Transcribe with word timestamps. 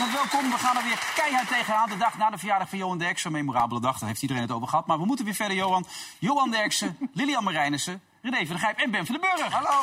Hartelijk 0.00 0.30
welkom. 0.32 0.50
We 0.50 0.58
gaan 0.58 0.76
er 0.76 0.82
weer 0.84 1.12
keihard 1.14 1.48
tegenaan. 1.48 1.88
De 1.88 1.96
dag 1.96 2.18
na 2.18 2.30
de 2.30 2.38
verjaardag 2.38 2.68
van 2.68 2.78
Johan 2.78 2.98
Derksen. 2.98 3.26
Een 3.30 3.36
memorabele 3.36 3.80
dag, 3.80 3.98
daar 3.98 4.08
heeft 4.08 4.22
iedereen 4.22 4.42
het 4.42 4.52
over 4.52 4.68
gehad. 4.68 4.86
Maar 4.86 4.98
we 4.98 5.04
moeten 5.04 5.24
weer 5.24 5.34
verder, 5.34 5.56
Johan. 5.56 5.86
Johan 6.18 6.50
Derksen, 6.50 6.96
Lilian 7.12 7.44
Marijnissen, 7.44 8.02
René 8.22 8.36
van 8.36 8.46
der 8.46 8.58
Gijp 8.58 8.78
en 8.78 8.90
Ben 8.90 9.06
van 9.06 9.14
den 9.20 9.30
Burg. 9.36 9.52
Hallo. 9.52 9.82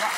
Ja. 0.00 0.08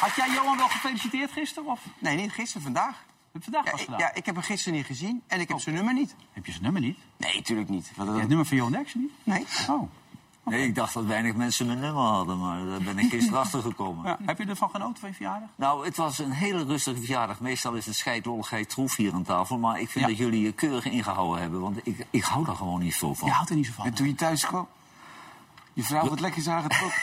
Had 0.00 0.14
jij 0.16 0.30
Johan 0.34 0.56
wel 0.56 0.68
gefeliciteerd 0.68 1.32
gisteren? 1.32 1.70
Of 1.70 1.80
Nee, 1.98 2.16
niet 2.16 2.32
gisteren, 2.32 2.62
vandaag. 2.62 3.04
heb 3.32 3.42
vandaag 3.42 3.64
Ja, 3.64 3.70
pas 3.70 3.80
ik, 3.80 3.84
gedaan? 3.86 4.00
ja, 4.00 4.14
ik 4.14 4.26
heb 4.26 4.34
hem 4.34 4.44
gisteren 4.44 4.78
niet 4.78 4.86
gezien 4.86 5.22
en 5.26 5.40
ik 5.40 5.48
heb 5.48 5.56
Oh. 5.56 5.62
zijn 5.62 5.74
nummer 5.74 5.94
niet. 5.94 6.14
Heb 6.32 6.46
je 6.46 6.50
zijn 6.52 6.64
nummer 6.64 6.80
niet? 6.82 6.98
Nee, 7.16 7.34
natuurlijk 7.34 7.68
niet. 7.68 7.90
Wat- 7.96 8.06
Ja, 8.06 8.12
het 8.14 8.28
nummer 8.28 8.46
van 8.46 8.56
Johan 8.56 8.72
Derksen 8.72 9.00
niet? 9.00 9.12
Nee. 9.24 9.46
Oh. 9.68 9.90
Nee, 10.44 10.66
ik 10.66 10.74
dacht 10.74 10.94
dat 10.94 11.04
weinig 11.04 11.34
mensen 11.34 11.66
mijn 11.66 11.78
nummer 11.80 12.02
hadden, 12.02 12.38
maar 12.38 12.64
daar 12.66 12.80
ben 12.82 12.98
ik 12.98 13.10
gisteren 13.14 13.38
achter 13.40 13.62
gekomen. 13.62 14.06
Ja. 14.06 14.18
Heb 14.24 14.38
je 14.38 14.44
ervan 14.46 14.70
genoten 14.70 14.96
van 15.00 15.08
je 15.08 15.14
verjaardag? 15.14 15.48
Nou, 15.56 15.84
het 15.84 15.96
was 15.96 16.18
een 16.18 16.30
hele 16.32 16.64
rustige 16.64 16.96
verjaardag. 16.98 17.40
Meestal 17.40 17.72
is 17.74 17.86
het 17.86 17.94
scheidlolligheid 17.94 18.68
troef 18.68 18.96
hier 18.96 19.12
aan 19.12 19.22
tafel. 19.22 19.58
Maar 19.58 19.80
ik 19.80 19.88
vind 19.90 20.04
Ja. 20.04 20.10
dat 20.10 20.18
jullie 20.20 20.42
je 20.42 20.52
keurig 20.52 20.84
ingehouden 20.84 21.40
hebben. 21.40 21.60
Want 21.60 21.78
ik, 21.86 22.06
ik 22.10 22.24
hou 22.24 22.44
daar 22.44 22.56
gewoon 22.56 22.80
niet 22.80 22.94
zo 22.94 23.14
van. 23.14 23.28
Je 23.28 23.34
houdt 23.34 23.50
er 23.50 23.56
niet 23.56 23.66
zo 23.66 23.72
van. 23.72 23.84
En 23.86 23.94
toen 23.94 24.06
je 24.06 24.14
thuis 24.14 24.46
kwam, 24.46 24.68
je 25.72 25.82
vrouw 25.82 26.08
wat 26.08 26.20
lekker 26.20 26.42
zagen 26.42 26.70
toch? 26.80 26.94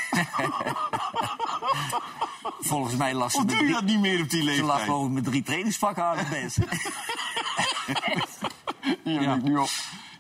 Volgens 2.59 2.95
mij 2.95 3.13
las 3.13 3.31
ze 3.31 3.37
Of 3.37 3.43
doe 3.45 3.55
je 3.55 3.61
drie, 3.61 3.73
dat 3.73 3.83
niet 3.83 3.99
meer 3.99 4.21
op 4.21 4.29
die 4.29 4.39
ze 4.41 4.45
lag 4.45 4.55
leeftijd? 4.55 4.81
gewoon 4.81 5.13
met 5.13 5.23
drie 5.23 5.43
trainingspakken 5.43 6.03
aan 6.03 6.17
het 6.17 6.29
best. 6.29 6.57
Ja, 9.03 9.21
Ja. 9.21 9.33
ik 9.35 9.43
nu 9.43 9.57
op. 9.57 9.69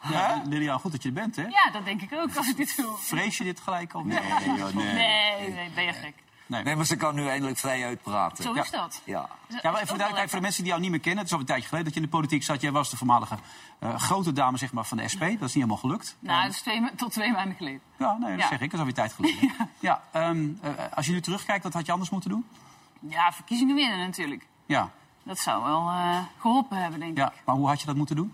Ja, 0.09 0.41
Lilian, 0.45 0.79
goed 0.79 0.91
dat 0.91 1.01
je 1.03 1.07
er 1.07 1.13
bent, 1.13 1.35
hè? 1.35 1.41
Ja, 1.41 1.69
dat 1.71 1.85
denk 1.85 2.01
ik 2.01 2.13
ook 2.13 2.35
als 2.35 2.47
ik 2.49 2.57
dit 2.57 2.77
hoor. 2.77 2.99
Vrees 2.99 3.37
je 3.37 3.43
dit 3.43 3.59
gelijk 3.59 3.93
al? 3.93 4.01
Nee, 4.03 4.19
joh, 4.57 4.73
nee. 4.73 4.93
Nee, 4.93 5.49
nee, 5.53 5.69
ben 5.75 5.83
je 5.83 5.93
gek. 5.93 6.13
Nee, 6.45 6.75
maar 6.75 6.85
ze 6.85 6.95
kan 6.95 7.15
nu 7.15 7.27
eindelijk 7.27 7.57
vrij 7.57 7.85
uitpraten. 7.85 8.43
Zo 8.43 8.53
is 8.53 8.69
dat. 8.71 9.01
Ja. 9.03 9.29
Ja, 9.47 9.59
maar 9.71 9.75
even 9.75 9.87
voor, 9.87 9.97
de, 9.97 10.03
kijk, 10.13 10.29
voor 10.29 10.37
de 10.37 10.41
mensen 10.43 10.61
die 10.63 10.71
jou 10.71 10.81
niet 10.81 10.91
meer 10.91 10.99
kennen, 10.99 11.19
het 11.19 11.27
is 11.27 11.33
al 11.33 11.39
een 11.39 11.45
tijdje 11.45 11.67
geleden 11.67 11.85
dat 11.85 11.95
je 11.95 11.99
in 12.01 12.05
de 12.05 12.17
politiek 12.17 12.43
zat. 12.43 12.61
Jij 12.61 12.71
was 12.71 12.89
de 12.89 12.97
voormalige 12.97 13.35
eh, 13.79 13.95
grote 13.95 14.31
dame 14.33 14.57
zeg 14.57 14.73
maar, 14.73 14.85
van 14.85 14.97
de 14.97 15.07
SP. 15.13 15.19
Dat 15.19 15.29
is 15.31 15.39
niet 15.39 15.53
helemaal 15.53 15.77
gelukt. 15.77 16.15
Nou, 16.19 16.43
dat 16.43 16.51
is 16.53 16.61
twee, 16.61 16.95
tot 16.95 17.11
twee 17.11 17.31
maanden 17.31 17.55
geleden. 17.55 17.81
Ja, 17.97 18.17
nee, 18.19 18.29
dat 18.31 18.39
Ja. 18.39 18.47
zeg 18.47 18.59
ik. 18.59 18.71
Dat 18.71 18.73
is 18.73 18.79
alweer 18.79 18.93
tijd 18.93 19.13
geleden. 19.13 19.51
Ja. 19.79 20.01
ehm, 20.11 20.47
eh, 20.61 20.71
als 20.95 21.05
je 21.05 21.11
nu 21.11 21.21
terugkijkt, 21.21 21.63
wat 21.63 21.73
had 21.73 21.85
je 21.85 21.91
anders 21.91 22.09
moeten 22.09 22.29
doen? 22.29 22.45
Ja, 22.99 23.31
verkiezingen 23.33 23.75
winnen 23.75 23.97
natuurlijk. 23.99 24.47
Ja, 24.65 24.89
Dat 25.23 25.39
zou 25.39 25.63
wel 25.63 25.87
eh, 25.89 26.17
geholpen 26.39 26.77
hebben, 26.77 26.99
denk 26.99 27.11
ik. 27.11 27.17
ja. 27.17 27.33
maar 27.45 27.55
hoe 27.55 27.67
had 27.67 27.79
je 27.79 27.85
dat 27.85 27.95
moeten 27.95 28.15
doen? 28.15 28.33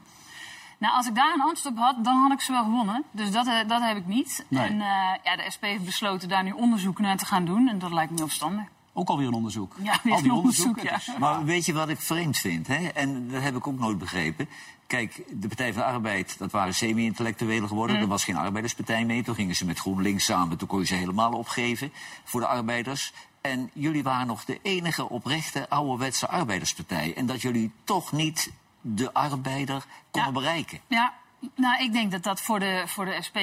Nou, 0.77 0.95
als 0.95 1.07
ik 1.07 1.15
daar 1.15 1.33
een 1.33 1.41
antwoord 1.41 1.65
op 1.75 1.77
had, 1.83 2.03
dan 2.03 2.15
had 2.17 2.31
ik 2.31 2.41
ze 2.41 2.51
wel 2.51 2.63
gewonnen. 2.63 3.03
Dus 3.11 3.31
dat, 3.31 3.47
eh, 3.47 3.53
dat 3.67 3.81
heb 3.81 3.97
ik 3.97 4.05
niet. 4.05 4.45
Nee. 4.47 4.63
En 4.67 4.81
eh, 4.81 4.87
ja, 5.23 5.35
de 5.35 5.45
SP 5.55 5.61
heeft 5.63 5.85
besloten 5.85 6.29
daar 6.29 6.43
nu 6.43 6.51
onderzoek 6.51 6.99
naar 6.99 7.17
te 7.17 7.25
gaan 7.25 7.45
doen. 7.45 7.67
En 7.67 7.79
dat 7.79 7.91
lijkt 7.91 8.11
me 8.11 8.23
opstandig. 8.23 8.63
Ook 8.93 9.09
alweer 9.09 9.27
een 9.27 9.33
onderzoek. 9.33 9.75
Ja, 9.83 9.99
weer 10.03 10.13
Al 10.13 10.21
die 10.21 10.29
een 10.31 10.37
onderzoek, 10.37 10.67
onderzoeken. 10.67 11.13
ja. 11.13 11.19
Maar 11.19 11.43
weet 11.45 11.65
je 11.65 11.73
wat 11.73 11.89
ik 11.89 11.99
vreemd 11.99 12.37
vind? 12.37 12.67
Hè? 12.67 12.87
En 12.87 13.27
dat 13.31 13.41
heb 13.41 13.55
ik 13.55 13.67
ook 13.67 13.79
nooit 13.79 13.97
begrepen. 13.97 14.49
Kijk, 14.87 15.23
de 15.29 15.47
Partij 15.47 15.73
van 15.73 15.81
de 15.81 15.87
Arbeid, 15.87 16.37
dat 16.37 16.51
waren 16.51 16.73
semi-intellectuelen 16.73 17.67
geworden. 17.67 17.95
Er 17.97 18.07
was 18.07 18.23
geen 18.23 18.35
arbeiderspartij 18.38 19.05
mee. 19.05 19.23
Toen 19.23 19.35
gingen 19.35 19.55
ze 19.55 19.66
met 19.66 19.79
GroenLinks 19.79 20.25
samen. 20.25 20.57
Toen 20.57 20.67
kon 20.67 20.79
je 20.79 20.85
ze 20.85 20.95
helemaal 20.95 21.31
opgeven 21.31 21.91
voor 22.23 22.39
de 22.39 22.47
arbeiders. 22.47 23.13
En 23.41 23.69
jullie 23.73 24.03
waren 24.03 24.27
nog 24.27 24.45
de 24.45 24.59
enige 24.61 25.09
oprechte 25.09 25.69
ouderwetse 25.69 26.27
arbeiderspartij. 26.27 27.13
En 27.16 27.25
dat 27.25 27.41
jullie 27.41 27.71
toch 27.83 28.11
niet 28.11 28.51
de 28.88 29.13
arbeider 29.13 29.85
konden 30.12 30.34
Ja. 30.34 30.40
bereiken. 30.40 30.79
Ja, 30.88 31.13
nou, 31.56 31.84
ik 31.84 31.91
denk 31.91 32.12
dat 32.12 32.23
dat 32.23 32.41
voor 32.41 32.59
de, 32.59 32.84
voor 32.85 33.06
de 33.06 33.18
SP 33.28 33.38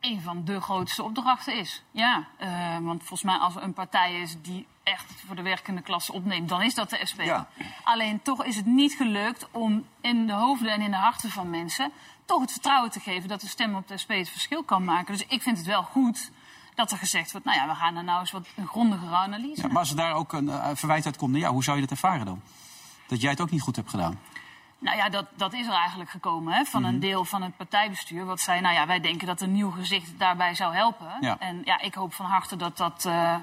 een 0.00 0.20
van 0.20 0.44
de 0.44 0.60
grootste 0.60 1.02
opdrachten 1.02 1.54
is. 1.58 1.82
Ja, 1.90 2.26
eh, 2.36 2.48
want 2.80 2.98
volgens 2.98 3.22
mij 3.22 3.36
als 3.36 3.56
er 3.56 3.62
een 3.62 3.72
partij 3.72 4.20
is 4.20 4.36
die 4.42 4.66
echt 4.82 5.12
voor 5.26 5.36
de 5.36 5.42
werkende 5.42 5.80
klasse 5.80 6.12
opneemt, 6.12 6.48
dan 6.48 6.62
is 6.62 6.74
dat 6.74 6.90
de 6.90 7.00
SP. 7.10 7.20
Ja. 7.20 7.48
Alleen 7.82 8.22
toch 8.22 8.44
is 8.44 8.56
het 8.56 8.66
niet 8.66 8.92
gelukt 8.92 9.48
om 9.50 9.84
in 10.00 10.26
de 10.26 10.32
hoofden 10.32 10.72
en 10.72 10.80
in 10.80 10.90
de 10.90 10.96
harten 10.96 11.30
van 11.30 11.50
mensen 11.50 11.90
toch 12.24 12.40
het 12.40 12.52
vertrouwen 12.52 12.90
te 12.90 13.00
geven 13.00 13.28
dat 13.28 13.40
de 13.40 13.48
stem 13.48 13.74
op 13.74 13.88
de 13.88 13.98
SP 14.02 14.10
het 14.10 14.28
verschil 14.28 14.62
kan 14.62 14.84
maken. 14.84 15.12
Dus 15.12 15.26
ik 15.26 15.42
vind 15.42 15.56
het 15.58 15.66
wel 15.66 15.82
goed 15.82 16.30
dat 16.74 16.90
er 16.92 16.98
gezegd 16.98 17.32
wordt, 17.32 17.46
nou 17.46 17.58
ja, 17.58 17.66
we 17.68 17.74
gaan 17.74 17.96
er 17.96 18.04
nou 18.04 18.20
eens 18.20 18.30
wat 18.30 18.46
een 18.56 18.66
grondigere 18.66 19.14
analyse 19.16 19.62
Ja, 19.62 19.68
maar 19.68 19.78
als 19.78 19.90
er 19.90 19.96
daar 19.96 20.12
ook 20.12 20.32
een 20.32 20.48
eh, 20.48 20.68
verwijt 20.74 21.06
uit 21.06 21.16
komt, 21.16 21.30
nou 21.32 21.44
ja, 21.44 21.50
hoe 21.50 21.62
zou 21.64 21.76
je 21.76 21.82
dat 21.82 21.90
ervaren 21.90 22.26
dan? 22.26 22.42
Dat 23.06 23.20
jij 23.20 23.30
het 23.30 23.40
ook 23.40 23.50
niet 23.50 23.62
goed 23.62 23.76
hebt 23.76 23.90
gedaan. 23.90 24.18
Nou 24.80 24.96
ja, 24.96 25.08
dat, 25.08 25.24
dat 25.36 25.52
is 25.52 25.66
er 25.66 25.72
eigenlijk 25.72 26.10
gekomen 26.10 26.52
hè, 26.52 26.64
van 26.64 26.82
Mhm. 26.82 26.90
een 26.92 27.00
deel 27.00 27.24
van 27.24 27.42
het 27.42 27.56
partijbestuur. 27.56 28.24
Wat 28.24 28.40
zei, 28.40 28.60
nou 28.60 28.74
ja, 28.74 28.86
wij 28.86 29.00
denken 29.00 29.26
dat 29.26 29.40
een 29.40 29.52
nieuw 29.52 29.70
gezicht 29.70 30.10
daarbij 30.18 30.54
zou 30.54 30.74
helpen. 30.74 31.06
Ja. 31.20 31.36
En 31.38 31.60
ja, 31.64 31.80
ik 31.80 31.94
hoop 31.94 32.14
van 32.14 32.26
harte 32.26 32.56
dat 32.56 32.76
dat, 32.76 33.04
eh, 33.06 33.34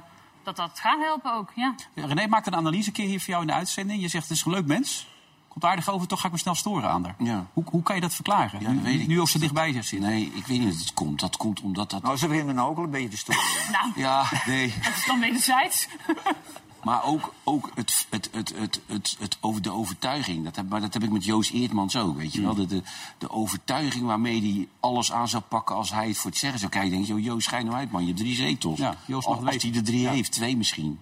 dat, 0.44 0.56
dat 0.56 0.80
gaat 0.80 1.00
helpen 1.00 1.34
ook. 1.34 1.52
Ja. 1.56 1.76
René 1.96 2.28
maakt 2.28 2.48
een 2.48 2.56
analyse 2.56 2.88
een 2.88 2.94
keer 2.94 3.06
hier 3.08 3.20
voor 3.20 3.30
jou 3.30 3.42
in 3.42 3.48
de 3.48 3.54
uitzending. 3.54 4.02
Je 4.02 4.08
zegt, 4.08 4.28
het 4.28 4.38
is 4.38 4.46
een 4.46 4.52
leuk 4.52 4.66
mens. 4.66 5.08
Komt 5.48 5.66
aardig 5.66 5.90
over, 5.90 6.08
toch 6.08 6.20
ga 6.20 6.26
ik 6.26 6.32
me 6.34 6.40
snel 6.40 6.56
storen 6.56 6.90
aan 6.90 7.04
haar. 7.04 7.16
Ja. 7.18 7.46
Hoe, 7.54 7.64
hoe 7.70 7.84
kan 7.84 7.96
je 7.96 8.02
dat 8.02 8.14
verklaren? 8.14 8.60
Ja, 8.60 8.66
dat 8.66 8.76
nu, 8.76 8.82
weet 8.82 9.00
ik 9.00 9.08
nu 9.08 9.20
ook 9.22 9.30
zo 9.30 9.40
dichtbij 9.40 9.84
zit. 9.84 10.00
Nee, 10.00 10.26
ik 10.26 10.46
weet 10.48 10.60
niet 10.60 10.70
hoe 10.70 10.78
het 10.80 10.94
komt. 10.94 11.20
Dat 11.20 11.38
komt 11.38 11.62
omdat 11.62 11.90
dat... 11.90 12.02
Nou, 12.04 12.18
ze 12.18 12.28
beginnen 12.28 12.56
me 12.56 12.62
nou 12.62 12.72
ook 12.72 12.78
al 12.78 12.84
een 12.84 12.90
beetje 12.90 13.08
te 13.10 13.18
storen. 13.18 13.42
Nou, 13.72 13.92
Ja, 13.96 14.26
nee. 14.46 14.74
dat 14.84 14.94
is 14.96 15.06
dan 15.06 15.20
wederzijds. 15.20 15.88
Maar 16.86 17.04
ook, 17.04 17.34
ook 17.44 17.72
het, 17.76 18.06
het, 18.10 18.30
het, 18.32 18.54
het, 18.56 18.82
het, 18.88 19.16
het 19.20 19.38
over 19.42 19.62
de 19.62 19.72
overtuiging. 19.72 20.44
Dat 20.44 20.56
heb, 20.56 20.70
maar 20.70 20.82
dat 20.82 20.94
heb 20.94 21.04
ik 21.04 21.10
met 21.12 21.24
Joost 21.26 21.52
Eertmans 21.52 21.96
ook, 21.98 22.18
weet 22.18 22.34
je 22.34 22.42
wel. 22.42 22.56
De, 22.56 22.66
de, 22.66 22.82
de 23.18 23.30
overtuiging 23.30 24.06
waarmee 24.06 24.42
hij 24.42 24.68
alles 24.80 25.12
aan 25.12 25.28
zou 25.28 25.44
pakken 25.48 25.76
als 25.76 25.92
hij 25.92 26.08
het 26.08 26.18
voor 26.18 26.30
het 26.30 26.40
zeggen 26.40 26.60
zou 26.60 26.72
krijgen. 26.72 26.92
denk 26.92 27.06
je, 27.06 27.22
Joost, 27.22 27.46
schijn 27.48 27.66
nou 27.66 27.78
uit, 27.78 27.92
man. 27.92 28.02
Je 28.02 28.08
hebt 28.08 28.20
drie 28.20 28.36
zetels. 28.36 28.80
Ja, 28.80 28.96
Joost 29.06 29.28
mag 29.28 29.46
als 29.46 29.64
hij 29.64 29.74
er 29.74 29.84
drie 29.84 30.00
Ja. 30.02 30.12
heeft, 30.12 30.32
twee 30.32 30.58
misschien. 30.58 31.00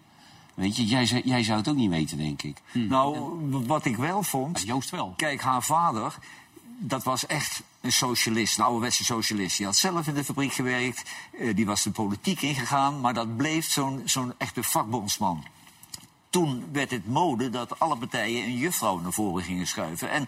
Weet 0.53 0.75
je, 0.75 0.85
jij, 0.85 1.05
zou- 1.05 1.21
jij 1.25 1.43
zou 1.43 1.57
het 1.57 1.67
ook 1.67 1.75
niet 1.75 1.89
weten, 1.89 2.17
denk 2.17 2.41
ik. 2.41 2.57
Nou, 2.71 3.29
wat 3.67 3.85
ik 3.85 3.95
wel 3.97 4.23
vond... 4.23 4.59
Ja, 4.59 4.65
Joost 4.65 4.89
wel. 4.89 5.13
Kijk, 5.17 5.41
haar 5.41 5.63
vader, 5.63 6.17
dat 6.77 7.03
was 7.03 7.25
echt 7.25 7.61
een 7.81 7.91
socialist, 7.91 8.57
een 8.57 8.63
ouderwetse 8.63 9.03
socialist. 9.03 9.57
Die 9.57 9.65
had 9.65 9.75
zelf 9.75 10.07
in 10.07 10.13
de 10.13 10.23
fabriek 10.23 10.53
gewerkt, 10.53 11.09
eh, 11.39 11.55
die 11.55 11.65
was 11.65 11.83
de 11.83 11.91
politiek 11.91 12.41
ingegaan... 12.41 13.01
maar 13.01 13.13
dat 13.13 13.37
bleef 13.37 13.71
zo'n 13.71 14.01
zo'n 14.05 14.33
echte 14.37 14.63
vakbondsman. 14.63 15.43
Toen 16.33 16.69
werd 16.71 16.91
het 16.91 17.07
mode 17.07 17.49
dat 17.49 17.79
alle 17.79 17.97
partijen 17.97 18.43
een 18.43 18.57
juffrouw 18.57 18.99
naar 18.99 19.11
voren 19.11 19.43
gingen 19.43 19.67
schuiven. 19.67 20.09
En 20.09 20.27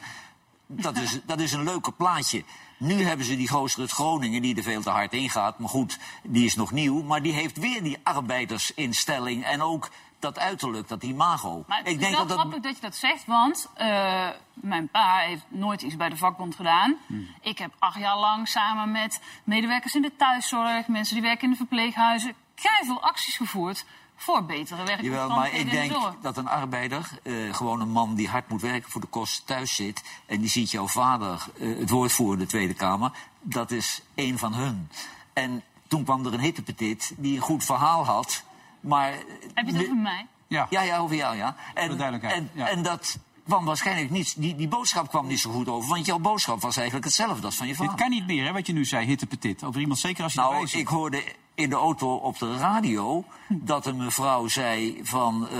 dat 0.67 0.97
is, 0.97 1.19
dat 1.25 1.39
is 1.39 1.51
een 1.51 1.63
leuke 1.63 1.91
plaatje. 1.91 2.43
Nu 2.77 3.03
hebben 3.03 3.25
ze 3.25 3.37
die 3.37 3.49
gozer 3.49 3.79
uit 3.79 3.91
Groningen 3.91 4.41
die 4.41 4.55
er 4.55 4.63
veel 4.63 4.81
te 4.81 4.89
hard 4.89 5.13
in 5.13 5.29
gaat. 5.29 5.59
Maar 5.59 5.69
goed, 5.69 5.99
die 6.23 6.45
is 6.45 6.55
nog 6.55 6.71
nieuw. 6.71 7.03
Maar 7.03 7.21
die 7.21 7.33
heeft 7.33 7.57
weer 7.57 7.83
die 7.83 7.97
arbeidersinstelling 8.03 9.45
en 9.45 9.61
ook 9.61 9.89
dat 10.19 10.39
uiterlijk, 10.39 10.87
dat 10.87 11.03
imago. 11.03 11.63
Maar 11.67 11.81
het 11.83 12.01
is 12.01 12.09
wel 12.09 12.25
grappig 12.25 12.59
dat 12.59 12.75
je 12.75 12.81
dat 12.81 12.95
zegt, 12.95 13.25
want 13.25 13.69
eh, 13.73 14.29
mijn 14.53 14.87
pa 14.87 15.17
heeft 15.17 15.45
nooit 15.47 15.81
iets 15.81 15.95
bij 15.95 16.09
de 16.09 16.17
vakbond 16.17 16.55
gedaan. 16.55 16.95
Hmm. 17.07 17.27
Ik 17.41 17.57
heb 17.57 17.73
acht 17.79 17.99
jaar 17.99 18.17
lang 18.17 18.47
samen 18.47 18.91
met 18.91 19.21
medewerkers 19.43 19.95
in 19.95 20.01
de 20.01 20.15
thuiszorg, 20.15 20.87
mensen 20.87 21.15
die 21.15 21.23
werken 21.23 21.43
in 21.43 21.49
de 21.49 21.57
verpleeghuizen, 21.57 22.33
veel 22.55 23.01
acties 23.01 23.37
gevoerd 23.37 23.85
voor 24.15 24.45
betere 24.45 24.97
Jawel, 25.01 25.29
maar 25.29 25.45
ik 25.45 25.51
werkomstandigheden 25.51 26.11
denk 26.11 26.23
dat 26.23 26.37
een 26.37 26.47
arbeider, 26.47 27.09
eh, 27.23 27.33
gewoon 27.51 27.81
een 27.81 27.89
man 27.89 28.15
die 28.15 28.29
hard 28.29 28.49
moet 28.49 28.61
werken 28.61 28.91
voor 28.91 29.01
de 29.01 29.07
kost, 29.07 29.47
thuis 29.47 29.75
zit. 29.75 30.03
en 30.25 30.39
die 30.39 30.49
ziet 30.49 30.71
jouw 30.71 30.87
vader 30.87 31.45
eh, 31.59 31.77
het 31.77 31.89
woord 31.89 32.11
voeren 32.11 32.37
in 32.37 32.43
de 32.43 32.49
Tweede 32.49 32.73
Kamer. 32.73 33.11
dat 33.41 33.71
is 33.71 34.01
één 34.15 34.37
van 34.37 34.53
hun. 34.53 34.89
En 35.33 35.63
toen 35.87 36.03
kwam 36.03 36.25
er 36.25 36.33
een 36.33 36.39
hittepetit 36.39 37.13
die 37.17 37.35
een 37.35 37.41
goed 37.41 37.63
verhaal 37.63 38.05
had. 38.05 38.43
Maar. 38.79 39.11
Heb 39.53 39.65
je 39.65 39.73
het 39.73 39.81
over 39.81 39.95
mij? 39.95 40.27
Ja. 40.47 40.67
Ja, 40.69 40.81
ja, 40.81 40.97
over 40.97 41.15
jou, 41.15 41.37
ja. 41.37 41.55
En, 41.73 41.89
de 41.89 41.95
duidelijkheid, 41.95 42.37
En, 42.37 42.49
ja. 42.53 42.69
en 42.69 42.83
dat 42.83 43.17
kwam 43.45 43.65
waarschijnlijk 43.65 44.09
niet. 44.09 44.33
Die, 44.37 44.55
die 44.55 44.67
boodschap 44.67 45.09
kwam 45.09 45.27
niet 45.27 45.39
zo 45.39 45.51
goed 45.51 45.67
over. 45.67 45.89
Want 45.89 46.05
jouw 46.05 46.19
boodschap 46.19 46.61
was 46.61 46.75
eigenlijk 46.75 47.05
hetzelfde 47.05 47.45
als 47.45 47.55
van 47.55 47.67
je 47.67 47.75
vader. 47.75 47.91
Dit 47.91 48.01
kan 48.01 48.09
niet 48.09 48.25
meer, 48.25 48.45
hè, 48.45 48.51
wat 48.51 48.67
je 48.67 48.73
nu 48.73 48.85
zei, 48.85 49.05
hitte 49.05 49.25
petit. 49.25 49.63
Over 49.63 49.81
iemand, 49.81 49.99
zeker 49.99 50.23
als 50.23 50.33
je 50.33 50.39
Nou, 50.39 50.67
ik 50.71 50.87
hoorde 50.87 51.23
in 51.55 51.69
de 51.69 51.75
auto 51.75 52.15
op 52.15 52.37
de 52.39 52.57
radio 52.57 53.23
dat 53.47 53.85
een 53.85 53.97
mevrouw 53.97 54.47
zei 54.47 54.99
van, 55.03 55.47
eh, 55.47 55.59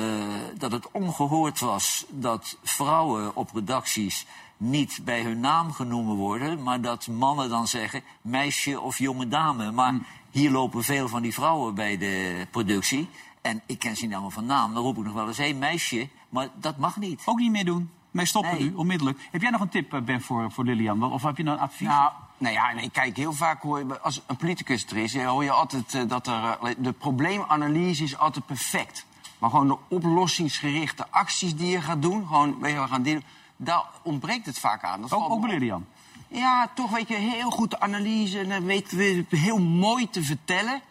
dat 0.57 0.71
het 0.71 0.91
ongehoord 0.91 1.59
was 1.59 2.05
dat 2.09 2.57
vrouwen 2.63 3.35
op 3.35 3.49
redacties 3.53 4.25
niet 4.57 4.99
bij 5.03 5.21
hun 5.21 5.39
naam 5.39 5.71
genoemd 5.71 6.17
worden, 6.17 6.63
maar 6.63 6.81
dat 6.81 7.07
mannen 7.07 7.49
dan 7.49 7.67
zeggen 7.67 8.03
meisje 8.21 8.81
of 8.81 8.97
jonge 8.97 9.27
dame. 9.27 9.71
Maar 9.71 9.93
hier 10.31 10.51
lopen 10.51 10.83
veel 10.83 11.07
van 11.07 11.21
die 11.21 11.33
vrouwen 11.33 11.75
bij 11.75 11.97
de 11.97 12.47
productie. 12.51 13.09
En 13.41 13.61
ik 13.65 13.79
ken 13.79 13.95
ze 13.95 14.03
niet 14.03 14.11
allemaal 14.13 14.31
van 14.31 14.45
naam. 14.45 14.73
Dan 14.73 14.83
roep 14.83 14.97
ik 14.97 15.03
nog 15.03 15.13
wel 15.13 15.27
eens, 15.27 15.37
hé 15.37 15.53
meisje. 15.53 16.09
Maar 16.29 16.49
dat 16.55 16.77
mag 16.77 16.97
niet. 16.97 17.21
Ook 17.25 17.39
niet 17.39 17.51
meer 17.51 17.65
doen. 17.65 17.89
Mee 18.11 18.25
stoppen 18.25 18.51
Nee. 18.51 18.61
nu, 18.69 18.73
onmiddellijk. 18.75 19.27
Heb 19.31 19.41
jij 19.41 19.49
nog 19.51 19.61
een 19.61 19.69
tip, 19.69 19.93
eh, 19.93 20.01
Ben, 20.01 20.21
voor, 20.21 20.51
voor 20.51 20.63
Lilian? 20.63 21.03
Of 21.03 21.23
heb 21.23 21.37
je 21.37 21.43
nog 21.43 21.53
een 21.55 21.61
advies? 21.61 21.87
Nou, 21.87 22.11
nou 22.37 22.53
ja, 22.53 22.73
nee, 22.73 22.89
kijk, 22.89 23.17
heel 23.17 23.33
vaak 23.33 23.61
hoor 23.61 23.79
je, 23.79 23.99
als 23.99 24.21
een 24.27 24.35
politicus 24.35 24.85
er 24.85 24.97
is, 24.97 25.17
hoor 25.17 25.43
je 25.43 25.51
altijd 25.51 25.93
eh, 25.93 26.01
dat 26.07 26.27
er, 26.27 26.57
eh, 26.61 26.75
de 26.77 26.91
probleemanalyse 26.91 28.03
is 28.03 28.17
altijd 28.17 28.45
perfect. 28.45 29.05
Maar 29.37 29.49
gewoon 29.49 29.67
de 29.67 29.77
oplossingsgerichte 29.87 31.05
acties 31.09 31.55
die 31.55 31.69
je 31.69 31.81
gaat 31.81 32.01
doen, 32.01 32.27
gewoon, 32.27 32.59
weet 32.59 32.73
je, 32.73 32.81
we 32.81 32.87
gaan 32.87 33.03
dit, 33.03 33.23
daar 33.55 33.83
ontbreekt 34.01 34.45
het 34.45 34.59
vaak 34.59 34.83
aan. 34.83 35.01
Dat 35.01 35.13
ook 35.13 35.19
valt 35.19 35.31
ook 35.31 35.41
me 35.41 35.45
bij 35.45 35.55
op. 35.55 35.61
Lilian. 35.61 35.85
Ja, 36.27 36.69
toch 36.73 36.91
weet 36.91 37.07
je, 37.07 37.15
heel 37.15 37.49
goed 37.49 37.71
de 37.71 37.79
analyse 37.79 38.39
en 38.39 38.49
dan 38.49 38.65
weten 38.65 38.97
we 38.97 39.25
heel 39.29 39.59
mooi 39.59 40.09
te 40.09 40.23
vertellen. 40.23 40.81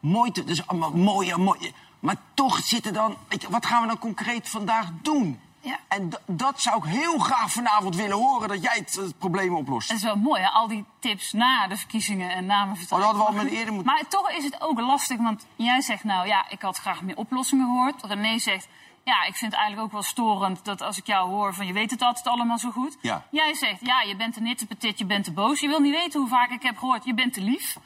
Mooi 0.00 0.30
te, 0.30 0.44
dus 0.44 0.66
allemaal 0.66 0.92
mooie, 0.92 1.38
mooie. 1.38 1.72
Maar 2.00 2.16
toch 2.34 2.58
zit 2.58 2.86
er 2.86 2.92
dan, 2.92 3.16
weet 3.28 3.42
je, 3.42 3.50
wat 3.50 3.66
gaan 3.66 3.82
we 3.82 3.88
dan 3.88 3.98
concreet 3.98 4.48
vandaag 4.48 4.88
doen? 5.02 5.40
Ja. 5.64 5.78
En 5.88 6.10
dat 6.26 6.60
zou 6.60 6.76
ik 6.76 6.84
heel 6.84 7.18
graag 7.18 7.52
vanavond 7.52 7.96
willen 7.96 8.16
horen, 8.16 8.48
dat 8.48 8.62
jij 8.62 8.76
het, 8.76 8.94
het 8.94 9.18
probleem 9.18 9.54
oplost. 9.54 9.88
Het 9.88 9.96
is 9.96 10.02
wel 10.04 10.16
mooi, 10.16 10.42
hè? 10.42 10.48
al 10.48 10.68
die 10.68 10.84
tips 10.98 11.32
na 11.32 11.66
de 11.66 11.76
verkiezingen 11.76 12.30
en 12.30 12.46
na 12.46 12.64
mijn. 12.64 12.78
Oh, 12.80 12.88
dat 12.88 13.02
hadden 13.16 13.34
we 13.34 13.40
al 13.40 13.46
eerder 13.46 13.74
moeten- 13.74 13.92
Maar 13.92 14.08
toch 14.08 14.30
is 14.30 14.44
het 14.44 14.60
ook 14.60 14.80
lastig, 14.80 15.16
want 15.18 15.46
jij 15.56 15.80
zegt 15.80 16.04
nou 16.04 16.26
ja, 16.26 16.44
ik 16.48 16.62
had 16.62 16.76
graag 16.76 17.02
meer 17.02 17.16
oplossingen 17.16 17.66
gehoord. 17.66 18.02
René 18.04 18.38
zegt, 18.38 18.68
ja, 19.04 19.24
ik 19.24 19.34
vind 19.34 19.50
het 19.52 19.60
eigenlijk 19.60 19.82
ook 19.86 19.92
wel 19.92 20.02
storend 20.02 20.64
dat 20.64 20.82
als 20.82 20.96
ik 20.98 21.06
jou 21.06 21.28
hoor 21.30 21.54
van 21.54 21.66
je 21.66 21.72
weet 21.72 21.90
het 21.90 22.02
altijd 22.02 22.26
allemaal 22.26 22.58
zo 22.58 22.70
goed. 22.70 22.96
Ja. 23.00 23.24
Jij 23.30 23.54
zegt, 23.54 23.80
ja, 23.80 24.00
je 24.02 24.16
bent 24.16 24.34
te 24.34 24.40
nittepetit, 24.40 24.98
je 24.98 25.04
bent 25.04 25.24
te 25.24 25.32
boos. 25.32 25.60
Je 25.60 25.68
wil 25.68 25.80
niet 25.80 25.94
weten 25.94 26.20
hoe 26.20 26.28
vaak 26.28 26.50
ik 26.50 26.62
heb 26.62 26.78
gehoord, 26.78 27.04
je 27.04 27.14
bent 27.14 27.32
te 27.32 27.40
lief. 27.40 27.76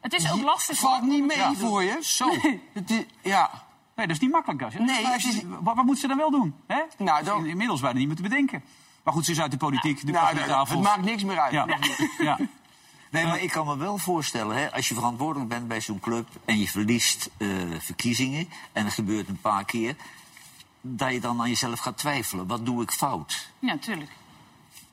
Het 0.00 0.12
is 0.12 0.32
ook 0.32 0.42
lastig. 0.42 0.78
Valt 0.78 0.98
hoor. 1.00 1.08
niet 1.08 1.26
mee 1.26 1.36
Ja. 1.36 1.52
voor 1.54 1.82
je. 1.82 1.98
Zo. 2.00 2.30
Het 2.72 3.06
ja. 3.22 3.50
Nee, 3.96 4.06
dat 4.06 4.16
is 4.16 4.22
niet 4.22 4.30
makkelijk. 4.30 4.62
Als 4.62 4.72
je, 4.72 4.80
Nee, 4.80 5.06
het 5.06 5.24
is- 5.24 5.42
wat, 5.60 5.74
wat 5.76 5.84
moet 5.84 5.98
ze 5.98 6.06
dan 6.06 6.16
wel 6.16 6.30
doen? 6.30 6.54
Hè? 6.66 6.82
Nou, 6.98 7.24
dan- 7.24 7.46
Inmiddels 7.46 7.80
bijna 7.80 7.98
niet 7.98 8.06
meer 8.06 8.16
te 8.16 8.22
bedenken. 8.22 8.62
Maar 9.02 9.14
goed, 9.14 9.24
ze 9.24 9.30
is 9.30 9.40
uit 9.40 9.50
de 9.50 9.56
politiek. 9.56 10.02
Nu 10.02 10.12
Nou, 10.12 10.34
de 10.34 10.40
het 10.40 10.48
tafel. 10.48 10.80
maakt 10.80 11.02
niks 11.02 11.24
meer 11.24 11.38
uit. 11.40 11.52
Ja. 11.52 11.66
ja. 12.18 12.38
Nee, 13.10 13.24
maar 13.26 13.40
ik 13.42 13.50
kan 13.50 13.66
me 13.66 13.76
wel 13.76 13.98
voorstellen, 13.98 14.56
hè, 14.56 14.72
als 14.72 14.88
je 14.88 14.94
verantwoordelijk 14.94 15.48
bent 15.50 15.68
bij 15.68 15.80
zo'n 15.80 16.00
club 16.00 16.28
en 16.44 16.58
je 16.58 16.68
verliest 16.68 17.30
eh, 17.36 17.48
verkiezingen, 17.78 18.48
en 18.72 18.84
dat 18.84 18.92
gebeurt 18.92 19.28
een 19.28 19.40
paar 19.40 19.64
keer, 19.64 19.96
dat 20.80 21.12
je 21.12 21.20
dan 21.20 21.40
aan 21.40 21.48
jezelf 21.48 21.78
gaat 21.78 21.98
twijfelen. 21.98 22.46
Wat 22.46 22.66
doe 22.66 22.82
ik 22.82 22.90
fout? 22.90 23.50
Ja, 23.58 23.76
tuurlijk. 23.78 24.10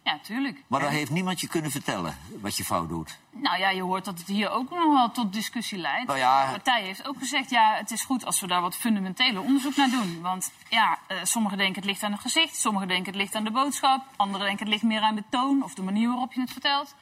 Ja, 0.09 0.19
tuurlijk. 0.21 0.63
Maar 0.67 0.79
dan 0.79 0.89
heeft 0.91 1.11
niemand 1.11 1.41
je 1.41 1.47
kunnen 1.47 1.71
vertellen 1.71 2.17
wat 2.41 2.57
je 2.57 2.63
fout 2.63 2.89
doet. 2.89 3.17
Nou 3.31 3.59
ja, 3.59 3.69
je 3.69 3.81
hoort 3.81 4.05
dat 4.05 4.17
het 4.17 4.27
hier 4.27 4.49
ook 4.49 4.69
nog 4.69 4.93
wel 4.93 5.11
tot 5.11 5.33
discussie 5.33 5.77
leidt. 5.77 6.07
Nou 6.07 6.19
ja. 6.19 6.45
De 6.45 6.51
partij 6.51 6.83
heeft 6.83 7.07
ook 7.07 7.17
gezegd, 7.19 7.49
ja, 7.49 7.73
het 7.75 7.91
is 7.91 8.03
goed 8.03 8.25
als 8.25 8.39
we 8.39 8.47
daar 8.47 8.61
wat 8.61 8.75
fundamentele 8.75 9.39
onderzoek 9.41 9.75
naar 9.75 9.89
doen. 9.89 10.21
Want 10.21 10.51
ja, 10.69 10.97
eh, 11.07 11.17
sommigen 11.23 11.57
denken 11.57 11.75
het 11.75 11.85
ligt 11.85 12.03
aan 12.03 12.11
het 12.11 12.21
gezicht, 12.21 12.55
sommigen 12.57 12.87
denken 12.87 13.05
het 13.05 13.21
ligt 13.21 13.35
aan 13.35 13.43
de 13.43 13.51
boodschap, 13.51 14.01
anderen 14.15 14.47
denken 14.47 14.65
het 14.65 14.73
ligt 14.73 14.83
meer 14.85 15.01
aan 15.01 15.15
de 15.15 15.23
toon 15.29 15.63
of 15.63 15.73
de 15.73 15.83
manier 15.83 16.07
waarop 16.07 16.33
je 16.33 16.41
het 16.41 16.51
vertelt. 16.51 16.95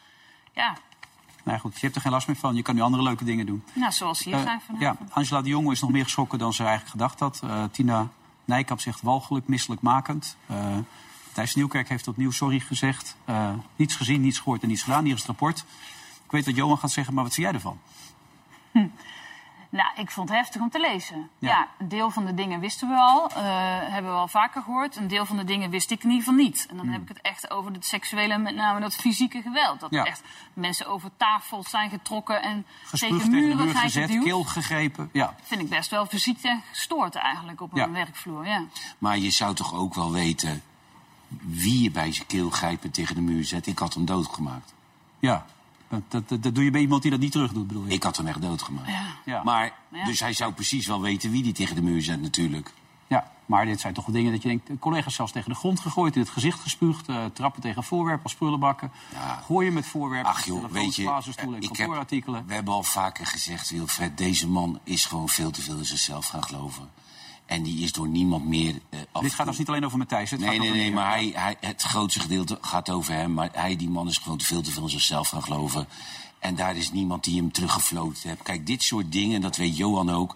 Ja, 0.54 0.78
Nou 1.44 1.60
goed, 1.60 1.74
je 1.74 1.80
hebt 1.82 1.96
er 1.96 2.02
geen 2.02 2.12
last 2.12 2.28
meer 2.28 2.36
van. 2.36 2.56
Je 2.56 2.62
kan 2.62 2.76
nu 2.76 2.82
andere 2.82 3.04
leuke 3.04 3.24
dingen 3.24 3.46
doen. 3.46 3.64
nou, 3.74 3.92
zoals 3.92 4.24
hier 4.24 4.34
Eh, 4.34 4.42
zijn 4.42 4.62
ja. 4.80 4.98
Angela 5.10 5.42
de 5.42 5.50
Jonge 5.50 5.72
is 5.72 5.82
nog 5.82 5.92
meer 5.92 6.04
geschrokken 6.04 6.40
dan 6.40 6.54
ze 6.54 6.62
eigenlijk 6.64 6.92
gedacht 6.92 7.20
had. 7.20 7.40
Eh, 7.44 7.64
Tina 7.72 8.08
Nijkamp 8.46 8.80
zegt 8.80 9.02
walgelijk, 9.02 9.48
misselijkmakend. 9.48 10.38
Eh 10.48 10.78
Thijs 11.38 11.56
Nieuwkerk 11.56 11.90
heeft 11.90 12.08
opnieuw 12.08 12.32
sorry 12.32 12.60
gezegd. 12.60 13.16
Eh, 13.26 13.50
niets 13.76 13.96
gezien, 13.96 14.22
niets 14.22 14.38
gehoord 14.40 14.62
en 14.62 14.68
niets 14.68 14.84
gedaan. 14.84 15.04
Hier 15.04 15.14
is 15.14 15.18
het 15.20 15.28
rapport. 15.28 15.60
Ik 16.26 16.32
weet 16.32 16.46
wat 16.46 16.56
Johan 16.56 16.78
gaat 16.78 16.92
zeggen, 16.92 17.14
maar 17.14 17.24
wat 17.24 17.34
zie 17.34 17.44
jij 17.44 17.54
ervan? 17.54 17.80
Nou, 19.70 19.90
ik 19.98 20.12
vond 20.12 20.30
het 20.30 20.38
heftig 20.38 20.62
om 20.62 20.70
te 20.70 20.80
lezen. 20.80 21.30
Ja. 21.40 21.50
Ja, 21.50 21.68
een 21.78 21.88
deel 21.88 22.10
van 22.12 22.26
de 22.26 22.34
dingen 22.34 22.60
wisten 22.60 22.88
we 22.90 22.96
al, 22.96 23.30
eh, 23.30 23.36
hebben 23.92 24.12
we 24.12 24.18
al 24.18 24.28
vaker 24.28 24.62
gehoord. 24.62 24.96
Een 24.96 25.08
deel 25.08 25.26
van 25.26 25.38
de 25.38 25.44
dingen 25.44 25.70
wist 25.70 25.92
ik 25.92 26.04
in 26.04 26.10
ieder 26.10 26.24
geval 26.26 26.40
niet. 26.44 26.66
En 26.70 26.78
dan 26.78 26.88
heb 26.88 27.02
ik 27.02 27.08
het 27.08 27.22
echt 27.22 27.52
over 27.52 27.72
het 27.72 27.86
seksuele 27.86 28.34
en 28.34 28.42
met 28.42 28.56
name 28.56 28.80
dat 28.80 28.96
fysieke 28.96 29.42
geweld. 29.42 29.80
Dat. 29.80 29.92
Ja. 29.92 30.04
echt 30.06 30.22
mensen 30.54 30.88
over 30.88 31.10
tafel 31.18 31.64
zijn 31.64 31.90
getrokken 31.90 32.42
en 32.42 32.66
Gespuugd 32.84 33.14
tegen 33.14 33.30
muren 33.32 33.58
zijn 33.72 33.76
gezet, 33.84 34.06
geduwd. 34.10 34.24
keel 34.24 34.44
gegrepen. 34.44 35.10
Ja. 35.14 35.36
vind 35.44 35.62
ik 35.62 35.70
best 35.70 35.90
wel 35.90 36.06
fysiek 36.06 36.42
en 36.44 36.62
gestoord 36.72 37.16
eigenlijk 37.16 37.62
op 37.62 37.72
Ja. 37.76 37.84
een 37.84 37.94
werkvloer. 37.94 38.46
Ja. 38.48 38.64
Maar 38.98 39.18
je 39.18 39.30
zou 39.30 39.56
toch 39.56 39.74
ook 39.74 39.94
wel 39.94 40.12
weten 40.12 40.62
wie 41.48 41.82
je 41.84 41.92
bij 41.92 42.14
zijn 42.14 42.28
keel 42.28 42.50
grijpt 42.50 42.84
en 42.84 42.92
tegen 42.92 43.16
de 43.16 43.22
muur 43.22 43.46
zet. 43.46 43.68
Ik 43.68 43.80
had 43.80 43.94
hem 43.94 44.06
doodgemaakt. 44.06 44.74
ja. 45.20 45.46
Dat, 45.90 46.28
dat, 46.28 46.44
dat, 46.44 46.56
doe 46.56 46.64
je 46.64 46.72
bij 46.72 46.82
iemand 46.82 47.02
die 47.02 47.12
dat 47.12 47.20
niet 47.20 47.32
terug 47.32 47.54
doet, 47.54 47.68
bedoel 47.68 47.86
je? 47.86 47.92
Ik 47.92 48.04
had 48.04 48.18
hem 48.18 48.28
echt 48.28 48.42
doodgemaakt. 48.42 48.92
Ja. 49.26 49.44
Maar, 49.44 49.74
Ja. 49.92 50.06
dus 50.06 50.20
hij 50.20 50.34
zou 50.34 50.54
precies 50.54 50.88
wel 50.88 51.02
weten 51.02 51.32
wie 51.32 51.44
die 51.44 51.54
tegen 51.54 51.76
de 51.76 51.82
muur 51.82 52.02
zet 52.02 52.22
natuurlijk. 52.22 52.74
Ja, 53.08 53.32
maar 53.46 53.66
dit 53.66 53.80
zijn 53.80 53.94
toch 53.94 54.06
wel 54.06 54.16
dingen 54.16 54.32
dat 54.32 54.42
je 54.42 54.48
denkt... 54.48 54.70
collega's 54.80 55.16
zelfs 55.16 55.32
tegen 55.32 55.50
de 55.50 55.56
grond 55.56 55.80
gegooid, 55.80 56.16
in 56.16 56.22
het 56.22 56.30
gezicht 56.30 56.60
gespuugd... 56.60 57.10
eh, 57.10 57.26
trappen 57.26 57.62
tegen 57.62 57.84
voorwerpen 57.84 58.24
als 58.24 58.32
spullenbakken... 58.32 58.92
Ja. 59.14 59.42
gooien 59.46 59.74
met 59.74 59.86
voorwerpen, 59.86 60.32
Ach 60.32 60.46
joh, 60.46 60.72
weet 60.72 60.96
je, 60.96 61.22
en 61.36 61.62
ik 61.62 61.78
heb, 61.78 62.08
we 62.48 62.54
hebben 62.54 62.74
al 62.74 62.84
vaker 62.84 63.26
gezegd, 63.26 63.70
Wilfred, 63.70 64.18
deze 64.18 64.48
man 64.48 64.80
is 64.84 65.06
gewoon 65.06 65.30
veel 65.30 65.52
te 65.52 65.62
veel 65.62 65.78
in 65.78 65.86
zichzelf 65.86 66.28
gaan 66.28 66.44
geloven. 66.44 66.90
En 67.48 67.64
die 67.64 67.84
is 67.84 67.92
door 67.92 68.08
niemand 68.08 68.46
meer 68.46 68.80
af 69.12 69.22
Dit 69.22 69.34
gaat 69.34 69.48
dus 69.48 69.58
niet 69.58 69.68
alleen 69.68 69.86
over 69.86 69.98
Matthijs. 69.98 70.32
Het 70.32 70.40
Nee, 70.40 70.50
gaat 70.50 70.60
nee, 70.60 70.72
nee, 70.72 70.92
maar 70.92 71.10
hij, 71.10 71.32
hij, 71.34 71.56
het 71.60 71.82
grootste 71.82 72.20
gedeelte 72.20 72.58
gaat 72.62 72.90
over 72.90 73.14
hem. 73.14 73.34
Maar 73.34 73.50
hij, 73.52 73.76
die 73.76 73.90
man, 73.90 74.08
is 74.08 74.18
gewoon 74.18 74.38
te 74.38 74.46
veel 74.46 74.62
te 74.62 74.72
veel 74.72 74.84
in 74.84 74.90
zichzelf 74.90 75.30
gaan 75.30 75.44
geloven. 75.44 75.88
En 76.40 76.56
daar 76.56 76.76
is 76.76 76.92
niemand 76.92 77.24
die 77.24 77.38
hem 77.38 77.52
teruggefloten 77.52 78.30
heeft. 78.30 78.44
Kijk, 78.44 78.66
dit 78.66 78.84
soort 78.84 79.12
dingen, 79.12 79.42
dat 79.42 79.56
weet 79.56 79.78
Johan 79.78 80.10
ook... 80.10 80.36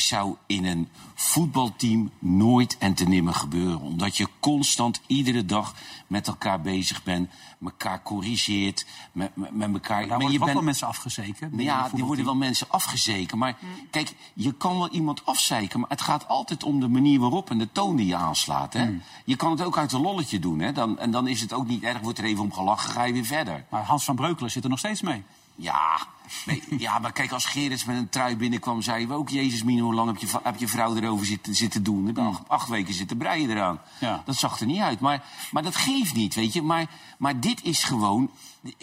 zou 0.00 0.36
in 0.46 0.64
een 0.64 0.88
voetbalteam 1.14 2.10
nooit 2.18 2.78
en 2.78 2.94
te 2.94 3.04
nimmer 3.04 3.34
gebeuren. 3.34 3.80
Omdat 3.80 4.16
je 4.16 4.28
constant 4.40 5.00
iedere 5.06 5.44
dag 5.44 5.74
met 6.06 6.26
elkaar 6.26 6.60
bezig 6.60 7.02
bent. 7.02 7.30
elkaar 7.64 8.02
corrigeert, 8.02 8.86
met, 9.12 9.36
met, 9.36 9.54
met 9.54 9.72
elkaar... 9.72 9.98
Daar 9.98 10.08
maar 10.08 10.18
worden 10.18 10.32
je 10.32 10.38
bent- 10.38 10.52
wel 10.52 10.62
mensen 10.62 10.86
afgezeken. 10.86 11.50
ja, 11.56 11.90
er 11.96 12.04
worden 12.04 12.24
wel 12.24 12.34
mensen 12.34 12.66
afgezeken. 12.70 13.38
Maar 13.38 13.56
kijk, 13.90 14.14
je 14.34 14.52
kan 14.52 14.78
wel 14.78 14.88
iemand 14.88 15.26
afzeiken. 15.26 15.80
Maar 15.80 15.88
het 15.90 16.00
gaat 16.00 16.28
altijd 16.28 16.64
om 16.64 16.80
de 16.80 16.88
manier 16.88 17.20
waarop 17.20 17.50
en 17.50 17.58
de 17.58 17.72
toon 17.72 17.96
die 17.96 18.06
je 18.06 18.16
aanslaat. 18.16 18.72
Hè? 18.72 18.90
Je 19.24 19.36
kan 19.36 19.50
het 19.50 19.62
ook 19.62 19.78
uit 19.78 19.92
een 19.92 20.00
lolletje 20.00 20.38
doen. 20.38 20.58
Hè? 20.58 20.72
Dan, 20.72 20.98
en 20.98 21.10
dan 21.10 21.28
is 21.28 21.40
het 21.40 21.52
ook 21.52 21.66
niet 21.66 21.82
erg. 21.82 22.00
Wordt 22.00 22.18
er 22.18 22.24
even 22.24 22.42
om 22.42 22.52
gelachen, 22.52 22.90
ga 22.90 23.04
je 23.04 23.12
weer 23.12 23.24
verder. 23.24 23.64
Maar 23.70 23.82
Hans 23.82 24.04
van 24.04 24.16
Breukelen 24.16 24.50
zit 24.50 24.64
er 24.64 24.70
nog 24.70 24.78
steeds 24.78 25.02
mee. 25.02 25.22
Ja, 25.54 25.98
nee, 26.46 26.62
ja 26.78 26.98
maar 26.98 27.12
kijk, 27.12 27.32
als 27.32 27.44
Gerrits 27.44 27.84
met 27.84 27.96
een 27.96 28.08
trui 28.08 28.36
binnenkwam... 28.36 28.82
zeiden 28.82 29.08
we 29.08 29.14
ook, 29.14 29.28
Jezus 29.28 29.62
Mino, 29.62 29.84
hoe 29.84 29.94
lang 29.94 30.08
heb 30.08 30.30
je, 30.30 30.38
heb 30.42 30.56
je 30.56 30.68
vrouw 30.68 30.96
erover 30.96 31.26
zitten, 31.26 31.54
zitten 31.54 31.82
doen? 31.82 32.08
Ik 32.08 32.16
heb 32.16 32.26
acht, 32.26 32.48
acht 32.48 32.68
weken 32.68 32.94
zitten 32.94 33.16
breien 33.16 33.50
eraan. 33.50 33.80
Ja. 34.00 34.22
Dat 34.24 34.36
zag 34.36 34.60
er 34.60 34.66
niet 34.66 34.80
uit. 34.80 35.00
Maar, 35.00 35.24
maar 35.50 35.62
dat 35.62 35.76
geeft 35.76 36.14
niet, 36.14 36.34
weet 36.34 36.52
je. 36.52 36.62
Maar, 36.62 36.86
maar 37.18 37.40
dit 37.40 37.62
is 37.62 37.84
gewoon... 37.84 38.30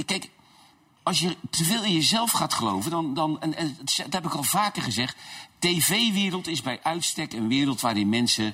Kijk, 0.05 0.29
als 1.03 1.20
je 1.20 1.38
te 1.50 1.63
veel 1.63 1.84
in 1.84 1.93
jezelf 1.93 2.31
gaat 2.31 2.53
geloven, 2.53 2.91
dan, 2.91 3.13
dan 3.13 3.41
en, 3.41 3.55
en 3.55 3.77
dat 3.86 4.13
heb 4.13 4.25
ik 4.25 4.34
al 4.34 4.43
vaker 4.43 4.81
gezegd. 4.81 5.15
TV-wereld 5.60 6.48
is 6.48 6.62
bij 6.62 6.79
uitstek 6.84 7.34
een 7.34 7.48
wereld 7.48 7.81
waarin 7.81 8.10
mensen 8.10 8.53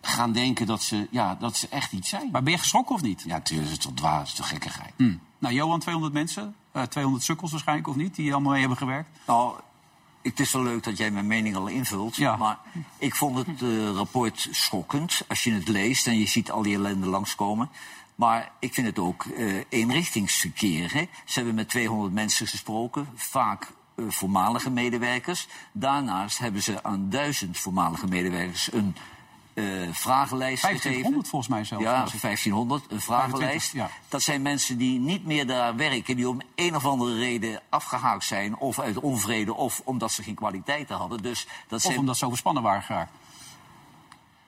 gaan 0.00 0.32
denken 0.32 0.66
dat 0.66 0.82
ze, 0.82 1.08
ja, 1.10 1.34
dat 1.34 1.56
ze 1.56 1.68
echt 1.68 1.92
iets 1.92 2.08
zijn. 2.08 2.28
Maar 2.32 2.42
ben 2.42 2.52
je 2.52 2.58
geschrokken 2.58 2.94
of 2.94 3.02
niet? 3.02 3.22
Ja, 3.26 3.34
natuurlijk, 3.34 3.68
dat 3.68 3.78
is 3.78 3.84
toch 3.84 3.94
dwaas, 3.94 4.18
dat 4.18 4.28
is 4.28 4.34
toch 4.34 4.48
gekkigheid. 4.48 4.92
Nou, 5.38 5.54
Johan, 5.54 5.80
200 5.80 6.14
mensen. 6.14 6.54
eh 6.72 6.82
200 6.82 7.24
sukkels 7.24 7.50
waarschijnlijk 7.50 7.88
of 7.88 7.96
niet, 7.96 8.14
die 8.14 8.32
allemaal 8.32 8.50
mee 8.50 8.60
hebben 8.60 8.78
gewerkt. 8.78 9.08
Nou, 9.26 9.54
het 10.22 10.40
is 10.40 10.52
wel 10.52 10.62
leuk 10.62 10.82
dat 10.84 10.96
jij 10.96 11.10
mijn 11.10 11.26
mening 11.26 11.56
al 11.56 11.66
invult. 11.66 12.16
Ja. 12.16 12.36
Maar 12.36 12.58
ik 12.98 13.14
vond 13.14 13.36
het 13.46 13.62
eh, 13.62 13.90
rapport 13.90 14.48
schokkend 14.50 15.22
als 15.28 15.44
je 15.44 15.52
het 15.52 15.68
leest 15.68 16.06
en 16.06 16.18
je 16.18 16.26
ziet 16.26 16.50
al 16.50 16.62
die 16.62 16.74
ellende 16.74 17.06
langskomen. 17.06 17.68
Maar 18.14 18.50
ik 18.58 18.74
vind 18.74 18.86
het 18.86 18.98
ook 18.98 19.24
eh 19.24 19.64
eenrichtingsverkeer. 19.68 20.92
Hè? 20.92 21.08
Ze 21.24 21.34
hebben 21.34 21.54
met 21.54 21.68
200 21.68 22.12
mensen 22.12 22.46
gesproken, 22.46 23.08
vaak 23.14 23.66
eh, 23.94 24.04
voormalige 24.08 24.70
medewerkers. 24.70 25.46
Daarnaast 25.72 26.38
hebben 26.38 26.62
ze 26.62 26.82
aan 26.82 27.10
duizend 27.10 27.58
voormalige 27.58 28.06
medewerkers 28.06 28.72
een 28.72 28.96
eh, 29.58 29.88
vragenlijst 29.92 30.60
gegeven. 30.60 30.80
2500 30.80 31.28
volgens 31.28 31.50
mij 31.50 31.64
zelfs. 31.64 31.84
Ja, 31.84 32.00
Als 32.00 32.14
ik- 32.14 32.20
1500, 32.20 32.84
een 32.88 33.00
vragenlijst. 33.00 33.70
25, 33.70 33.96
ja. 33.96 34.02
Dat 34.08 34.22
zijn 34.22 34.42
mensen 34.42 34.78
die 34.78 34.98
niet 34.98 35.26
meer 35.26 35.46
daar 35.46 35.76
werken, 35.76 36.16
die 36.16 36.28
om 36.28 36.40
een 36.54 36.76
of 36.76 36.84
andere 36.84 37.18
reden 37.18 37.60
afgehaakt 37.68 38.24
zijn, 38.24 38.56
of 38.56 38.78
uit 38.78 38.98
onvrede, 38.98 39.54
of 39.54 39.80
omdat 39.84 40.12
ze 40.12 40.22
geen 40.22 40.34
kwaliteiten 40.34 40.96
hadden. 40.96 41.22
Dus 41.22 41.46
dat 41.68 41.78
Of 41.78 41.84
zijn, 41.84 41.98
omdat 41.98 42.16
ze 42.16 42.24
overspannen 42.24 42.62
waren 42.62 42.82
geraakt. 42.82 43.12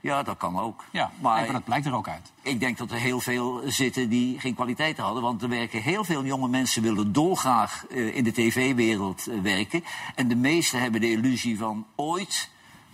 Ja, 0.03 0.23
dat 0.23 0.37
kan 0.37 0.59
ook. 0.59 0.85
Ja, 0.91 1.11
maar 1.21 1.53
dat 1.53 1.65
blijkt 1.65 1.87
er 1.87 1.95
ook 1.95 2.09
uit. 2.09 2.33
ik 2.43 2.61
denk 2.61 2.79
dat 2.79 2.91
er 2.91 2.99
heel 2.99 3.21
veel 3.21 3.63
zitten 3.67 4.09
die 4.09 4.41
geen 4.41 4.55
kwaliteiten 4.55 5.05
hadden. 5.05 5.23
Want 5.23 5.43
er 5.43 5.49
werken 5.49 5.83
heel 5.83 6.05
veel 6.05 6.25
jonge 6.25 6.49
mensen 6.49 6.83
willen 6.83 7.13
dolgraag 7.13 7.87
eh, 7.91 8.17
in 8.17 8.25
de 8.25 8.33
tv-wereld 8.33 9.27
eh, 9.27 9.41
werken. 9.41 9.85
En 10.15 10.29
de 10.29 10.37
meesten 10.37 10.81
hebben 10.81 11.01
de 11.01 11.11
illusie 11.11 11.59
van 11.59 11.87
ooit 11.97 12.49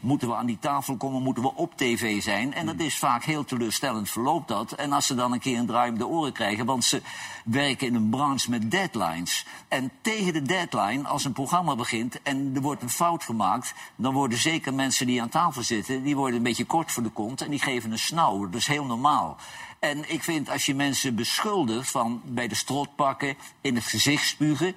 moeten 0.06 0.28
we 0.28 0.34
aan 0.34 0.46
die 0.46 0.58
tafel 0.58 0.96
komen, 0.96 1.22
moeten 1.22 1.42
we 1.42 1.54
op 1.54 1.76
tv 1.76 2.22
zijn. 2.22 2.54
En 2.54 2.66
dat 2.66 2.80
is 2.80 2.98
vaak 2.98 3.25
heel 3.25 3.44
teleurstellend 3.44 4.10
verloopt 4.10 4.48
dat. 4.48 4.72
En 4.72 4.92
als 4.92 5.06
ze 5.06 5.14
dan 5.14 5.32
een 5.32 5.40
keer 5.40 5.58
een 5.58 5.66
draai 5.66 5.90
om 5.90 5.98
de 5.98 6.06
oren 6.06 6.32
krijgen, 6.32 6.66
want 6.66 6.84
ze 6.84 7.02
werken 7.44 7.86
in 7.86 7.94
een 7.94 8.10
branche 8.10 8.50
met 8.50 8.70
deadlines. 8.70 9.46
En 9.68 9.90
tegen 10.00 10.32
de 10.32 10.42
deadline, 10.42 11.08
als 11.08 11.25
een 11.25 11.32
programma 11.32 11.75
begint 11.75 12.22
en 12.22 12.52
er 12.54 12.60
wordt 12.60 12.82
een 12.82 12.90
fout 12.90 13.25
gemaakt, 13.25 13.75
dan 13.96 14.14
worden 14.14 14.38
zeker 14.38 14.75
mensen 14.75 15.06
die 15.06 15.22
aan 15.22 15.28
tafel 15.28 15.62
zitten, 15.62 16.02
die 16.02 16.16
worden 16.16 16.36
een 16.36 16.42
beetje 16.42 16.64
kort 16.64 16.92
voor 16.92 17.02
de 17.02 17.10
kont 17.10 17.40
en 17.40 17.50
die 17.50 17.60
geven 17.60 17.92
een 17.92 17.98
snauw. 17.98 18.44
Dat 18.44 18.60
is 18.60 18.66
heel 18.66 18.84
normaal. 18.84 19.36
En 19.78 20.12
ik 20.12 20.22
vind 20.22 20.50
als 20.50 20.66
je 20.66 20.75
mensen 20.75 21.14
beschuldigt 21.14 21.90
van 21.90 22.20
bij 22.25 22.48
de 22.48 22.54
strot 22.54 22.96
pakken, 22.96 23.36
in 23.60 23.75
het 23.75 23.84
gezicht 23.84 24.26
spugen. 24.26 24.75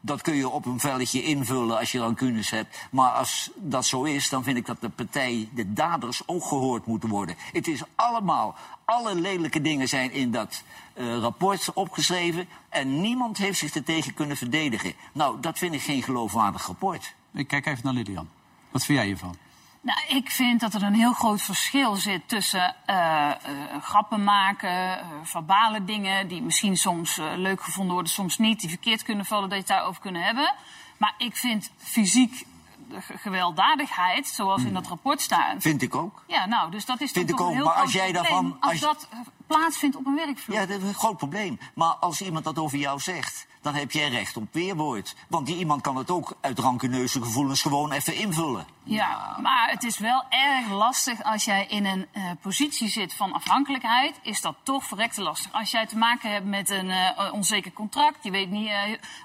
Dat 0.00 0.22
kun 0.22 0.34
je 0.34 0.48
op 0.48 0.66
een 0.66 0.80
velletje 0.80 1.22
invullen 1.22 1.78
als 1.78 1.92
je 1.92 1.98
rancunes 1.98 2.50
hebt. 2.50 2.78
Maar 2.90 3.10
als 3.10 3.50
dat 3.56 3.86
zo 3.86 4.02
is, 4.02 4.28
dan 4.28 4.42
vind 4.42 4.56
ik 4.56 4.66
dat 4.66 4.80
de 4.80 4.88
partij, 4.88 5.48
de 5.54 5.72
daders, 5.72 6.22
ook 6.26 6.44
gehoord 6.44 6.86
moeten 6.86 7.08
worden. 7.08 7.36
Het 7.52 7.68
is 7.68 7.82
allemaal, 7.94 8.54
alle 8.84 9.14
lelijke 9.14 9.60
dingen 9.60 9.88
zijn 9.88 10.12
in 10.12 10.30
dat 10.30 10.62
eh, 10.92 11.18
rapport 11.18 11.72
opgeschreven. 11.72 12.48
En 12.68 13.00
niemand 13.00 13.38
heeft 13.38 13.58
zich 13.58 13.74
er 13.74 13.84
tegen 13.84 14.14
kunnen 14.14 14.36
verdedigen. 14.36 14.92
Nou, 15.12 15.40
dat 15.40 15.58
vind 15.58 15.74
ik 15.74 15.82
geen 15.82 16.02
geloofwaardig 16.02 16.66
rapport. 16.66 17.14
Ik 17.32 17.48
kijk 17.48 17.66
even 17.66 17.80
naar 17.84 17.94
Lilian. 17.94 18.28
Wat 18.70 18.84
vind 18.84 18.98
jij 18.98 19.06
hiervan? 19.06 19.36
Nou, 19.82 19.98
ik 20.08 20.30
vind 20.30 20.60
dat 20.60 20.74
er 20.74 20.82
een 20.82 20.94
heel 20.94 21.12
groot 21.12 21.42
verschil 21.42 21.94
zit 21.94 22.28
tussen 22.28 22.74
eh, 22.86 23.30
eh, 23.30 23.36
grappen 23.82 24.24
maken, 24.24 24.98
eh, 24.98 25.06
verbale 25.22 25.84
dingen 25.84 26.28
die 26.28 26.42
misschien 26.42 26.76
soms 26.76 27.16
leuk 27.36 27.62
gevonden 27.62 27.92
worden, 27.94 28.12
soms 28.12 28.38
niet, 28.38 28.60
die 28.60 28.68
verkeerd 28.68 29.02
kunnen 29.02 29.24
vallen, 29.24 29.48
dat 29.48 29.58
je 29.58 29.64
het 29.64 29.72
daarover 29.72 30.00
kunnen 30.00 30.22
hebben. 30.22 30.54
Maar 30.96 31.14
ik 31.18 31.36
vind 31.36 31.70
fysiek 31.76 32.44
gewelddadigheid, 33.16 34.26
zoals 34.26 34.62
in 34.62 34.72
dat 34.72 34.86
rapport 34.86 35.20
staat. 35.20 35.54
Vind 35.58 35.82
ik 35.82 35.94
ook. 35.94 36.24
Ja, 36.26 36.46
nou, 36.46 36.70
dus 36.70 36.84
dat 36.84 37.00
is 37.00 37.10
Vind 37.12 37.28
toch 37.28 37.38
ik 37.38 37.44
ook, 37.46 37.52
heel 37.52 37.64
maar 37.64 37.74
als 37.74 37.92
jij 37.92 38.12
daarvan- 38.12 38.56
als, 38.60 38.70
als- 38.72 38.80
dat 38.80 39.08
plaatsvindt 39.56 39.96
op 39.96 40.06
een 40.06 40.14
werkvloer. 40.14 40.56
Ja, 40.56 40.66
dat 40.66 40.80
is 40.80 40.88
een 40.88 40.94
groot 40.94 41.16
probleem. 41.16 41.58
Maar 41.74 41.94
als 41.94 42.20
iemand 42.20 42.44
dat 42.44 42.58
over 42.58 42.78
jou 42.78 43.00
zegt, 43.00 43.46
dan 43.62 43.74
heb 43.74 43.90
jij 43.92 44.08
recht 44.08 44.36
op 44.36 44.48
weerwoord. 44.52 45.14
Want 45.28 45.46
die 45.46 45.56
iemand 45.56 45.82
kan 45.82 45.96
het 45.96 46.10
ook 46.10 46.32
uit 46.40 46.58
rancuneuze 46.58 47.22
gevoelens 47.22 47.62
gewoon 47.62 47.92
even 47.92 48.14
invullen. 48.14 48.66
Ja, 48.82 49.36
maar 49.42 49.70
het 49.70 49.82
is 49.84 49.98
wel 49.98 50.24
erg 50.28 50.70
lastig 50.70 51.22
als 51.22 51.44
jij 51.44 51.66
in 51.66 51.84
een 51.86 52.06
eh, 52.12 52.22
positie 52.40 52.88
zit 52.88 53.14
van 53.14 53.32
afhankelijkheid. 53.32 54.18
Is 54.22 54.40
dat 54.40 54.54
toch 54.62 54.84
verrekte 54.84 55.22
lastig. 55.22 55.52
Als 55.52 55.70
jij 55.70 55.86
te 55.86 55.96
maken 55.96 56.30
hebt 56.32 56.46
met 56.46 56.70
een 56.70 56.90
eh, 56.90 57.32
onzeker 57.32 57.72
contract. 57.72 58.18
Je 58.24 58.30
weet 58.30 58.50
niet. 58.50 58.68
eh, 58.68 58.74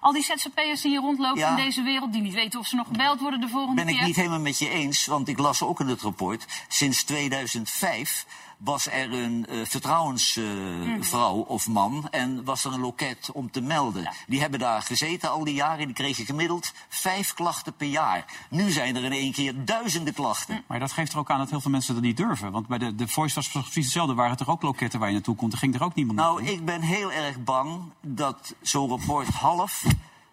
al 0.02 0.12
die 0.12 0.24
ZZP'ers 0.24 0.82
die 0.82 0.92
hier 0.92 1.00
rondlopen 1.02 1.40
Ja. 1.40 1.50
in 1.50 1.56
deze 1.56 1.82
wereld. 1.82 2.14
die 2.14 2.22
niet 2.22 2.34
weten 2.34 2.60
of 2.60 2.68
ze 2.68 2.76
nog 2.76 2.88
gebeld 2.88 3.20
worden 3.20 3.42
de 3.42 3.48
volgende 3.50 3.76
Ben 3.84 3.88
ik 3.92 3.98
keer. 3.98 4.06
niet 4.08 4.16
helemaal 4.16 4.40
met 4.40 4.60
je 4.60 4.70
eens, 4.70 5.06
want 5.06 5.28
ik 5.28 5.38
las 5.40 5.62
ook 5.62 5.80
in 5.80 5.88
het 5.88 6.02
rapport... 6.02 6.46
sinds 6.68 7.04
2005 7.04 8.26
was 8.58 8.88
er 8.88 9.14
een 9.14 9.46
eh, 9.46 9.58
vertrouwensvrouw 9.64 11.36
of 11.36 11.68
man... 11.68 12.08
en 12.12 12.44
was 12.44 12.66
er 12.66 12.74
een 12.74 12.80
loket 12.80 13.30
om 13.34 13.52
te 13.52 13.62
melden. 13.62 14.10
Die 14.28 14.42
hebben 14.42 14.60
daar 14.60 14.82
gezeten 14.82 15.30
al 15.32 15.44
die 15.44 15.54
jaren, 15.54 15.86
die 15.86 15.96
kregen 15.96 16.26
gemiddeld 16.26 16.74
vijf 16.90 17.34
klachten 17.34 17.74
per 17.74 17.88
jaar. 17.88 18.26
Nu 18.50 18.70
zijn 18.72 18.96
er 18.96 19.04
in 19.04 19.12
één 19.12 19.32
keer 19.32 19.66
duizenden 19.66 20.14
klachten. 20.14 20.64
Maar 20.68 20.80
dat 20.80 20.92
geeft 20.92 21.14
er 21.14 21.20
ook 21.20 21.30
aan 21.30 21.40
dat 21.40 21.50
heel 21.50 21.62
veel 21.62 21.72
mensen 21.72 21.94
dat 21.94 22.04
niet 22.04 22.18
durven. 22.18 22.52
Want 22.52 22.68
bij 22.68 22.78
de, 22.78 22.96
de 22.96 23.08
Voice 23.08 23.36
was 23.36 23.50
precies 23.50 23.76
hetzelfde. 23.76 24.14
Waren 24.14 24.32
er 24.32 24.38
toch 24.38 24.50
ook 24.50 24.62
loketten 24.62 25.00
waar 25.00 25.08
je 25.08 25.14
naartoe 25.14 25.36
kon? 25.36 25.52
Er 25.52 25.58
ging 25.58 25.76
er 25.76 25.84
ook 25.84 25.96
niemand 25.96 26.18
Nou, 26.18 26.36
naartoe. 26.36 26.56
ik 26.56 26.66
ben 26.66 26.82
heel 26.82 27.12
erg 27.12 27.44
bang 27.44 27.82
dat 28.02 28.56
zo'n 28.62 28.90
rapport 28.90 29.28
half 29.28 29.84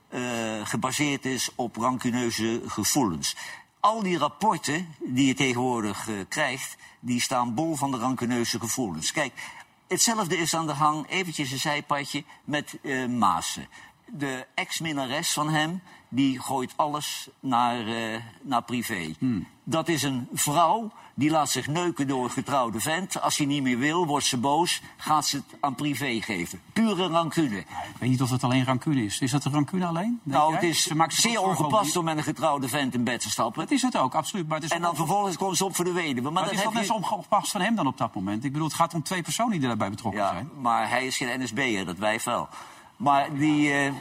eh, 0.09 0.21
gebaseerd 0.65 1.25
is 1.25 1.51
op 1.55 1.77
rancuneuze 1.77 2.63
gevoelens. 2.67 3.37
Al 3.83 4.03
die 4.03 4.19
rapporten 4.19 4.95
die 4.99 5.27
je 5.27 5.35
tegenwoordig 5.35 6.09
eh, 6.09 6.15
krijgt, 6.29 6.77
die 7.01 7.21
staan 7.21 7.55
bol 7.55 7.77
van 7.77 7.91
de 7.91 7.99
rancuneuze 7.99 8.59
gevoelens. 8.59 9.13
Kijk, 9.13 9.33
hetzelfde 9.89 10.37
is 10.37 10.55
aan 10.55 10.67
de 10.67 10.73
hang, 10.73 11.09
eventjes 11.09 11.51
een 11.51 11.59
zijpadje, 11.59 12.25
met 12.45 12.79
Maassen. 13.09 13.69
De 14.15 14.47
ex-minnares 14.55 15.33
van 15.33 15.49
hem, 15.51 15.83
die 16.09 16.41
gooit 16.41 16.73
alles 16.77 17.29
naar, 17.41 17.87
eh, 17.87 18.19
naar 18.43 18.63
privé. 18.63 19.15
Dat 19.65 19.89
is 19.89 20.03
een 20.03 20.29
vrouw 20.33 20.91
die 21.15 21.31
laat 21.31 21.51
zich 21.51 21.67
neuken 21.67 22.07
door 22.09 22.25
een 22.25 22.31
getrouwde 22.31 22.81
vent. 22.81 23.21
Als 23.21 23.37
hij 23.37 23.47
niet 23.47 23.63
meer 23.63 23.79
wil, 23.79 24.07
wordt 24.07 24.27
ze 24.27 24.37
boos, 24.39 24.81
gaat 24.97 25.27
ze 25.27 25.37
het 25.37 25.45
aan 25.61 25.75
privé 25.75 26.21
geven. 26.21 26.61
Pure 26.73 27.07
rancune. 27.09 27.59
Ik 27.59 27.67
weet 27.99 28.11
niet 28.11 28.23
of 28.23 28.31
het 28.31 28.45
alleen 28.45 28.65
rancune 28.65 29.05
is. 29.05 29.19
Is 29.21 29.31
dat 29.31 29.45
een 29.45 29.53
rancune 29.53 29.87
alleen? 29.87 30.21
Nou, 30.23 30.55
het 30.55 30.63
is 30.63 30.83
Ze 30.83 30.95
zeer 31.09 31.39
over 31.39 31.65
ongepast 31.65 31.97
om 31.97 32.05
met 32.05 32.17
een 32.17 32.23
getrouwde 32.23 32.69
vent 32.69 32.95
in 32.95 33.05
bed 33.05 33.21
te 33.21 33.31
stappen. 33.31 33.63
Het 33.63 33.71
is 33.71 33.83
het 33.83 33.97
ook, 33.97 34.15
absoluut. 34.15 34.49
Maar 34.49 34.57
het 34.57 34.65
is 34.67 34.71
En 34.71 34.83
dan 34.83 34.97
vervolgens 34.97 35.37
komt 35.37 35.57
ze 35.57 35.65
op 35.65 35.75
voor 35.77 35.85
de 35.85 35.93
weduwe. 35.93 36.21
Maar, 36.23 36.33
Maar 36.33 36.43
dat 36.43 36.51
het 36.51 36.59
is 36.59 36.65
toch 36.65 36.75
net 36.75 36.83
je... 36.83 36.89
zo 36.89 36.95
ongepast 37.15 37.51
van 37.51 37.61
hem 37.61 37.75
dan 37.75 37.87
op 37.87 37.99
dat 37.99 38.15
moment? 38.15 38.45
Ik 38.45 38.53
bedoel, 38.53 38.67
het 38.67 38.77
gaat 38.77 38.95
om 38.95 39.03
twee 39.03 39.23
personen 39.23 39.59
die 39.59 39.69
daarbij 39.69 39.91
betrokken 39.91 40.21
Ja, 40.23 40.31
zijn. 40.31 40.51
maar 40.61 40.89
hij 40.89 41.07
is 41.07 41.17
geen 41.17 41.43
NSB'er, 41.43 41.85
dat 41.87 41.99
wij 41.99 42.21
wel. 42.25 42.49
Maar 42.97 43.35
die, 43.37 43.73
eh, 43.73 43.93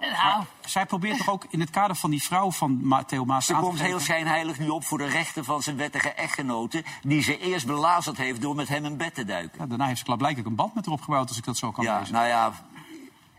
Nou, 0.00 0.44
Zij 0.60 0.86
probeert 0.86 1.16
toch 1.18 1.28
ook 1.28 1.46
in 1.50 1.60
het 1.60 1.70
kader 1.70 1.96
van 1.96 2.10
die 2.10 2.22
vrouw 2.22 2.50
van 2.50 2.78
Ma 2.86 3.04
Theo 3.04 3.24
Maas 3.24 3.46
ze 3.46 3.54
komt 3.54 3.80
heel 3.80 4.00
schijnheilig 4.00 4.58
nu 4.58 4.68
op 4.68 4.84
voor 4.84 4.98
de 4.98 5.06
rechten 5.06 5.44
van 5.44 5.62
zijn 5.62 5.76
wettige 5.76 6.08
echtgenote... 6.12 6.84
die 7.02 7.22
ze 7.22 7.38
eerst 7.38 7.66
belazerd 7.66 8.16
heeft 8.16 8.40
door 8.40 8.54
met 8.54 8.68
hem 8.68 8.84
in 8.84 8.96
bed 8.96 9.14
te 9.14 9.24
duiken. 9.24 9.58
Ja, 9.60 9.66
daarna 9.66 9.86
heeft 9.86 9.98
ze 9.98 10.04
klaarblijkelijk 10.04 10.48
een 10.48 10.54
band 10.56 10.74
met 10.74 10.84
haar 10.84 10.94
opgebouwd, 10.94 11.28
als 11.28 11.38
ik 11.38 11.44
dat 11.44 11.56
zo 11.56 11.70
kan 11.70 11.84
Ja, 11.84 11.98
lezen. 11.98 12.14
nou 12.14 12.26
ja, 12.26 12.52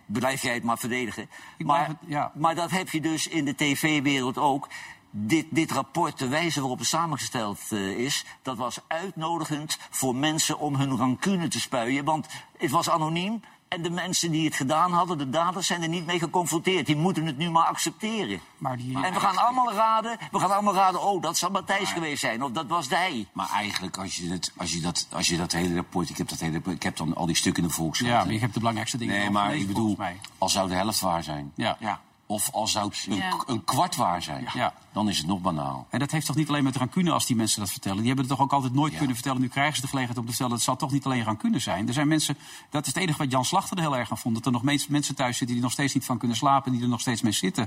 blijf 0.06 0.42
jij 0.42 0.54
het 0.54 0.64
maar 0.64 0.78
verdedigen. 0.78 1.30
Ik 1.58 1.66
maar, 1.66 1.88
het- 1.88 1.98
ja. 2.06 2.32
maar 2.36 2.56
dat 2.56 2.72
heb 2.72 2.90
je 2.90 3.02
dus 3.02 3.28
in 3.28 3.46
de 3.46 3.56
tv-wereld 3.56 4.38
ook. 4.38 4.68
Dit, 5.12 5.46
dit 5.50 5.72
rapport, 5.72 6.18
de 6.20 6.28
wijze 6.28 6.60
waarop 6.60 6.80
het 6.80 6.88
samengesteld 6.88 7.60
eh, 7.70 7.80
is... 7.98 8.26
dat 8.42 8.58
was 8.58 8.80
uitnodigend 8.88 9.78
voor 9.90 10.16
mensen 10.16 10.60
om 10.60 10.76
hun 10.76 10.98
rancune 10.98 11.48
te 11.48 11.60
spuien. 11.60 12.06
Want 12.06 12.28
het 12.58 12.72
was 12.72 12.90
anoniem 12.90 13.42
en 13.70 13.82
de 13.82 13.90
mensen 13.90 14.32
die 14.32 14.46
het 14.46 14.56
gedaan 14.56 14.92
hadden, 14.92 15.18
de 15.18 15.30
daders... 15.30 15.68
zijn 15.68 15.82
er 15.82 15.88
niet 15.90 16.06
mee 16.06 16.20
geconfronteerd. 16.20 16.86
Die 16.86 16.96
moeten 16.96 17.26
het 17.26 17.38
nu 17.38 17.50
maar 17.50 17.66
accepteren. 17.66 18.40
Maar 18.58 18.78
die- 18.78 19.04
En 19.04 19.14
we 19.14 19.20
gaan 19.20 19.38
allemaal 19.38 19.74
raden, 19.74 20.18
we 20.32 20.40
gaan 20.40 20.52
allemaal 20.52 20.74
raden... 20.74 21.02
oh, 21.04 21.22
dat 21.22 21.38
zal 21.38 21.50
Matthijs 21.50 21.92
geweest 21.92 22.20
zijn, 22.20 22.44
of 22.44 22.52
dat 22.52 22.68
was 22.68 22.90
hij. 22.90 23.28
Maar 23.34 23.50
eigenlijk, 23.50 23.98
als 23.98 24.16
je, 24.16 24.30
het, 24.32 24.52
als, 24.58 24.72
je 24.74 24.82
dat, 24.82 25.08
als 25.12 25.28
je 25.28 25.38
dat 25.38 25.52
hele 25.52 25.76
rapport... 25.76 26.10
Ik 26.10 26.18
heb, 26.18 26.30
dat 26.30 26.40
hele, 26.40 26.62
ik 26.66 26.84
heb 26.84 26.98
dan 26.98 27.16
al 27.16 27.26
die 27.26 27.36
stukken 27.36 27.64
in 27.64 27.70
de 27.70 27.76
Volkskrant. 27.76 28.14
Ja, 28.14 28.24
maar 28.24 28.34
je 28.34 28.40
hebt 28.40 28.54
de 28.54 28.60
belangrijkste 28.60 28.98
dingen 28.98 29.20
Nee, 29.20 29.30
maar 29.30 29.56
ik 29.56 29.68
bedoel, 29.68 29.98
al 30.38 30.50
zou 30.50 30.68
de 30.70 30.76
helft 30.76 31.00
waar 31.00 31.24
zijn... 31.24 31.52
Ja. 31.56 31.78
Ja. 31.80 32.02
Of 32.32 32.50
al 32.52 32.68
zou 32.68 32.88
het 32.88 33.06
een, 33.10 33.16
Ja. 33.16 33.34
een 33.46 33.64
kwart 33.64 33.96
waar 33.96 34.22
zijn... 34.24 34.48
Ja. 34.54 34.74
dan 34.92 35.10
is 35.10 35.18
het 35.18 35.28
nog 35.28 35.42
banaal. 35.42 35.88
En 35.90 36.00
dat 36.00 36.12
heeft 36.12 36.26
toch 36.26 36.36
niet 36.36 36.48
alleen 36.50 36.64
met 36.64 36.76
rancune 36.76 37.12
als 37.12 37.26
die 37.26 37.36
mensen 37.36 37.60
dat 37.60 37.72
vertellen. 37.72 37.98
Die 37.98 38.08
hebben 38.08 38.26
het 38.26 38.36
toch 38.36 38.44
ook 38.46 38.54
altijd 38.54 38.74
nooit 38.74 38.92
Ja. 38.92 38.98
kunnen 38.98 39.16
vertellen. 39.16 39.42
Nu 39.42 39.48
krijgen 39.48 39.76
ze 39.76 39.82
de 39.82 39.88
gelegenheid 39.88 40.20
om 40.20 40.26
te 40.26 40.32
vertellen. 40.36 40.56
Het 40.56 40.66
zal 40.66 40.76
toch 40.76 40.92
niet 40.92 41.06
alleen 41.06 41.24
rancune 41.24 41.60
zijn. 41.60 41.88
Er 41.88 41.94
zijn 41.94 42.08
mensen, 42.08 42.38
dat 42.70 42.82
is 42.88 42.94
het 42.94 43.04
enige 43.04 43.18
wat 43.18 43.32
Jan 43.32 43.46
Slachter 43.46 43.78
er 43.78 43.84
heel 43.84 43.98
erg 43.98 44.12
aan 44.12 44.18
vond. 44.18 44.36
Dat 44.36 44.46
er 44.46 44.52
nog 44.52 44.64
mens- 44.64 44.88
mensen 44.88 45.16
thuis 45.16 45.30
zitten 45.38 45.48
die 45.48 45.56
er 45.58 45.62
nog 45.64 45.72
steeds 45.72 45.94
niet 45.94 46.06
van 46.06 46.18
kunnen 46.18 46.38
slapen. 46.38 46.72
Die 46.72 46.82
er 46.82 46.88
nog 46.88 47.02
steeds 47.02 47.22
mee 47.22 47.32
zitten. 47.32 47.64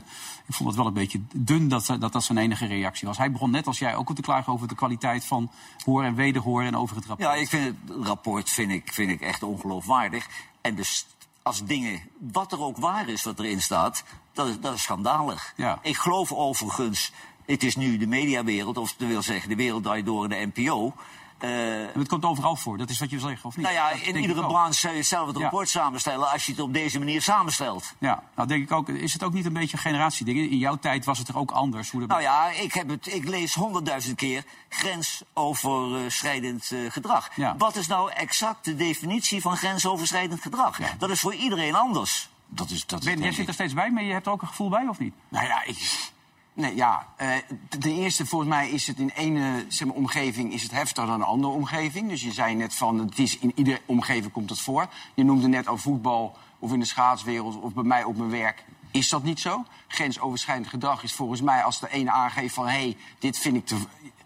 Ik 0.46 0.54
vond 0.54 0.68
het 0.68 0.78
wel 0.78 0.86
een 0.86 0.92
beetje 0.92 1.20
dun 1.34 1.68
dat 1.68 1.86
dat, 1.86 2.12
dat 2.12 2.24
zijn 2.24 2.38
enige 2.38 2.66
reactie 2.66 3.08
was. 3.08 3.18
Hij 3.18 3.32
begon 3.32 3.50
net 3.50 3.66
als 3.66 3.78
jij 3.78 3.96
ook 3.96 4.14
te 4.14 4.22
klagen 4.22 4.52
over 4.52 4.68
de 4.68 4.74
kwaliteit 4.74 5.24
van 5.24 5.50
horen 5.84 6.06
en 6.06 6.14
wederhoren. 6.14 6.66
En 6.66 6.76
over 6.76 6.96
het 6.96 7.06
rapport. 7.06 7.28
Ja, 7.28 7.34
ik 7.40 7.48
vind 7.48 7.64
het 7.64 8.06
rapport 8.06 8.50
vind 8.50 8.70
ik, 8.70 8.92
vind 8.92 9.10
ik 9.10 9.20
echt 9.20 9.42
ongeloofwaardig. 9.42 10.28
En 10.60 10.74
dus 10.74 11.06
als 11.42 11.64
dingen, 11.64 12.02
wat 12.18 12.52
er 12.52 12.60
ook 12.60 12.76
waar 12.76 13.08
is 13.08 13.22
wat 13.22 13.38
erin 13.38 13.62
staat, 13.62 14.04
dat 14.32 14.48
is, 14.48 14.60
dat 14.60 14.74
is 14.74 14.82
schandalig. 14.82 15.52
Ja. 15.56 15.78
Ik 15.82 15.96
geloof 15.96 16.32
overigens, 16.32 17.12
het 17.46 17.62
is 17.62 17.76
nu 17.76 17.96
de 17.96 18.06
mediawereld, 18.06 18.78
of 18.78 18.94
dat 18.94 19.08
wil 19.08 19.22
zeggen 19.22 19.48
de 19.48 19.56
wereld 19.56 19.82
draait 19.82 20.06
door 20.06 20.28
de 20.28 20.50
NPO. 20.54 20.94
Eh, 21.42 21.50
het 21.94 22.08
komt 22.08 22.24
overal 22.24 22.56
voor. 22.56 22.78
Dat 22.78 22.90
is 22.90 22.98
wat 22.98 23.10
je 23.10 23.18
zegt, 23.18 23.44
of 23.44 23.56
niet? 23.56 23.66
nou 23.66 23.78
ja, 23.78 23.90
Dat 23.90 24.00
in 24.00 24.16
iedere 24.16 24.46
branche 24.46 24.78
zou 24.78 24.94
je 24.94 25.02
zelf 25.02 25.26
het 25.26 25.36
Ja. 25.36 25.42
rapport 25.42 25.68
samenstellen 25.68 26.30
als 26.30 26.46
je 26.46 26.52
het 26.52 26.60
op 26.60 26.72
deze 26.72 26.98
manier 26.98 27.22
samenstelt. 27.22 27.92
Ja, 27.98 28.22
nou 28.34 28.48
denk 28.48 28.62
ik 28.62 28.72
ook. 28.72 28.88
Is 28.88 29.12
het 29.12 29.22
ook 29.22 29.32
niet 29.32 29.46
een 29.46 29.52
beetje 29.52 29.76
een 29.76 29.82
generatieding? 29.82 30.50
In 30.50 30.58
jouw 30.58 30.76
tijd 30.76 31.04
was 31.04 31.18
het 31.18 31.28
er 31.28 31.38
ook 31.38 31.50
anders. 31.50 31.90
Hoe 31.90 32.00
de... 32.00 32.06
Nou 32.06 32.22
ja, 32.22 32.50
ik, 32.50 32.72
heb 32.72 32.88
het, 32.88 33.14
ik 33.14 33.28
lees 33.28 33.54
honderdduizend 33.54 34.16
keer 34.16 34.44
grensoverschrijdend 34.68 36.70
eh, 36.72 36.78
gedrag. 36.88 37.30
Ja. 37.36 37.54
Wat 37.58 37.76
is 37.76 37.86
nou 37.86 38.10
exact 38.12 38.64
de 38.64 38.76
definitie 38.76 39.40
van 39.40 39.56
grensoverschrijdend 39.56 40.42
gedrag? 40.42 40.78
Dat 40.98 41.10
is 41.10 41.20
voor 41.20 41.34
iedereen 41.34 41.74
anders. 41.74 42.30
Dat 42.46 42.70
is, 42.70 42.86
dat 42.86 42.98
is 42.98 43.04
Ben, 43.04 43.20
jij 43.22 43.32
zit 43.32 43.48
er 43.48 43.54
steeds 43.54 43.74
bij, 43.74 43.90
maar 43.90 44.02
je 44.02 44.12
hebt 44.12 44.26
er 44.26 44.32
ook 44.32 44.42
een 44.42 44.48
gevoel 44.48 44.68
bij, 44.68 44.86
of 44.88 44.98
niet? 44.98 45.14
Nou 45.28 45.46
ja, 45.46 45.64
ik... 45.64 46.10
Nee, 46.54 46.74
ja. 46.74 47.06
eh, 47.16 47.28
ten 47.68 47.92
eerste, 47.92 48.26
volgens 48.26 48.50
mij 48.50 48.70
is 48.70 48.86
het 48.86 48.98
in 48.98 49.08
ene 49.14 49.64
zeg 49.68 49.88
maar, 49.88 49.96
omgeving 49.96 50.52
is 50.52 50.62
het 50.62 50.70
heftiger 50.72 51.06
dan 51.10 51.20
een 51.20 51.26
andere 51.26 51.52
omgeving. 51.52 52.08
Dus 52.08 52.22
je 52.22 52.32
zei 52.32 52.54
net 52.54 52.74
van, 52.74 52.98
het 52.98 53.18
is 53.18 53.38
in 53.38 53.52
iedere 53.54 53.80
omgeving 53.86 54.32
komt 54.32 54.50
het 54.50 54.60
voor. 54.60 54.86
Je 55.14 55.24
noemde 55.24 55.48
net 55.48 55.68
over 55.68 55.82
voetbal 55.82 56.36
of 56.58 56.72
in 56.72 56.78
de 56.78 56.84
schaatswereld 56.84 57.60
of 57.60 57.72
bij 57.74 57.82
mij 57.84 58.04
op 58.04 58.16
mijn 58.16 58.30
werk. 58.30 58.64
Is 58.90 59.08
dat 59.08 59.22
niet 59.22 59.40
zo? 59.40 59.64
Grensoverschrijdend 59.88 60.68
gedrag 60.68 61.02
is 61.02 61.12
volgens 61.12 61.40
mij 61.40 61.62
als 61.62 61.80
de 61.80 61.90
ene 61.90 62.10
aangeeft 62.10 62.54
van... 62.54 62.64
hé, 62.66 62.70
hey, 62.70 62.96
dit 63.18 63.38
vind 63.38 63.56
ik 63.56 63.66
te... 63.66 63.76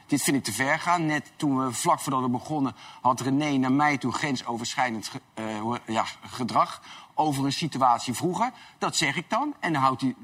Dit 0.06 0.22
vind 0.22 0.36
ik 0.36 0.44
te 0.44 0.52
ver 0.52 0.78
gaan. 0.78 1.06
Net 1.06 1.32
toen 1.36 1.58
we 1.64 1.72
vlak 1.72 2.00
voordat 2.00 2.20
we 2.22 2.28
begonnen, 2.28 2.74
had 3.00 3.20
René 3.20 3.56
naar 3.56 3.72
mij 3.72 3.98
toe 3.98 4.12
grensoverschrijdend 4.12 5.08
ge- 5.08 5.20
eh, 5.34 5.74
ja, 5.86 6.04
gedrag 6.20 6.82
over 7.14 7.44
een 7.44 7.52
situatie 7.52 8.14
vroeger. 8.14 8.50
Dat 8.78 8.96
zeg 8.96 9.16
ik 9.16 9.30
dan. 9.30 9.54
En 9.60 9.72
dan 9.72 9.82
houdt 9.82 10.00
hij 10.00 10.14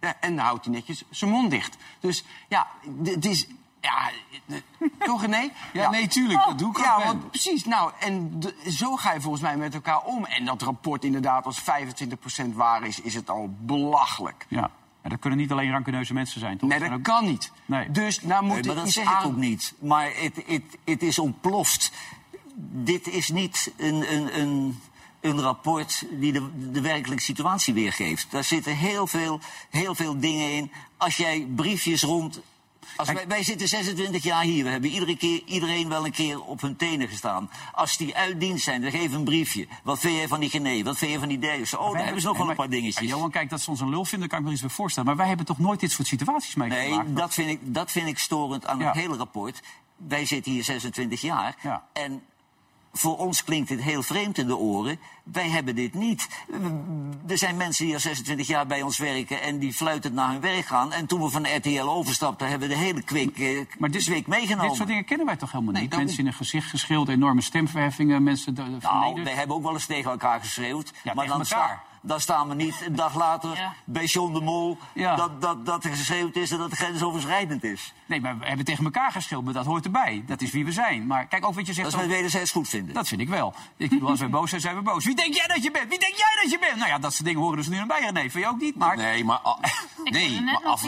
en 0.00 0.36
dan 0.36 0.44
houdt 0.44 0.64
hij 0.64 0.74
netjes 0.74 1.04
zijn 1.10 1.30
mond 1.30 1.50
dicht. 1.50 1.76
Dus 2.00 2.24
ja, 2.48 2.66
het 3.04 3.24
is, 3.26 3.46
Ja, 3.82 4.10
eh, 4.46 4.56
toch 4.98 5.26
nee? 5.26 5.52
Ja, 5.72 5.90
nee, 5.90 6.06
tuurlijk. 6.06 6.44
Dat 6.46 6.58
doe 6.58 6.70
ik 6.70 6.78
ook 6.78 6.84
Ja, 6.84 7.04
want 7.04 7.30
precies. 7.30 7.64
Nou, 7.64 7.92
en 8.00 8.40
de- 8.40 8.54
zo 8.70 8.96
ga 8.96 9.12
je 9.12 9.20
volgens 9.20 9.42
mij 9.42 9.56
met 9.56 9.74
elkaar 9.74 10.02
om. 10.02 10.24
En 10.24 10.44
dat 10.44 10.62
rapport 10.62 11.04
inderdaad, 11.04 11.44
als 11.46 11.60
25% 11.60 12.54
waar 12.54 12.82
is, 12.86 13.00
is 13.00 13.14
het 13.14 13.30
al 13.30 13.54
belachelijk. 13.60 14.46
Ja. 14.48 14.70
Maar 15.02 15.10
dat 15.10 15.20
kunnen 15.20 15.38
niet 15.38 15.52
alleen 15.52 15.70
rankeneuze 15.70 16.12
mensen 16.14 16.40
zijn, 16.40 16.58
toch? 16.58 16.68
Nee, 16.68 16.78
dat 16.78 16.90
ook- 16.92 17.02
kan 17.02 17.24
niet. 17.24 17.52
Nee. 17.66 17.90
Dus 17.90 18.20
nou 18.22 18.44
moet 18.44 18.54
Nee, 18.54 18.64
maar 18.64 18.74
dat 18.74 18.90
zeg 18.90 19.04
ik 19.04 19.10
aan- 19.14 19.24
ook 19.24 19.36
niet. 19.36 19.74
Maar 19.78 20.10
het, 20.14 20.42
het, 20.46 20.62
het 20.84 21.02
is 21.02 21.18
ontploft. 21.18 21.92
Dit 22.62 23.06
is 23.06 23.28
niet 23.28 23.72
een, 23.76 24.14
een, 24.14 24.40
een, 24.40 24.80
een 25.20 25.40
rapport 25.40 26.04
die 26.10 26.32
de, 26.32 26.70
de 26.70 26.80
werkelijke 26.80 27.22
situatie 27.22 27.74
weergeeft. 27.74 28.30
Daar 28.30 28.44
zitten 28.44 28.76
heel 28.76 29.06
veel, 29.06 29.40
heel 29.70 29.94
veel 29.94 30.18
dingen 30.20 30.52
in. 30.52 30.72
Als 30.96 31.16
jij 31.16 31.46
briefjes 31.56 32.02
rond... 32.02 32.40
Als 32.96 33.12
wij, 33.12 33.26
wij 33.28 33.42
zitten 33.42 33.68
26 33.68 34.22
jaar 34.22 34.42
hier. 34.42 34.64
We 34.64 34.70
hebben 34.70 34.90
iedere 34.90 35.16
keer, 35.16 35.42
iedereen 35.46 35.88
wel 35.88 36.04
een 36.04 36.12
keer 36.12 36.42
op 36.42 36.60
hun 36.60 36.76
tenen 36.76 37.08
gestaan. 37.08 37.50
Als 37.72 37.96
die 37.96 38.16
uit 38.16 38.40
dienst 38.40 38.64
zijn, 38.64 38.82
dan 38.82 38.90
geef 38.90 39.12
een 39.12 39.24
briefje. 39.24 39.66
Wat 39.82 39.98
vind 39.98 40.16
jij 40.16 40.28
van 40.28 40.40
die 40.40 40.50
Gené? 40.50 40.82
Wat 40.82 40.98
vind 40.98 41.12
je 41.12 41.18
van 41.18 41.28
die 41.28 41.38
Deus? 41.38 41.74
Oh, 41.76 41.92
daar 41.92 42.04
hebben 42.04 42.20
ze 42.20 42.26
nog 42.26 42.36
wel 42.36 42.50
een 42.50 42.56
paar 42.56 42.68
dingetjes. 42.70 43.08
Ja, 43.08 43.14
Johan, 43.14 43.30
kijk, 43.30 43.50
dat 43.50 43.60
ze 43.60 43.70
ons 43.70 43.80
een 43.80 43.88
lul 43.90 44.04
vinden, 44.04 44.28
kan 44.28 44.38
ik 44.38 44.44
me 44.44 44.50
iets 44.50 44.60
bij 44.60 44.70
voorstellen. 44.70 45.08
Maar 45.08 45.18
wij 45.18 45.28
hebben 45.28 45.46
toch 45.46 45.58
nooit 45.58 45.80
dit 45.80 45.90
soort 45.92 46.08
situaties 46.08 46.54
meegemaakt? 46.54 47.06
Nee, 47.06 47.14
dat 47.14 47.34
vind 47.34 47.50
ik, 47.50 47.58
dat 47.62 47.90
vind 47.90 48.08
ik 48.08 48.18
storend 48.18 48.66
aan 48.66 48.78
Ja. 48.78 48.86
het 48.86 48.96
hele 48.96 49.16
rapport. 49.16 49.60
Wij 49.96 50.26
zitten 50.26 50.52
hier 50.52 50.64
26 50.64 51.20
jaar. 51.20 51.56
Ja. 51.62 51.86
En 51.92 52.22
voor 52.92 53.16
ons 53.16 53.44
klinkt 53.44 53.68
dit 53.68 53.80
heel 53.82 54.02
vreemd 54.02 54.38
in 54.38 54.46
de 54.46 54.56
oren. 54.56 54.98
Wij 55.22 55.48
hebben 55.48 55.74
dit 55.74 55.94
niet. 55.94 56.28
Er 57.26 57.38
zijn 57.38 57.56
mensen 57.56 57.84
die 57.84 57.94
al 57.94 58.00
26 58.00 58.46
jaar 58.46 58.66
bij 58.66 58.82
ons 58.82 58.98
werken 58.98 59.42
en 59.42 59.58
die 59.58 59.72
fluitend 59.72 60.14
naar 60.14 60.30
hun 60.30 60.40
werk 60.40 60.66
gaan. 60.66 60.92
En 60.92 61.06
toen 61.06 61.20
we 61.22 61.28
van 61.28 61.56
RTL 61.56 61.80
overstapten, 61.88 62.48
hebben 62.48 62.68
we 62.68 62.74
de 62.74 62.80
hele 62.80 63.02
kwik, 63.02 63.38
eh, 63.38 63.60
Maar 63.78 63.90
dit, 63.90 64.04
week 64.04 64.26
meegenomen. 64.26 64.66
dit 64.68 64.76
soort 64.76 64.88
dingen 64.88 65.04
kennen 65.04 65.26
wij 65.26 65.36
toch 65.36 65.52
helemaal 65.52 65.72
Nee, 65.72 65.82
niet? 65.82 65.96
Mensen 65.96 66.18
in 66.18 66.26
een 66.26 66.32
gezicht 66.32 66.68
geschild, 66.68 67.08
enorme 67.08 67.40
stemverheffingen, 67.40 68.22
mensen 68.22 68.54
de, 68.54 68.62
Nou, 68.80 69.22
wij 69.22 69.34
hebben 69.34 69.56
ook 69.56 69.62
wel 69.62 69.72
eens 69.72 69.86
tegen 69.86 70.10
elkaar 70.10 70.40
geschreeuwd. 70.40 70.92
Ja, 71.02 71.14
maar 71.14 71.24
tegen 71.24 71.38
dan, 71.38 71.58
elkaar. 71.58 71.82
Dan 72.00 72.20
staan 72.20 72.48
we 72.48 72.54
niet 72.54 72.74
een 72.86 72.94
dag 72.96 73.14
later 73.14 73.56
Ja. 73.56 73.72
bij 73.84 74.04
John 74.04 74.32
de 74.32 74.40
Mol... 74.40 74.78
Ja. 74.94 75.16
Dat, 75.16 75.40
dat, 75.42 75.66
dat 75.66 75.84
er 75.84 75.90
geschreeuwd 75.90 76.36
is 76.36 76.50
en 76.50 76.58
dat 76.58 76.70
het 76.70 76.78
grensoverschrijdend 76.78 77.64
is. 77.64 77.92
Nee, 78.06 78.20
maar 78.20 78.38
we 78.38 78.46
hebben 78.46 78.64
tegen 78.64 78.84
elkaar 78.84 79.12
geschild, 79.12 79.44
maar 79.44 79.52
dat 79.52 79.66
hoort 79.66 79.84
erbij. 79.84 80.22
Dat 80.26 80.40
is 80.42 80.50
wie 80.50 80.64
we 80.64 80.72
zijn. 80.72 81.06
Maar 81.06 81.26
kijk, 81.26 81.46
ook 81.46 81.54
wat 81.54 81.66
je 81.66 81.72
zegt... 81.72 81.90
Dat 81.90 82.00
we 82.00 82.06
wederzijds 82.06 82.50
goed 82.50 82.68
vinden. 82.68 82.94
Dat 82.94 83.08
vind 83.08 83.20
ik 83.20 83.28
wel. 83.28 83.54
Ik 83.76 83.88
bedoel, 83.90 84.08
als 84.08 84.18
wij 84.18 84.28
boos 84.30 84.48
zijn, 84.50 84.60
zijn 84.60 84.76
we 84.76 84.82
boos. 84.82 85.04
Wie 85.04 85.14
denk 85.14 85.34
jij 85.34 85.46
dat 85.46 85.62
je 85.62 85.70
bent? 85.70 85.88
Wie 85.88 85.98
denk 85.98 86.14
jij 86.14 86.38
dat 86.42 86.50
je 86.50 86.58
bent? 86.58 86.76
Nou 86.76 86.88
ja, 86.88 86.98
dat 86.98 87.12
soort 87.12 87.24
dingen 87.24 87.40
horen 87.40 87.56
dus 87.56 87.68
nu 87.68 87.76
aan 87.76 87.88
bij. 87.88 88.10
Nee, 88.10 88.30
vind 88.30 88.44
je 88.44 88.50
ook 88.50 88.60
niet? 88.60 88.76
Maar, 88.76 88.96
Nee, 88.96 89.24
maar, 89.24 89.40
nee, 90.04 90.40
maar 90.40 90.60
af, 90.64 90.82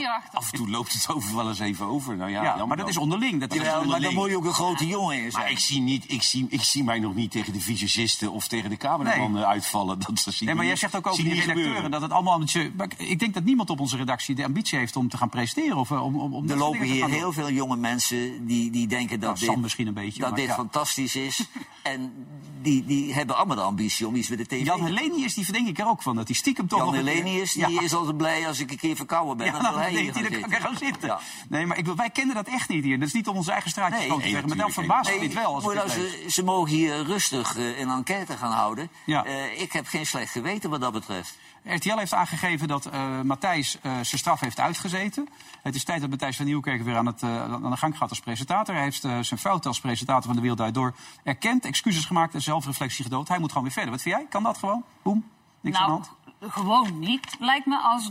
en 0.52 0.56
toe 0.58 0.70
loopt 0.70 0.92
het 0.92 1.08
over 1.14 1.36
wel 1.36 1.48
eens 1.48 1.58
even 1.58 1.86
over. 1.86 2.16
Nou 2.16 2.30
ja, 2.30 2.64
maar 2.66 2.76
dat 2.76 2.88
is 2.88 2.96
onderling. 2.96 3.40
Dat 3.40 3.50
is 3.50 3.56
Jawel, 3.56 3.72
maar 3.72 3.82
dan 3.84 3.92
onderling. 3.94 4.18
moet 4.18 4.28
je 4.30 4.36
ook 4.36 4.44
een 4.44 4.52
grote 4.54 4.86
jongen 4.86 5.16
in 5.16 5.30
zijn. 5.30 5.42
Maar 5.42 5.52
ik 5.52 5.58
zie, 5.58 5.80
niet, 5.80 6.04
ik, 6.12 6.22
zie, 6.22 6.46
ik 6.48 6.62
zie 6.62 6.84
mij 6.84 6.98
nog 6.98 7.14
niet 7.14 7.30
tegen 7.30 7.52
de 7.52 7.60
visagisten 7.60 8.32
of 8.32 8.48
tegen 8.48 8.70
de 8.70 8.76
cameraman 8.76 9.32
Nee. 9.32 9.44
uitvallen. 9.44 9.98
Dat, 9.98 10.08
dat 10.08 10.18
zie 10.18 10.32
ik 10.32 10.40
Nee, 10.40 10.46
maar 10.54 10.56
niet- 10.56 10.66
jij 10.66 10.76
zegt 10.76 10.96
ook 10.96 11.01
over 11.06 11.22
zie 11.22 11.32
die 11.32 11.40
redacteuren 11.40 11.90
dat 11.90 12.02
het 12.02 12.10
allemaal... 12.10 12.42
maar 12.76 12.88
ik 12.96 13.18
denk 13.18 13.34
dat 13.34 13.44
niemand 13.44 13.70
op 13.70 13.80
onze 13.80 13.96
redactie 13.96 14.34
de 14.34 14.44
ambitie 14.44 14.78
heeft 14.78 14.96
om 14.96 15.08
te 15.08 15.16
gaan 15.16 15.28
presteren. 15.28 15.76
Of, 15.76 15.90
eh, 15.90 16.04
om, 16.04 16.16
om, 16.16 16.34
om 16.34 16.50
Er 16.50 16.56
lopen 16.56 16.82
hier 16.82 17.00
doen. 17.00 17.10
heel 17.10 17.32
veel 17.32 17.50
jonge 17.50 17.76
mensen 17.76 18.46
die, 18.46 18.70
die 18.70 18.86
denken 18.86 19.20
dat 19.20 19.40
Nou, 19.40 19.52
dit, 19.52 19.62
misschien 19.62 19.86
een 19.86 19.94
beetje, 19.94 20.22
dat 20.22 20.36
dit 20.36 20.46
ja. 20.46 20.54
fantastisch 20.54 21.16
is. 21.16 21.46
en 21.82 22.26
die, 22.62 22.84
die 22.84 23.14
hebben 23.14 23.36
allemaal 23.36 23.56
de 23.56 23.62
ambitie 23.62 24.06
om 24.06 24.14
iets 24.14 24.28
met 24.28 24.38
de 24.38 24.46
tv 24.46 24.64
Jan. 24.64 24.84
Helenius, 24.84 25.34
die 25.34 25.44
verdenk 25.44 25.68
ik 25.68 25.78
er 25.78 25.88
ook 25.88 26.02
van. 26.02 26.16
Dat 26.16 26.26
hij 26.26 26.36
stiekem 26.36 26.68
toch 26.68 26.78
Jan 26.78 26.94
Helenius 26.94 27.52
die 27.52 27.68
Ja. 27.68 27.80
is 27.82 27.94
altijd 27.94 28.16
blij 28.16 28.46
als 28.46 28.60
ik 28.60 28.70
een 28.70 28.76
keer 28.76 28.96
verkouden 28.96 29.36
ben. 29.36 29.46
Ja, 29.46 29.52
dan 29.60 29.78
hij 29.78 30.10
kan 30.12 30.24
ik 30.24 30.54
gaan 30.54 30.76
zitten. 30.76 31.18
Nee, 31.48 31.66
maar 31.66 31.78
ik, 31.78 31.86
wij 31.86 32.10
kennen 32.10 32.34
dat 32.34 32.46
echt 32.46 32.68
niet 32.68 32.84
hier. 32.84 32.98
Dat 32.98 33.08
is 33.08 33.14
niet 33.14 33.28
om 33.28 33.36
onze 33.36 33.52
eigen 33.52 33.70
straatjes 33.70 33.98
Nee, 34.00 34.08
te 34.08 34.16
nee, 34.16 34.30
zeggen. 34.30 34.48
Maar 34.48 34.56
dan 34.56 34.72
verbaast 34.72 35.08
Nee, 35.10 35.18
me 35.18 35.24
dit 35.26 35.34
wel. 35.34 35.54
Als 35.54 35.64
nou, 35.64 35.78
het 35.78 35.90
ze, 35.90 36.24
ze 36.28 36.44
mogen 36.44 36.70
hier 36.70 37.04
rustig 37.04 37.56
eh, 37.56 37.80
een 37.80 37.88
enquête 37.88 38.36
gaan 38.36 38.52
houden. 38.52 38.90
Eh, 39.06 39.60
ik 39.60 39.72
heb 39.72 39.86
geen 39.86 40.06
slecht 40.06 40.32
geweten 40.32 40.70
wat 40.70 40.80
dat 40.80 40.91
betreft. 40.92 41.38
RTL 41.64 41.96
heeft 41.96 42.14
aangegeven 42.14 42.68
dat 42.68 42.86
eh, 42.86 43.20
Matthijs 43.20 43.78
eh, 43.80 43.92
zijn 43.92 44.04
straf 44.18 44.40
heeft 44.40 44.60
uitgezeten. 44.60 45.28
Het 45.62 45.74
is 45.74 45.84
tijd 45.84 46.00
dat 46.00 46.10
Matthijs 46.10 46.36
van 46.36 46.46
Nieuwkerk 46.46 46.82
weer 46.82 46.96
aan, 46.96 47.06
het, 47.06 47.22
eh, 47.22 47.42
aan 47.52 47.70
de 47.70 47.76
gang 47.76 47.96
gaat 47.96 48.08
als 48.10 48.20
presentator. 48.20 48.74
Hij 48.74 48.84
heeft 48.84 49.00
zijn 49.00 49.38
fout 49.40 49.66
als 49.66 49.80
presentator 49.80 50.22
van 50.24 50.34
De 50.34 50.40
Wereld 50.40 50.58
Draait 50.58 50.74
Door 50.74 50.94
erkend, 51.24 51.64
excuses 51.64 52.04
gemaakt 52.04 52.34
en 52.34 52.42
zelfreflectie 52.42 53.04
gedood. 53.04 53.28
Hij 53.28 53.38
moet 53.38 53.48
gewoon 53.48 53.62
weer 53.62 53.72
verder. 53.72 53.90
Wat 53.90 54.02
vind 54.02 54.14
jij? 54.16 54.26
Kan 54.28 54.42
dat 54.42 54.58
gewoon? 54.58 54.84
Boem? 55.02 55.24
Niks 55.60 55.78
aan 55.78 55.84
de 55.84 55.90
Nou, 55.90 56.02
hand? 56.40 56.52
gewoon 56.52 56.98
niet. 56.98 57.36
Lijkt 57.38 57.66
me 57.66 57.78
als. 57.78 58.10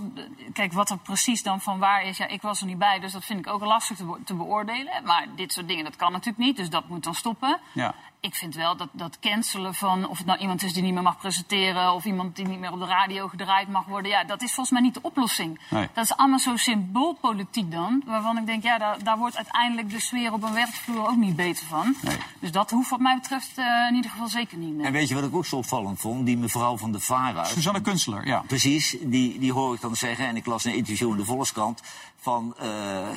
Kijk, 0.54 0.74
wat 0.74 0.90
er 0.90 0.98
precies 0.98 1.44
dan 1.44 1.62
van 1.62 1.80
waar 1.80 2.04
is. 2.04 2.18
Ja, 2.18 2.28
ik 2.28 2.42
was 2.42 2.60
er 2.62 2.66
niet 2.68 2.78
bij, 2.78 3.00
dus 3.00 3.12
dat 3.12 3.26
vind 3.26 3.40
ik 3.40 3.48
ook 3.48 3.62
lastig 3.62 3.98
te, 3.98 4.06
be- 4.06 4.20
te 4.26 4.34
beoordelen. 4.34 5.04
Maar 5.06 5.28
dit 5.36 5.54
soort 5.54 5.68
dingen, 5.68 5.84
dat 5.84 5.96
kan 5.96 6.12
natuurlijk 6.12 6.44
niet. 6.46 6.56
Dus 6.58 6.70
dat 6.70 6.88
moet 6.90 7.04
dan 7.04 7.16
stoppen. 7.16 7.60
Ja. 7.74 7.96
Ik 8.22 8.36
vind 8.36 8.56
wel 8.56 8.78
dat, 8.78 8.88
dat 8.92 9.20
cancelen 9.20 9.74
van. 9.74 10.08
of 10.08 10.18
het 10.18 10.28
nou 10.28 10.40
iemand 10.40 10.64
is 10.64 10.74
die 10.74 10.84
niet 10.84 10.94
meer 10.94 11.04
mag 11.04 11.18
presenteren. 11.18 11.94
of 11.94 12.06
iemand 12.06 12.36
die 12.36 12.48
niet 12.48 12.60
meer 12.60 12.72
op 12.72 12.80
de 12.80 12.86
radio 12.86 13.28
gedraaid 13.28 13.68
mag 13.68 13.86
worden. 13.86 14.12
Ja, 14.12 14.24
dat 14.24 14.42
is 14.42 14.54
volgens 14.54 14.70
mij 14.70 14.82
niet 14.82 14.94
de 14.94 15.02
oplossing. 15.02 15.60
Nee. 15.70 15.90
Dat 15.94 16.04
is 16.04 16.16
allemaal 16.16 16.40
zo 16.40 16.56
symboolpolitiek 16.56 17.72
dan. 17.72 18.04
Waarvan 18.06 18.38
ik 18.38 18.46
denk, 18.46 18.64
ja, 18.64 18.78
daar, 18.78 19.04
daar 19.04 19.18
wordt 19.18 19.36
uiteindelijk 19.36 19.90
de 19.90 20.00
sfeer 20.00 20.34
op 20.34 20.44
een 20.44 20.54
werkvloer 20.54 21.08
ook 21.08 21.16
niet 21.16 21.36
beter 21.36 21.66
van. 21.66 21.96
Nee. 22.02 22.18
Dus 22.40 22.52
dat 22.52 22.72
hoeft 22.72 22.90
wat 22.90 23.00
mij 23.00 23.16
betreft 23.16 23.58
eh, 23.58 23.66
in 23.90 23.96
ieder 23.96 24.12
geval 24.12 24.28
zeker 24.28 24.58
niet. 24.58 24.76
nee. 24.76 24.86
En 24.86 24.92
weet 24.92 25.08
je 25.08 25.16
wat 25.16 25.24
ik 25.24 25.36
ook 25.36 25.46
zo 25.46 25.56
opvallend 25.56 26.00
vond? 26.00 26.26
Die 26.26 26.38
mevrouw 26.38 26.78
van 26.78 26.92
de 26.92 27.00
VARA. 27.00 27.44
Suzanne 27.44 27.82
Kunstler, 27.82 28.28
ja. 28.28 28.44
Precies, 28.48 28.96
die, 29.02 29.40
die 29.40 29.54
hoor 29.54 29.74
ik 29.74 29.82
dan 29.82 29.96
zeggen, 29.96 30.28
en 30.28 30.36
ik 30.36 30.46
las 30.46 30.66
een 30.66 30.76
interview 30.76 31.12
in 31.12 31.18
de 31.18 31.26
Volkskrant, 31.26 31.82
van 32.18 32.54
eh, 32.58 33.08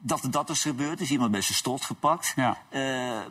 dat 0.00 0.26
dat 0.30 0.50
is 0.50 0.62
gebeurd, 0.62 1.00
is 1.00 1.10
iemand 1.10 1.30
bij 1.30 1.40
zijn 1.40 1.58
stot 1.58 1.84
gepakt. 1.84 2.32
Ja. 2.36 2.58
Eh, 2.68 2.80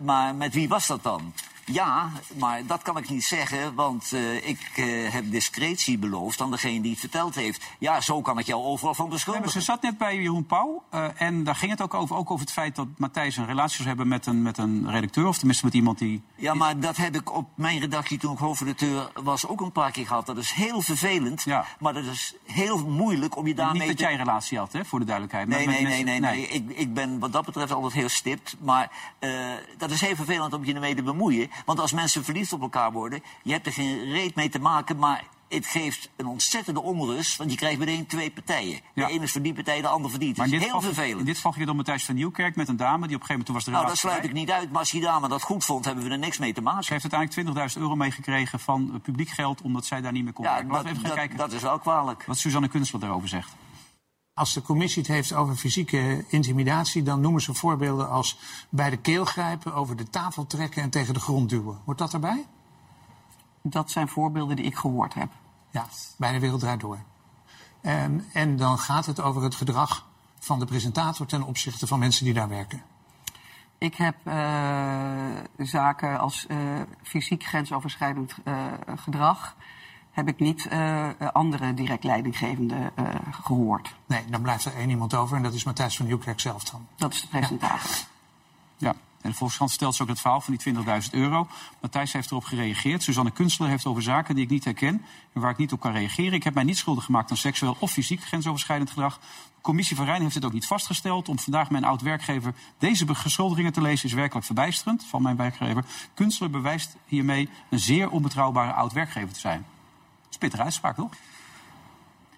maar 0.02 0.36
met 0.36 0.54
wie 0.54 0.68
was 0.68 0.88
dat 0.88 1.04
dan? 1.04 1.34
Ja, 1.72 2.10
maar 2.38 2.66
dat 2.66 2.82
kan 2.82 2.98
ik 2.98 3.10
niet 3.10 3.24
zeggen, 3.24 3.76
want 3.76 4.14
eh, 4.14 4.48
ik 4.48 4.60
eh, 4.76 4.86
heb 5.14 5.32
discretie 5.32 5.98
beloofd 5.98 6.42
aan 6.42 6.52
degene 6.52 6.82
die 6.82 6.92
het 6.92 7.00
verteld 7.00 7.36
heeft. 7.36 7.66
Ja, 7.80 8.02
zo 8.02 8.22
kan 8.22 8.40
ik 8.40 8.46
jou 8.46 8.64
overal 8.64 8.94
van 8.94 9.06
Nee, 9.06 9.14
beschuldigen. 9.14 9.52
ze 9.52 9.62
zat 9.62 9.82
net 9.82 9.98
bij 9.98 10.16
Jeroen 10.22 10.46
Pauw. 10.46 10.84
eh, 10.90 11.06
en 11.18 11.44
daar 11.44 11.56
ging 11.56 11.72
het 11.72 11.82
ook 11.82 11.94
over, 11.94 12.16
ook 12.16 12.32
over 12.32 12.46
het 12.46 12.54
feit 12.54 12.76
dat 12.76 12.88
Matthijs 12.98 13.38
een 13.38 13.46
relatie 13.46 13.76
zou 13.76 13.88
hebben 13.88 14.08
met 14.08 14.26
een, 14.26 14.42
met 14.42 14.58
een 14.58 14.90
redacteur. 14.92 15.28
Of 15.28 15.38
tenminste 15.38 15.66
met 15.66 15.74
iemand 15.74 15.98
die. 15.98 16.22
Ja, 16.36 16.54
maar 16.54 16.80
dat 16.80 16.98
heb 16.98 17.16
ik 17.16 17.34
op 17.36 17.50
mijn 17.56 17.80
redactie 17.80 18.18
toen 18.18 18.34
ik 18.34 18.40
hoofdredacteur 18.40 19.12
was 19.24 19.48
ook 19.48 19.62
een 19.62 19.72
paar 19.72 19.92
keer 19.92 20.08
gehad. 20.08 20.26
Dat 20.26 20.38
is 20.38 20.52
heel 20.52 20.82
vervelend, 20.82 21.44
Ja. 21.44 21.66
maar 21.80 21.94
dat 21.94 22.06
is 22.06 22.36
heel 22.46 22.88
moeilijk 22.88 23.36
om 23.38 23.48
je 23.48 23.56
daarmee 23.56 23.80
niet 23.80 23.88
dat 23.88 23.98
te... 23.98 24.04
jij 24.04 24.12
een 24.12 24.18
relatie 24.18 24.58
had, 24.58 24.72
hè, 24.74 24.86
voor 24.86 25.00
de 25.00 25.06
duidelijkheid. 25.06 25.48
Nee, 25.48 25.68
nee, 25.68 25.82
nee, 25.84 26.04
nee, 26.04 26.20
nee. 26.20 26.48
Ik, 26.48 26.70
ik 26.70 26.94
ben 26.94 27.20
wat 27.20 27.34
dat 27.34 27.46
betreft 27.46 27.72
altijd 27.72 27.94
heel 27.94 28.10
stipt. 28.10 28.56
Maar 28.62 28.92
dat 29.78 29.92
is 29.92 30.02
heel 30.02 30.16
vervelend 30.16 30.54
om 30.54 30.66
je 30.66 30.74
ermee 30.74 30.96
te 30.96 31.04
bemoeien. 31.04 31.50
Want 31.66 31.80
als 31.80 31.92
mensen 31.94 32.24
verliefd 32.24 32.54
op 32.54 32.62
elkaar 32.62 32.92
worden, 32.92 33.24
je 33.44 33.52
hebt 33.52 33.66
er 33.66 33.74
geen 33.74 34.12
reet 34.12 34.36
mee 34.36 34.50
te 34.50 34.60
maken, 34.60 34.98
maar 34.98 35.24
het 35.50 35.66
geeft 35.66 36.10
een 36.16 36.26
ontzettende 36.28 36.82
onrust. 36.82 37.38
Want 37.38 37.52
je 37.52 37.58
krijgt 37.58 37.80
meteen 37.80 38.06
twee 38.06 38.32
partijen. 38.32 38.80
Ja. 38.94 39.06
De 39.08 39.12
ene 39.14 39.24
is 39.24 39.32
voor 39.32 39.42
die 39.42 39.54
partij, 39.54 39.82
de 39.82 39.88
ander 39.88 40.10
voor 40.10 40.20
die. 40.20 40.28
Het 40.28 40.38
Maar 40.38 40.48
is 40.48 40.64
heel 40.64 40.82
vervelend. 40.82 41.20
in 41.20 41.26
dit 41.26 41.36
geval 41.36 41.52
ging 41.52 41.64
het 41.64 41.72
om 41.72 41.78
Matthijs 41.78 42.06
van 42.06 42.16
Nieuwkerk 42.16 42.56
met 42.56 42.68
een 42.68 42.78
dame 42.78 43.08
die 43.08 43.16
op 43.16 43.22
een 43.22 43.28
gegeven 43.28 43.28
moment 43.30 43.46
toen 43.46 43.56
was 43.56 43.66
de 43.66 43.72
nou, 43.72 43.86
dat 43.88 43.98
sluit 43.98 44.24
ik 44.24 44.34
niet 44.34 44.52
uit. 44.52 44.70
Maar 44.72 44.80
als 44.80 44.92
die 44.92 45.02
dame 45.02 45.28
dat 45.28 45.42
goed 45.42 45.66
vond, 45.66 45.86
hebben 45.86 46.04
we 46.04 46.10
er 46.10 46.18
niks 46.18 46.38
mee 46.38 46.54
te 46.54 46.62
Ze 46.62 46.66
maken. 46.66 46.86
heeft 46.94 47.14
uiteindelijk 47.14 47.72
20.000 47.76 47.82
euro 47.82 47.96
meegekregen 47.96 48.60
van 48.60 49.00
publiek 49.04 49.30
geld 49.30 49.62
omdat 49.62 49.86
zij 49.86 50.02
daar 50.02 50.12
niet 50.12 50.24
meer 50.24 50.34
kon 50.34 50.46
Ja, 50.46 50.52
werken. 50.54 50.70
Dat, 50.70 50.84
even 50.86 50.96
gaan 50.96 51.04
dat, 51.04 51.14
kijken 51.14 51.38
dat 51.38 51.52
is 51.54 51.62
wel 51.62 51.80
kwalijk. 51.80 52.24
wat 52.26 52.38
Suzanne 52.38 52.68
Kunstler 52.68 53.02
daarover 53.02 53.28
zegt. 53.30 53.56
Als 54.40 54.54
de 54.54 54.62
commissie 54.62 55.02
het 55.02 55.12
heeft 55.12 55.34
over 55.34 55.56
fysieke 55.56 56.26
intimidatie, 56.28 57.04
dan 57.04 57.22
noemen 57.22 57.42
ze 57.42 57.54
voorbeelden 57.54 58.10
als 58.10 58.38
bij 58.70 58.90
de 58.90 58.98
keel 58.98 59.26
grijpen, 59.26 59.74
over 59.74 59.96
de 59.96 60.10
tafel 60.10 60.48
trekken 60.48 60.82
en 60.82 60.90
tegen 60.90 61.14
de 61.14 61.20
grond 61.20 61.50
duwen. 61.50 61.80
Hoort 61.86 61.98
dat 61.98 62.14
erbij? 62.14 62.46
Dat 63.62 63.92
zijn 63.92 64.08
voorbeelden 64.08 64.56
die 64.56 64.66
ik 64.66 64.76
gehoord 64.76 65.14
heb. 65.14 65.32
Ja, 65.70 65.88
bij 66.18 66.32
de 66.32 66.40
wereld 66.40 66.60
draait 66.60 66.80
door. 66.80 67.00
En, 67.82 68.26
en 68.34 68.58
dan 68.58 68.78
gaat 68.78 69.06
het 69.06 69.22
over 69.22 69.44
het 69.44 69.56
gedrag 69.56 70.08
van 70.40 70.60
de 70.60 70.66
presentator 70.66 71.26
ten 71.26 71.44
opzichte 71.44 71.88
van 71.88 72.00
mensen 72.00 72.26
die 72.26 72.34
daar 72.34 72.50
werken. 72.50 72.84
Ik 73.78 73.96
heb 73.96 74.16
eh, 74.24 75.30
zaken 75.58 76.20
als 76.20 76.48
eh, 76.48 76.58
fysiek 77.04 77.44
grensoverschrijdend 77.44 78.36
eh, 78.44 78.66
gedrag. 78.96 79.56
Heb 80.12 80.28
ik 80.28 80.40
niet 80.40 80.68
eh, 80.68 81.10
andere 81.34 81.74
direct 81.74 82.04
leidinggevende 82.04 82.92
eh, 82.96 83.06
gehoord. 83.32 83.96
Nee, 84.06 84.24
dan 84.30 84.42
blijft 84.42 84.66
er 84.66 84.76
één 84.76 84.90
iemand 84.90 85.14
over 85.14 85.38
en 85.38 85.44
dat 85.44 85.54
is 85.54 85.64
Matthijs 85.64 85.98
van 85.98 86.06
Nieuwkerk 86.06 86.40
zelf 86.40 86.64
dan. 86.64 86.88
Dat 86.96 87.14
is 87.14 87.22
de 87.22 87.28
presentator. 87.28 87.90
Ja. 88.78 88.96
En 89.22 89.30
de 89.30 89.36
Volkskrant 89.36 89.72
stelt 89.72 89.96
ze 89.96 90.02
ook 90.02 90.10
het 90.10 90.20
verhaal 90.20 90.42
van 90.42 90.56
die 90.56 90.74
20.000 90.76 91.10
euro. 91.12 91.48
Matthijs 91.82 92.14
heeft 92.14 92.32
erop 92.32 92.44
gereageerd. 92.44 93.04
Suzanne 93.04 93.32
Kunstler 93.32 93.70
heeft 93.70 93.86
over 93.86 94.02
zaken 94.02 94.36
die 94.36 94.44
ik 94.44 94.50
niet 94.50 94.64
herken 94.64 95.06
en 95.34 95.42
waar 95.42 95.52
ik 95.52 95.58
niet 95.58 95.72
op 95.72 95.80
kan 95.80 95.92
reageren. 95.92 96.34
Ik 96.34 96.44
heb 96.44 96.54
mij 96.54 96.64
niet 96.64 96.78
schuldig 96.78 97.06
gemaakt 97.06 97.32
aan 97.32 97.38
seksueel 97.38 97.76
of 97.80 97.92
fysiek 97.92 98.24
grensoverschrijdend 98.24 98.90
gedrag. 98.90 99.20
De 99.20 99.62
commissie 99.62 99.96
van 99.96 100.06
Rijn 100.06 100.22
heeft 100.22 100.36
het 100.36 100.46
ook 100.46 100.54
niet 100.54 100.68
vastgesteld. 100.68 101.30
Om 101.30 101.40
vandaag 101.40 101.70
mijn 101.70 101.84
oud-werkgever 101.84 102.54
deze 102.78 103.06
beschuldigingen 103.06 103.74
te 103.74 103.82
lezen 103.82 104.10
is 104.10 104.14
werkelijk 104.14 104.46
verbijsterend 104.46 105.06
van 105.06 105.22
mijn 105.22 105.36
werkgever. 105.36 105.86
Kunstler 106.14 106.50
bewijst 106.50 106.96
hiermee 107.06 107.50
een 107.70 107.80
zeer 107.80 108.10
onbetrouwbare 108.10 108.74
oud-werkgever 108.74 109.34
te 109.34 109.40
zijn. 109.40 109.66
Spittige 110.30 110.64
uitspraak, 110.64 110.96
toch? 110.96 111.12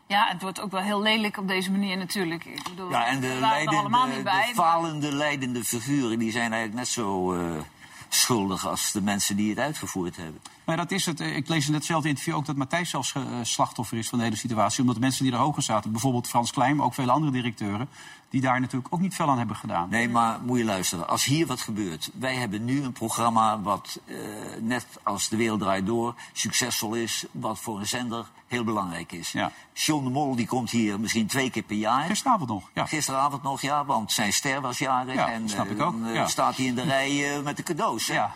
Ja, 0.08 0.28
het 0.28 0.42
wordt 0.42 0.60
ook 0.62 0.72
wel 0.72 0.82
heel 0.82 1.02
lelijk 1.02 1.38
op 1.38 1.48
deze 1.48 1.72
manier 1.72 1.98
natuurlijk. 1.98 2.46
Ik 2.46 2.64
bedoel, 2.64 2.90
Ja, 2.90 3.06
en 3.06 3.20
de, 3.20 3.28
er 3.28 3.40
leidende, 3.40 3.82
niet 3.82 4.24
bij. 4.24 4.46
de 4.48 4.54
maar- 4.56 4.66
falende 4.66 5.12
leidende 5.16 5.64
figuren... 5.64 6.20
die 6.20 6.32
zijn 6.32 6.54
eigenlijk 6.54 6.74
net 6.74 6.88
zo 6.88 7.34
eh, 7.34 7.62
schuldig 8.10 8.68
als 8.68 8.92
de 8.92 9.02
mensen 9.02 9.36
die 9.36 9.50
het 9.50 9.60
uitgevoerd 9.60 10.16
hebben. 10.16 10.42
Maar 10.66 10.78
dat 10.78 10.92
is 10.92 11.06
het. 11.06 11.20
Eh, 11.20 11.36
Ik 11.36 11.48
lees 11.48 11.68
in 11.68 11.74
hetzelfde 11.74 12.10
interview 12.10 12.36
ook 12.36 12.46
dat 12.46 12.56
Matthijs 12.56 12.90
zelfs 12.90 13.14
eh, 13.14 13.24
slachtoffer 13.42 13.98
is 13.98 14.10
van 14.10 14.18
de 14.18 14.24
hele 14.24 14.36
situatie. 14.36 14.80
Omdat 14.80 14.96
de 14.96 15.02
mensen 15.02 15.24
die 15.24 15.34
er 15.34 15.40
hoger 15.40 15.64
zaten, 15.64 15.92
bijvoorbeeld 15.92 16.28
Frans 16.28 16.52
Klein, 16.52 16.76
maar 16.76 16.86
ook 16.86 16.94
vele 16.94 17.12
andere 17.12 17.32
directeuren, 17.32 17.90
die 18.32 18.42
daar 18.42 18.60
natuurlijk 18.60 18.94
ook 18.94 19.00
niet 19.00 19.16
veel 19.16 19.30
aan 19.30 19.38
hebben 19.38 19.56
gedaan. 19.56 19.90
Nee, 19.90 20.10
maar 20.10 20.40
moet 20.42 20.58
je 20.58 20.64
luisteren. 20.66 21.08
Als 21.08 21.26
hier 21.26 21.48
wat 21.48 21.62
gebeurt. 21.62 22.10
Wij 22.14 22.36
hebben 22.36 22.66
nu 22.66 22.84
een 22.84 22.92
programma 22.92 23.62
wat 23.62 24.00
eh, 24.06 24.16
net 24.60 24.86
als 25.04 25.30
De 25.30 25.36
Wereld 25.36 25.60
Draait 25.60 25.86
Door 25.86 26.16
succesvol 26.34 26.94
is. 26.94 27.26
Wat 27.32 27.60
voor 27.60 27.80
een 27.80 27.88
zender 27.88 28.26
heel 28.48 28.64
belangrijk 28.64 29.12
is. 29.12 29.32
Ja. 29.32 29.52
John 29.74 30.04
de 30.04 30.10
Mol 30.10 30.36
die 30.36 30.48
komt 30.48 30.70
hier 30.70 31.00
misschien 31.00 31.28
twee 31.28 31.50
keer 31.50 31.64
per 31.64 31.76
jaar. 31.76 32.06
Gisteravond 32.06 32.50
nog. 32.50 32.70
Ja. 32.74 32.86
Gisteravond 32.86 33.44
nog, 33.44 33.62
ja, 33.62 33.86
want 33.86 34.12
zijn 34.12 34.34
ster 34.34 34.62
was 34.62 34.78
jarig. 34.78 35.14
Ja, 35.14 35.32
en 35.32 35.50
snap 35.50 35.70
ik 35.70 35.80
eh, 35.80 35.86
ook, 35.86 35.92
dan, 35.92 36.08
eh, 36.08 36.14
ja. 36.14 36.28
staat 36.28 36.56
hij 36.56 36.66
in 36.66 36.76
de 36.76 36.84
rij 36.84 37.42
met 37.44 37.58
de 37.58 37.64
cadeaus. 37.64 38.06
Ja. 38.06 38.34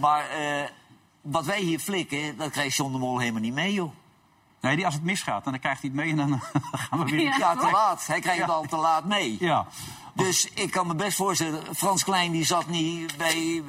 Maar 0.00 0.26
wat 1.20 1.44
wij 1.44 1.60
hier 1.60 1.78
flikken, 1.78 2.36
dat 2.36 2.50
krijgt 2.50 2.76
John 2.76 2.92
de 2.92 2.98
Mol 2.98 3.18
helemaal 3.18 3.40
niet 3.40 3.54
mee, 3.54 3.72
joh. 3.72 3.92
Nee, 4.60 4.76
die, 4.76 4.84
als 4.84 4.94
het 4.94 5.02
misgaat, 5.02 5.44
dan 5.44 5.58
krijgt 5.58 5.80
hij 5.80 5.90
het 5.94 6.00
mee 6.00 6.10
en 6.10 6.16
dan 6.16 6.40
gaan 6.88 7.04
we 7.04 7.10
weer. 7.10 7.20
Ja. 7.20 7.36
Ja, 7.38 7.56
te 7.56 7.70
laat. 7.70 8.06
Hij 8.06 8.20
krijgt 8.20 8.40
het 8.40 8.50
al 8.50 8.64
te 8.64 8.76
laat 8.76 9.04
mee. 9.04 9.36
Ja. 9.40 9.66
Dus 10.14 10.48
ik 10.54 10.70
kan 10.70 10.86
me 10.86 10.94
best 10.94 11.16
voorstellen, 11.16 11.74
Frans 11.76 12.04
Klein 12.04 12.32
die 12.32 12.44
zat 12.44 12.66
niet 12.66 13.16
bij, 13.16 13.62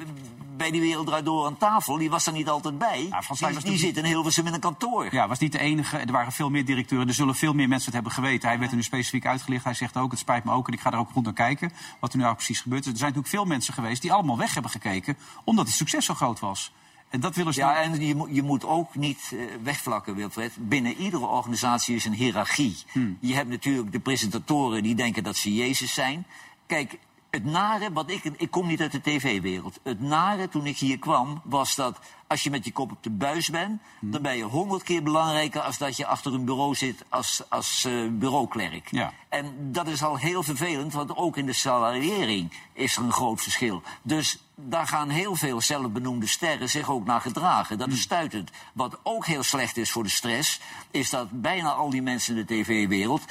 bij 0.56 0.70
die 0.70 0.80
Wereld 0.80 1.06
Draait 1.06 1.24
Door 1.24 1.46
aan 1.46 1.56
tafel. 1.56 1.96
Die 1.96 2.10
was 2.10 2.26
er 2.26 2.32
niet 2.32 2.48
altijd 2.48 2.78
bij. 2.78 3.06
Ja, 3.10 3.22
Frans 3.22 3.38
Klein 3.38 3.54
die, 3.54 3.62
was 3.62 3.70
die 3.70 3.78
zit 3.78 3.96
in 3.96 4.04
Hilversum 4.04 4.46
in 4.46 4.54
een 4.54 4.60
kantoor. 4.60 5.14
Ja, 5.14 5.28
was 5.28 5.38
niet 5.38 5.52
de 5.52 5.58
enige. 5.58 5.96
Er 5.96 6.12
waren 6.12 6.32
veel 6.32 6.50
meer 6.50 6.64
directeuren. 6.64 7.08
Er 7.08 7.14
zullen 7.14 7.34
veel 7.34 7.52
meer 7.52 7.68
mensen 7.68 7.84
het 7.84 7.94
hebben 7.94 8.12
geweten. 8.12 8.48
Hij 8.48 8.58
werd 8.58 8.70
er 8.70 8.76
nu 8.76 8.82
specifiek 8.82 9.26
uitgelicht. 9.26 9.64
Hij 9.64 9.74
zegt 9.74 9.96
ook, 9.96 10.10
het 10.10 10.20
spijt 10.20 10.44
me 10.44 10.52
ook 10.52 10.66
en 10.66 10.72
ik 10.72 10.80
ga 10.80 10.92
er 10.92 10.98
ook 10.98 11.10
goed 11.10 11.24
naar 11.24 11.32
kijken. 11.32 11.68
Wat 12.00 12.12
er 12.12 12.18
nu 12.18 12.24
eigenlijk 12.24 12.36
precies 12.36 12.60
gebeurt. 12.60 12.84
Er 12.84 12.90
zijn 12.90 13.00
natuurlijk 13.00 13.34
veel 13.34 13.44
mensen 13.44 13.74
geweest 13.74 14.02
die 14.02 14.12
allemaal 14.12 14.38
weg 14.38 14.52
hebben 14.52 14.70
gekeken. 14.70 15.16
Omdat 15.44 15.66
het 15.66 15.74
succes 15.74 16.04
zo 16.04 16.14
groot 16.14 16.40
was. 16.40 16.72
En 17.10 17.20
dat 17.20 17.34
willen 17.34 17.54
ze 17.54 17.60
Ja, 17.60 17.82
en 17.82 18.00
je, 18.06 18.14
moet- 18.14 18.28
je 18.32 18.42
moet 18.42 18.64
ook 18.64 18.94
niet 18.94 19.30
eh, 19.32 19.38
wegvlakken, 19.62 20.14
Wilfred. 20.14 20.52
Binnen 20.58 20.96
iedere 20.96 21.26
organisatie 21.26 21.94
is 21.96 22.04
een 22.04 22.12
hiërarchie. 22.14 22.76
Hmm. 22.92 23.16
Je 23.20 23.34
hebt 23.34 23.48
natuurlijk 23.48 23.92
de 23.92 24.00
presentatoren 24.00 24.82
die 24.82 24.94
denken 24.94 25.22
dat 25.22 25.36
ze 25.36 25.54
Jezus 25.54 25.94
zijn. 25.94 26.26
Kijk, 26.66 26.98
het 27.30 27.44
nare, 27.44 27.92
wat 27.92 28.10
ik, 28.10 28.24
ik 28.24 28.50
kom 28.50 28.66
niet 28.66 28.80
uit 28.80 28.92
de 28.92 29.00
tv-wereld. 29.00 29.78
Het 29.82 30.00
nare 30.00 30.48
toen 30.48 30.66
ik 30.66 30.78
hier 30.78 30.98
kwam, 30.98 31.40
was 31.44 31.74
dat 31.74 31.98
als 32.26 32.42
je 32.42 32.50
met 32.50 32.64
je 32.64 32.72
kop 32.72 32.90
op 32.90 33.02
de 33.02 33.10
buis 33.10 33.48
bent... 33.50 33.80
Hmm. 33.98 34.10
dan 34.10 34.22
ben 34.22 34.36
je 34.36 34.42
honderd 34.42 34.82
keer 34.82 35.02
belangrijker 35.02 35.60
als 35.60 35.78
dat 35.78 35.96
je 35.96 36.06
achter 36.06 36.34
een 36.34 36.44
bureau 36.44 36.74
zit 36.74 37.04
als, 37.08 37.42
als 37.48 37.84
eh, 37.84 37.92
bureauklerk. 38.10 38.88
Ja. 38.90 39.12
En 39.28 39.72
dat 39.72 39.86
is 39.86 40.02
al 40.02 40.16
heel 40.16 40.42
vervelend, 40.42 40.92
want 40.92 41.16
ook 41.16 41.36
in 41.36 41.46
de 41.46 41.52
salariering 41.52 42.52
is 42.72 42.96
er 42.96 43.02
een 43.02 43.12
groot 43.12 43.42
verschil. 43.42 43.82
Dus 44.02 44.38
daar 44.54 44.86
gaan 44.86 45.08
heel 45.08 45.36
veel 45.36 45.60
zelfbenoemde 45.60 46.26
sterren 46.26 46.68
zich 46.68 46.90
ook 46.90 47.04
naar 47.04 47.20
gedragen. 47.20 47.78
Dat 47.78 47.88
is 47.88 48.00
stuitend. 48.00 48.50
Wat 48.72 48.98
ook 49.02 49.26
heel 49.26 49.42
slecht 49.42 49.76
is 49.76 49.90
voor 49.90 50.02
de 50.02 50.08
stress, 50.08 50.60
is 50.90 51.10
dat 51.10 51.28
bijna 51.30 51.72
al 51.72 51.90
die 51.90 52.02
mensen 52.02 52.36
in 52.36 52.46
de 52.46 52.54
tv-wereld 52.54 53.24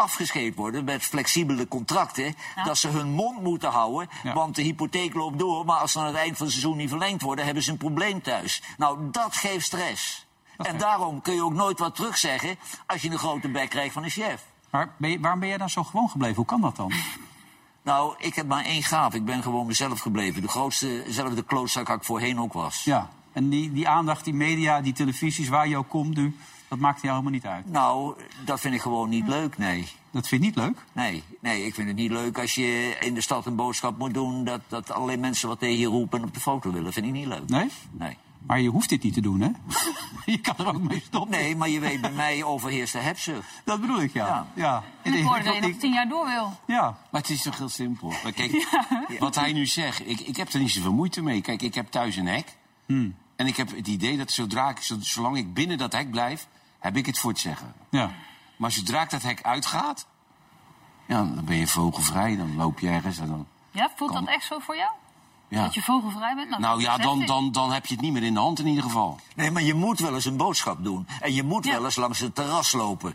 afgescheept 0.00 0.56
worden 0.56 0.84
met 0.84 1.02
flexibele 1.02 1.68
contracten. 1.68 2.34
Dat 2.64 2.78
ze 2.78 2.88
hun 2.88 3.10
mond 3.10 3.42
moeten 3.42 3.70
houden, 3.70 4.08
Ja. 4.22 4.32
want 4.32 4.54
de 4.54 4.62
hypotheek 4.62 5.14
loopt 5.14 5.38
door. 5.38 5.64
Maar 5.64 5.76
als 5.76 5.92
ze 5.92 5.98
aan 5.98 6.06
het 6.06 6.14
eind 6.14 6.36
van 6.36 6.46
het 6.46 6.54
seizoen 6.54 6.76
niet 6.76 6.88
verlengd 6.88 7.22
worden, 7.22 7.44
hebben 7.44 7.62
ze 7.62 7.70
een 7.70 7.76
probleem 7.76 8.22
thuis. 8.22 8.62
Nou, 8.78 8.98
dat 9.10 9.36
geeft 9.36 9.66
stress. 9.66 10.26
En 10.56 10.78
daarom 10.78 11.22
kun 11.22 11.34
je 11.34 11.44
ook 11.44 11.52
nooit 11.54 11.78
wat 11.78 11.94
terugzeggen 11.94 12.56
als 12.86 13.02
je 13.02 13.10
een 13.10 13.18
grote 13.18 13.48
bek 13.48 13.70
krijgt 13.70 13.92
van 13.92 14.04
een 14.04 14.10
chef. 14.10 14.44
Maar 14.70 14.90
ben 14.98 15.10
je- 15.10 15.20
waarom 15.20 15.40
ben 15.40 15.48
jij 15.48 15.58
dan 15.58 15.70
zo 15.70 15.84
gewoon 15.84 16.08
gebleven? 16.10 16.36
Hoe 16.36 16.44
kan 16.44 16.60
dat 16.60 16.76
dan? 16.76 16.92
Nou, 17.82 18.14
ik 18.18 18.34
heb 18.34 18.46
maar 18.46 18.64
één 18.64 18.82
gaaf. 18.82 19.14
Ik 19.14 19.24
ben 19.24 19.42
gewoon 19.42 19.66
mezelf 19.66 20.00
gebleven. 20.00 20.42
De 20.42 20.48
grootste, 20.48 21.04
zelfde 21.08 21.42
klootzak 21.42 21.88
ik 21.88 22.04
voorheen 22.04 22.40
ook 22.40 22.52
was. 22.52 22.84
Ja. 22.84 23.10
En 23.32 23.48
die, 23.48 23.72
die 23.72 23.88
aandacht, 23.88 24.24
die 24.24 24.34
media, 24.34 24.80
die 24.80 24.92
televisies, 24.92 25.48
waar 25.48 25.68
je 25.68 25.76
ook 25.76 25.88
komt 25.88 26.16
nu, 26.16 26.36
dat 26.70 26.78
maakt 26.78 27.00
jou 27.02 27.12
helemaal 27.12 27.32
niet 27.32 27.46
uit. 27.46 27.70
Nou, 27.70 28.14
dat 28.44 28.60
vind 28.60 28.74
ik 28.74 28.80
gewoon 28.80 29.08
niet 29.08 29.28
leuk, 29.28 29.58
nee. 29.58 29.88
Dat 30.10 30.28
vind 30.28 30.40
je 30.42 30.46
niet 30.48 30.56
leuk? 30.56 30.78
Nee, 30.92 31.22
nee, 31.40 31.64
ik 31.66 31.74
vind 31.74 31.88
het 31.88 31.96
niet 31.96 32.10
leuk 32.10 32.38
als 32.38 32.54
je 32.54 32.96
in 33.00 33.14
de 33.14 33.20
stad 33.20 33.46
een 33.46 33.56
boodschap 33.56 33.98
moet 33.98 34.14
doen... 34.14 34.44
dat, 34.44 34.60
dat 34.68 34.90
allerlei 34.90 35.18
mensen 35.18 35.48
wat 35.48 35.58
tegen 35.58 35.78
je 35.78 35.86
roepen 35.86 36.18
en 36.18 36.24
op 36.24 36.34
de 36.34 36.40
foto 36.40 36.72
willen. 36.72 36.92
vind 36.92 37.06
ik 37.06 37.12
niet 37.12 37.26
leuk. 37.26 37.48
Nee? 37.48 37.68
Nee. 37.90 38.16
Maar 38.46 38.60
je 38.60 38.68
hoeft 38.68 38.88
dit 38.88 39.02
niet 39.02 39.14
te 39.14 39.20
doen, 39.20 39.40
hè? 39.40 39.48
je 40.32 40.38
kan 40.38 40.54
er 40.58 40.66
ook 40.66 40.82
mee 40.82 41.02
stoppen. 41.06 41.30
Nee, 41.30 41.56
maar 41.56 41.68
je 41.68 41.80
weet, 41.80 42.00
bij 42.00 42.10
mij 42.12 42.44
overheerst 42.44 42.92
de 42.92 42.98
hebzucht. 42.98 43.48
Dat 43.64 43.80
bedoel 43.80 44.00
ik, 44.02 44.12
ja. 44.12 44.26
Ja. 44.26 44.46
ja. 44.54 44.82
En 45.02 45.14
ik 45.14 45.24
hoorde 45.24 45.44
dat 45.44 45.54
je 45.54 45.60
nog 45.60 45.70
ik- 45.70 45.80
tien 45.80 45.92
jaar 45.92 46.08
door 46.08 46.26
wil. 46.26 46.52
Ja. 46.66 46.98
Maar 47.10 47.20
het 47.20 47.30
is 47.30 47.42
toch 47.42 47.58
heel 47.58 47.68
simpel. 47.68 48.12
Maar 48.22 48.32
kijk, 48.32 48.66
wat 49.18 49.34
hij 49.34 49.52
nu 49.52 49.66
zegt, 49.66 50.08
ik, 50.08 50.20
ik 50.20 50.36
heb 50.36 50.48
er 50.52 50.58
niet 50.60 50.70
zoveel 50.70 50.92
moeite 50.92 51.22
mee. 51.22 51.40
Kijk, 51.40 51.62
ik 51.62 51.74
heb 51.74 51.90
thuis 51.90 52.16
een 52.16 52.26
hek. 52.28 52.56
Hmm. 52.86 53.14
En 53.36 53.46
ik 53.46 53.56
heb 53.56 53.76
het 53.76 53.88
idee 53.88 54.16
dat 54.16 54.30
zodra 54.30 54.70
ik, 54.70 54.78
zo- 54.80 54.96
zolang 55.00 55.36
ik 55.36 55.54
binnen 55.54 55.78
dat 55.78 55.92
hek 55.92 56.10
blijf, 56.10 56.46
heb 56.80 56.96
ik 56.96 57.06
het 57.06 57.18
voor 57.18 57.30
het 57.30 57.38
zeggen. 57.40 57.74
ja. 57.90 58.10
Maar 58.56 58.70
zodra 58.72 59.02
ik 59.02 59.10
dat 59.10 59.22
hek 59.22 59.42
uitgaat, 59.42 60.06
ja, 61.06 61.16
dan 61.16 61.44
ben 61.44 61.56
je 61.56 61.66
vogelvrij. 61.66 62.36
Dan 62.36 62.56
loop 62.56 62.78
je 62.78 62.88
ergens 62.88 63.18
en 63.18 63.26
dan... 63.28 63.46
Ja, 63.70 63.90
voelt 63.96 64.12
Kan. 64.12 64.24
dat 64.24 64.34
echt 64.34 64.44
zo 64.44 64.58
voor 64.58 64.76
jou? 64.76 64.90
Ja. 65.48 65.62
Dat 65.62 65.74
je 65.74 65.82
vogelvrij 65.82 66.34
bent? 66.34 66.58
Nou 66.58 66.80
ja, 66.80 66.90
zegt 66.92 67.02
dan, 67.02 67.26
dan, 67.26 67.52
dan 67.52 67.72
heb 67.72 67.86
je 67.86 67.94
het 67.94 68.02
niet 68.02 68.12
meer 68.12 68.22
in 68.22 68.34
de 68.34 68.40
hand 68.40 68.58
in 68.58 68.66
ieder 68.66 68.82
geval. 68.82 69.18
Nee, 69.34 69.50
maar 69.50 69.62
je 69.62 69.74
moet 69.74 69.98
wel 69.98 70.14
eens 70.14 70.24
een 70.24 70.36
boodschap 70.36 70.84
doen. 70.84 71.06
En 71.20 71.34
je 71.34 71.42
moet 71.42 71.64
Ja. 71.64 71.72
wel 71.72 71.84
eens 71.84 71.96
langs 71.96 72.18
het 72.18 72.34
terras 72.34 72.72
lopen. 72.72 73.14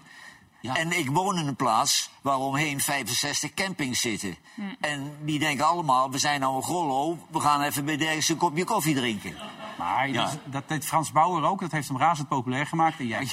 Ja. 0.65 0.75
En 0.75 0.97
ik 0.97 1.09
woon 1.09 1.37
in 1.37 1.47
een 1.47 1.55
plaats 1.55 2.09
waar 2.21 2.37
omheen 2.37 2.81
65 2.81 3.53
campings 3.53 4.01
zitten. 4.01 4.35
En 4.79 5.11
die 5.21 5.39
denken 5.39 5.65
allemaal, 5.65 6.11
we 6.11 6.17
zijn 6.17 6.39
nou 6.39 6.55
een 6.55 6.63
grollo, 6.63 7.17
we 7.29 7.39
gaan 7.39 7.61
even 7.61 7.85
bij 7.85 7.97
dergelijks 7.97 8.29
een 8.29 8.37
kopje 8.37 8.63
koffie 8.63 8.95
drinken. 8.95 9.35
Maar 9.77 10.09
Ja. 10.09 10.23
dat, 10.23 10.37
dat 10.45 10.63
deed 10.67 10.85
Frans 10.85 11.11
Bauer 11.11 11.43
ook. 11.43 11.59
Dat 11.59 11.71
heeft 11.71 11.87
hem 11.87 11.97
razend 11.97 12.27
populair 12.27 12.67
gemaakt. 12.67 12.99
En 12.99 13.07
jij 13.07 13.27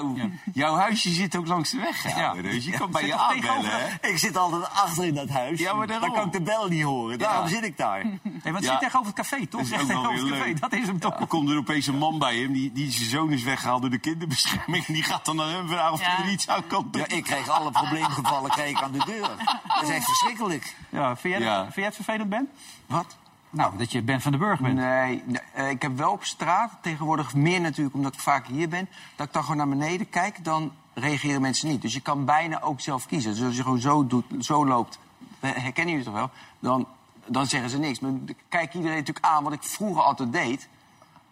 ook. 0.00 0.16
Ja. 0.16 0.28
jouw 0.52 0.74
huisje 0.74 1.10
zit 1.10 1.36
ook 1.36 1.46
langs 1.46 1.70
de 1.70 1.78
weg. 1.78 2.16
Ja. 2.16 2.32
Dus 2.34 2.64
je 2.64 2.70
kan 2.70 2.90
bij 2.90 3.06
je 3.06 3.16
aanbellen, 3.16 3.70
hè? 3.70 4.08
Ik 4.08 4.18
zit 4.18 4.36
altijd 4.36 4.70
achter 4.70 5.04
in 5.04 5.14
dat 5.14 5.28
huis. 5.28 5.58
Ja, 5.60 5.74
maar 5.74 5.86
daarom. 5.86 6.08
Dan 6.08 6.16
kan 6.18 6.26
ik 6.26 6.32
de 6.32 6.42
bel 6.42 6.68
niet 6.68 6.82
horen. 6.82 7.18
Daarom 7.18 7.48
zit 7.48 7.64
ik 7.64 7.76
daar. 7.76 8.04
Nee, 8.04 8.18
want 8.42 8.54
het 8.54 8.64
zit 8.64 8.78
tegenover 8.80 9.06
het 9.06 9.28
café, 9.28 9.46
toch? 9.46 9.60
Dat 9.60 9.60
is 9.60 9.70
Echt 9.70 9.82
ook 9.82 9.88
tegenover 9.88 10.18
het 10.26 10.38
café. 10.38 10.54
Dat 10.54 10.72
is 10.72 10.86
hem 10.86 10.98
toch? 11.00 11.16
Dan 11.16 11.26
komt 11.26 11.50
er 11.50 11.56
opeens 11.56 11.86
een 11.86 11.98
man 11.98 12.18
bij 12.18 12.36
hem, 12.38 12.52
die, 12.52 12.72
die 12.72 12.90
zijn 12.90 13.08
zoon 13.08 13.32
is 13.32 13.42
weggehaald 13.42 13.80
door 13.80 13.90
de 13.90 13.98
kinderbescherming. 13.98 14.84
Die 14.86 15.02
gaat 15.02 15.24
dan 15.24 15.36
naar 15.36 15.48
hem 15.48 15.68
vragen 15.68 15.92
of 15.92 16.00
hij 16.02 16.24
er 16.24 16.30
iets 16.30 16.48
aan 16.48 16.63
kan. 16.66 16.88
Ja, 16.92 17.08
ik 17.08 17.24
krijg 17.24 17.48
alle 17.48 17.70
probleemgevallen 17.70 18.68
ik 18.68 18.82
aan 18.82 18.92
de 18.92 19.04
deur. 19.04 19.30
Dat 19.66 19.82
is 19.82 19.88
echt 19.88 20.04
verschrikkelijk. 20.04 20.76
Ja, 20.88 21.16
vind, 21.16 21.34
jij, 21.34 21.42
Ja. 21.42 21.62
vind 21.62 21.74
jij 21.74 21.84
het 21.84 21.94
vervelend, 21.94 22.28
Ben? 22.28 22.48
Wat? 22.86 23.16
Nou, 23.50 23.76
dat 23.78 23.92
je 23.92 24.02
Ben 24.02 24.20
van 24.20 24.30
den 24.30 24.40
Burg 24.40 24.60
bent. 24.60 24.74
Nee, 24.74 25.22
nee, 25.24 25.40
eh, 25.52 25.70
ik 25.70 25.82
heb 25.82 25.96
wel 25.96 26.12
op 26.12 26.24
straat, 26.24 26.72
tegenwoordig 26.80 27.34
meer 27.34 27.60
natuurlijk 27.60 27.94
omdat 27.94 28.14
ik 28.14 28.20
vaak 28.20 28.46
hier 28.46 28.68
ben... 28.68 28.88
dat 29.16 29.26
ik 29.26 29.32
dan 29.32 29.42
gewoon 29.42 29.56
naar 29.56 29.68
beneden 29.68 30.08
kijk, 30.08 30.44
dan 30.44 30.72
reageren 30.94 31.40
mensen 31.40 31.68
niet. 31.68 31.82
Dus 31.82 31.92
je 31.92 32.00
kan 32.00 32.24
bijna 32.24 32.62
ook 32.62 32.80
zelf 32.80 33.06
kiezen. 33.06 33.34
Dus 33.34 33.42
als 33.42 33.56
je 33.56 33.62
gewoon 33.62 33.80
zo, 33.80 34.06
doet, 34.06 34.24
zo 34.40 34.66
loopt, 34.66 34.98
herkennen 35.40 35.88
jullie 35.94 36.04
toch 36.04 36.14
wel... 36.14 36.30
dan, 36.60 36.86
dan 37.26 37.46
zeggen 37.46 37.70
ze 37.70 37.78
niks. 37.78 38.00
Maar 38.00 38.10
dan 38.10 38.28
kijkt 38.48 38.74
iedereen 38.74 38.96
natuurlijk 38.96 39.26
aan 39.26 39.44
wat 39.44 39.52
ik 39.52 39.62
vroeger 39.62 40.02
altijd 40.02 40.32
deed... 40.32 40.68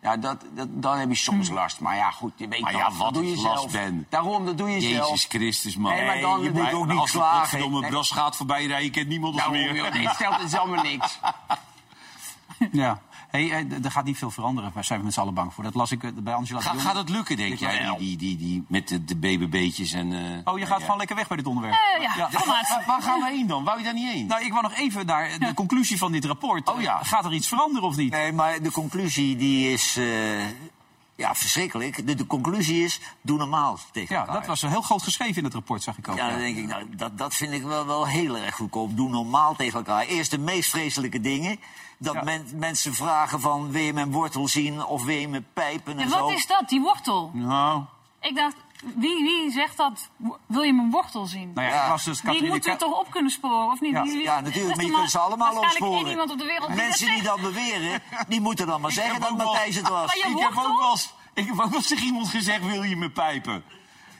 Ja, 0.02 0.16
dat, 0.16 0.44
dat, 0.54 0.68
dan 0.70 0.98
heb 0.98 1.08
je 1.08 1.14
soms 1.14 1.48
last. 1.50 1.80
Maar 1.80 1.96
ja, 1.96 2.10
goed, 2.10 2.32
je 2.36 2.48
weet 2.48 2.60
Maar 2.60 2.72
wel, 2.72 2.80
ja, 2.80 2.88
dat 2.88 2.96
wat 2.96 3.14
doe 3.14 3.24
je 3.26 3.36
last, 3.42 3.60
zelf. 3.60 3.72
Ben? 3.72 4.06
Daarom, 4.08 4.44
dat 4.46 4.58
doe 4.58 4.70
je 4.70 4.80
zelf. 4.80 5.08
Jezus 5.08 5.24
Christus, 5.28 5.76
man. 5.76 5.92
Nee, 5.94 6.06
maar 6.06 6.20
dan- 6.20 6.42
je 6.42 6.50
moet 6.50 6.72
ook 6.72 6.86
niet 6.86 6.98
Als 6.98 7.12
de 7.12 7.18
klagen. 7.18 7.38
godverdomme 7.40 7.80
Nee. 7.80 7.90
bras 7.90 8.10
gaat 8.10 8.36
voorbij 8.36 8.66
rijden, 8.66 8.90
kent 8.90 9.08
niemand 9.08 9.34
ons 9.34 9.48
meer. 9.48 9.72
nee, 9.72 10.06
het 10.06 10.14
stelt 10.14 10.40
het 10.42 10.58
allemaal 10.58 10.82
niks. 10.84 11.18
Ja. 12.72 13.00
Hey, 13.32 13.50
eh, 13.50 13.84
er 13.84 13.90
gaat 13.90 14.04
niet 14.04 14.18
veel 14.18 14.30
veranderen. 14.30 14.70
Daar 14.74 14.84
zijn 14.84 14.98
we 14.98 15.04
met 15.04 15.14
z'n 15.14 15.20
allen 15.20 15.34
bang 15.34 15.54
voor. 15.54 15.64
Dat 15.64 15.74
las 15.74 15.90
ik 15.92 16.02
eh, 16.04 16.10
bij 16.14 16.34
Angela 16.34 16.60
Ga, 16.60 16.74
gaat 16.74 16.94
het 16.96 17.08
lukken, 17.08 17.36
denk 17.36 17.58
jij? 17.58 17.94
Die, 17.98 17.98
die, 17.98 18.16
die, 18.16 18.36
die, 18.36 18.64
met 18.68 18.88
de, 18.88 19.04
de 19.04 19.16
BBB'tjes 19.16 19.92
en... 19.92 20.12
eh, 20.12 20.52
Oh, 20.52 20.58
je 20.58 20.66
gaat 20.66 20.78
ja. 20.78 20.84
gewoon 20.84 20.98
lekker 20.98 21.16
weg 21.16 21.28
bij 21.28 21.36
dit 21.36 21.46
onderwerp. 21.46 21.76
Ja, 22.00 22.28
maar. 22.32 22.46
Waar, 22.46 22.82
waar 22.86 23.02
gaan 23.02 23.20
we 23.20 23.26
heen 23.30 23.46
dan? 23.46 23.64
Wou 23.64 23.78
je 23.78 23.84
daar 23.84 23.94
niet 23.94 24.12
heen? 24.12 24.26
Nou, 24.26 24.44
ik 24.44 24.50
wou 24.50 24.62
nog 24.62 24.74
even 24.74 25.06
naar 25.06 25.38
de 25.38 25.54
conclusie 25.54 25.98
van 25.98 26.12
dit 26.12 26.24
rapport. 26.24 26.68
Oh 26.70 26.80
ja. 26.80 26.98
Gaat 27.02 27.24
er 27.24 27.32
iets 27.32 27.48
veranderen 27.48 27.88
of 27.88 27.96
niet? 27.96 28.10
Nee, 28.12 28.32
maar 28.32 28.62
de 28.62 28.70
conclusie 28.70 29.36
die 29.36 29.72
is 29.72 29.98
ja, 31.22 31.34
verschrikkelijk. 31.34 32.06
De, 32.06 32.14
de 32.14 32.26
conclusie 32.26 32.84
is, 32.84 33.00
doe 33.20 33.38
normaal 33.38 33.78
tegen 33.92 34.14
Ja, 34.14 34.20
elkaar. 34.20 34.34
dat 34.36 34.46
was 34.46 34.60
heel 34.60 34.82
groot 34.82 35.02
geschreven 35.02 35.36
in 35.36 35.44
het 35.44 35.54
rapport, 35.54 35.82
zag 35.82 35.98
ik 35.98 36.08
ook. 36.08 36.16
Ja, 36.16 36.28
dan 36.30 36.38
denk 36.38 36.56
ik, 36.56 36.66
nou, 36.66 36.96
dat, 36.96 37.18
dat 37.18 37.34
vind 37.34 37.52
ik 37.52 37.62
wel, 37.62 37.86
wel 37.86 38.06
heel 38.06 38.36
erg 38.36 38.54
goedkoop. 38.54 38.96
Doe 38.96 39.08
normaal 39.08 39.54
tegen 39.54 39.78
elkaar. 39.78 40.04
Eerst 40.06 40.30
de 40.30 40.38
meest 40.38 40.70
vreselijke 40.70 41.20
dingen. 41.20 41.60
Dat 41.98 42.14
Ja. 42.14 42.22
men- 42.22 42.46
mensen 42.54 42.94
vragen 42.94 43.40
van, 43.40 43.70
wil 43.70 43.82
je 43.82 43.92
mijn 43.92 44.12
wortel 44.12 44.48
zien 44.48 44.84
of 44.84 45.04
wil 45.04 45.16
je 45.16 45.28
mijn 45.28 45.46
pijpen 45.52 45.92
en 45.92 45.98
En 45.98 46.08
zo. 46.10 46.18
wat 46.20 46.30
is 46.32 46.46
dat, 46.46 46.68
die 46.68 46.80
wortel? 46.80 47.30
Nou, 47.34 47.82
Ik 48.20 48.34
dacht, 48.34 48.56
wie, 48.82 49.24
wie 49.24 49.50
zegt 49.50 49.76
dat? 49.76 50.08
Wil 50.46 50.62
je 50.62 50.72
mijn 50.72 50.90
wortel 50.90 51.26
zien? 51.26 51.50
Nou 51.54 51.68
ja, 51.68 51.88
was 51.88 52.04
dus 52.04 52.20
die 52.20 52.48
moeten 52.48 52.72
we 52.72 52.78
toch 52.78 52.98
op 52.98 53.10
kunnen 53.10 53.30
sporen, 53.30 53.72
of 53.72 53.80
niet? 53.80 53.92
Ja. 53.92 54.02
Ja, 54.04 54.40
natuurlijk, 54.40 54.76
maar 54.76 54.84
je 54.84 54.92
kunt 54.92 55.10
ze 55.10 55.18
allemaal 55.18 55.56
opsporen. 55.56 56.10
iemand 56.10 56.30
op 56.30 56.38
de 56.38 56.44
wereld 56.44 56.66
die 56.66 56.76
Mensen 56.76 57.06
die 57.06 57.22
dat 57.22 57.40
beweren, 57.40 58.02
die 58.28 58.40
moeten 58.40 58.66
dan 58.66 58.80
maar 58.80 58.92
zeggen 58.92 59.20
dat 59.20 59.36
Matthijs 59.36 59.76
het 59.76 59.88
was. 59.88 60.14
Ik 60.14 60.38
heb 60.38 60.56
ook 60.56 60.80
wel 60.80 60.90
eens, 60.90 61.14
ik 61.34 61.46
heb 61.46 61.60
ook 61.60 61.68
wel 61.68 61.78
eens 61.78 61.86
tegen 61.86 62.04
iemand 62.04 62.28
gezegd, 62.28 62.66
wil 62.66 62.82
je 62.82 62.96
me 62.96 63.10
pijpen? 63.10 63.64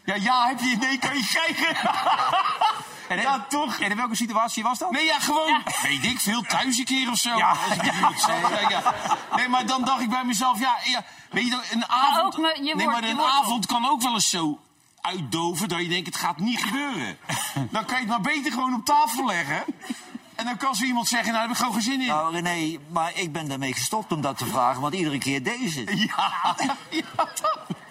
Ja, 0.05 0.15
ja, 0.15 0.47
heb 0.47 0.61
je... 0.61 0.77
Nee, 0.77 0.99
kan 0.99 1.17
je 1.17 1.27
krijgen. 1.27 1.77
En 3.19 3.23
Ja, 3.23 3.45
toch? 3.49 3.79
En 3.79 3.91
in 3.91 3.97
welke 3.97 4.17
situatie 4.17 4.63
was 4.63 4.79
dat? 4.79 4.91
Nee, 4.91 5.05
ja, 5.05 5.19
gewoon, 5.19 5.63
weet 5.83 6.05
ik 6.05 6.21
veel, 6.21 6.43
thuis 6.43 6.79
een 6.79 6.85
keer 6.85 7.11
of 7.11 7.19
zo. 7.19 7.37
Ja. 7.37 7.57
Ja, 7.83 8.69
ja. 8.69 8.95
Nee, 9.37 9.49
maar 9.49 9.67
dan 9.67 9.85
dacht 9.85 10.01
ik 10.01 10.09
bij 10.11 10.25
mezelf, 10.25 10.59
ja, 10.59 10.77
ja 10.85 11.05
weet 11.31 11.47
je, 11.47 11.61
een 11.71 11.87
avond... 11.89 12.37
me- 12.39 12.59
je 12.63 12.75
nee, 12.75 12.87
maar 12.87 13.03
een 13.05 13.21
avond 13.21 13.67
kan 13.67 13.87
ook 13.89 14.03
wel 14.03 14.13
eens 14.15 14.31
zo 14.31 14.61
uitdoven 15.01 15.69
dat 15.69 15.81
je 15.81 15.89
denkt, 15.89 16.07
het 16.07 16.17
gaat 16.17 16.39
niet 16.39 16.63
gebeuren. 16.63 17.19
Dan 17.71 17.85
kan 17.85 17.95
je 17.95 18.01
het 18.01 18.09
maar 18.09 18.21
beter 18.21 18.53
gewoon 18.53 18.75
op 18.75 18.85
tafel 18.85 19.27
leggen. 19.27 19.65
En 20.43 20.49
dan 20.49 20.57
kan 20.57 20.75
zo 20.75 20.85
iemand 20.85 21.09
zeggen, 21.09 21.33
nou, 21.33 21.39
daar 21.39 21.49
heb 21.49 21.57
ik 21.57 21.57
gewoon 21.67 21.73
geen 21.83 21.93
zin 21.93 22.01
in. 22.01 22.07
Nou 22.09 22.33
René, 22.41 22.79
maar 22.89 23.13
ik 23.15 23.33
ben 23.33 23.49
daarmee 23.49 23.73
gestopt 23.73 24.13
om 24.13 24.21
dat 24.21 24.39
te 24.39 24.47
vragen, 24.47 24.81
want 24.81 24.95
iedere 24.95 25.19
keer 25.19 25.43
deze. 25.43 25.85
Ja, 26.07 26.57
ja? 26.91 27.05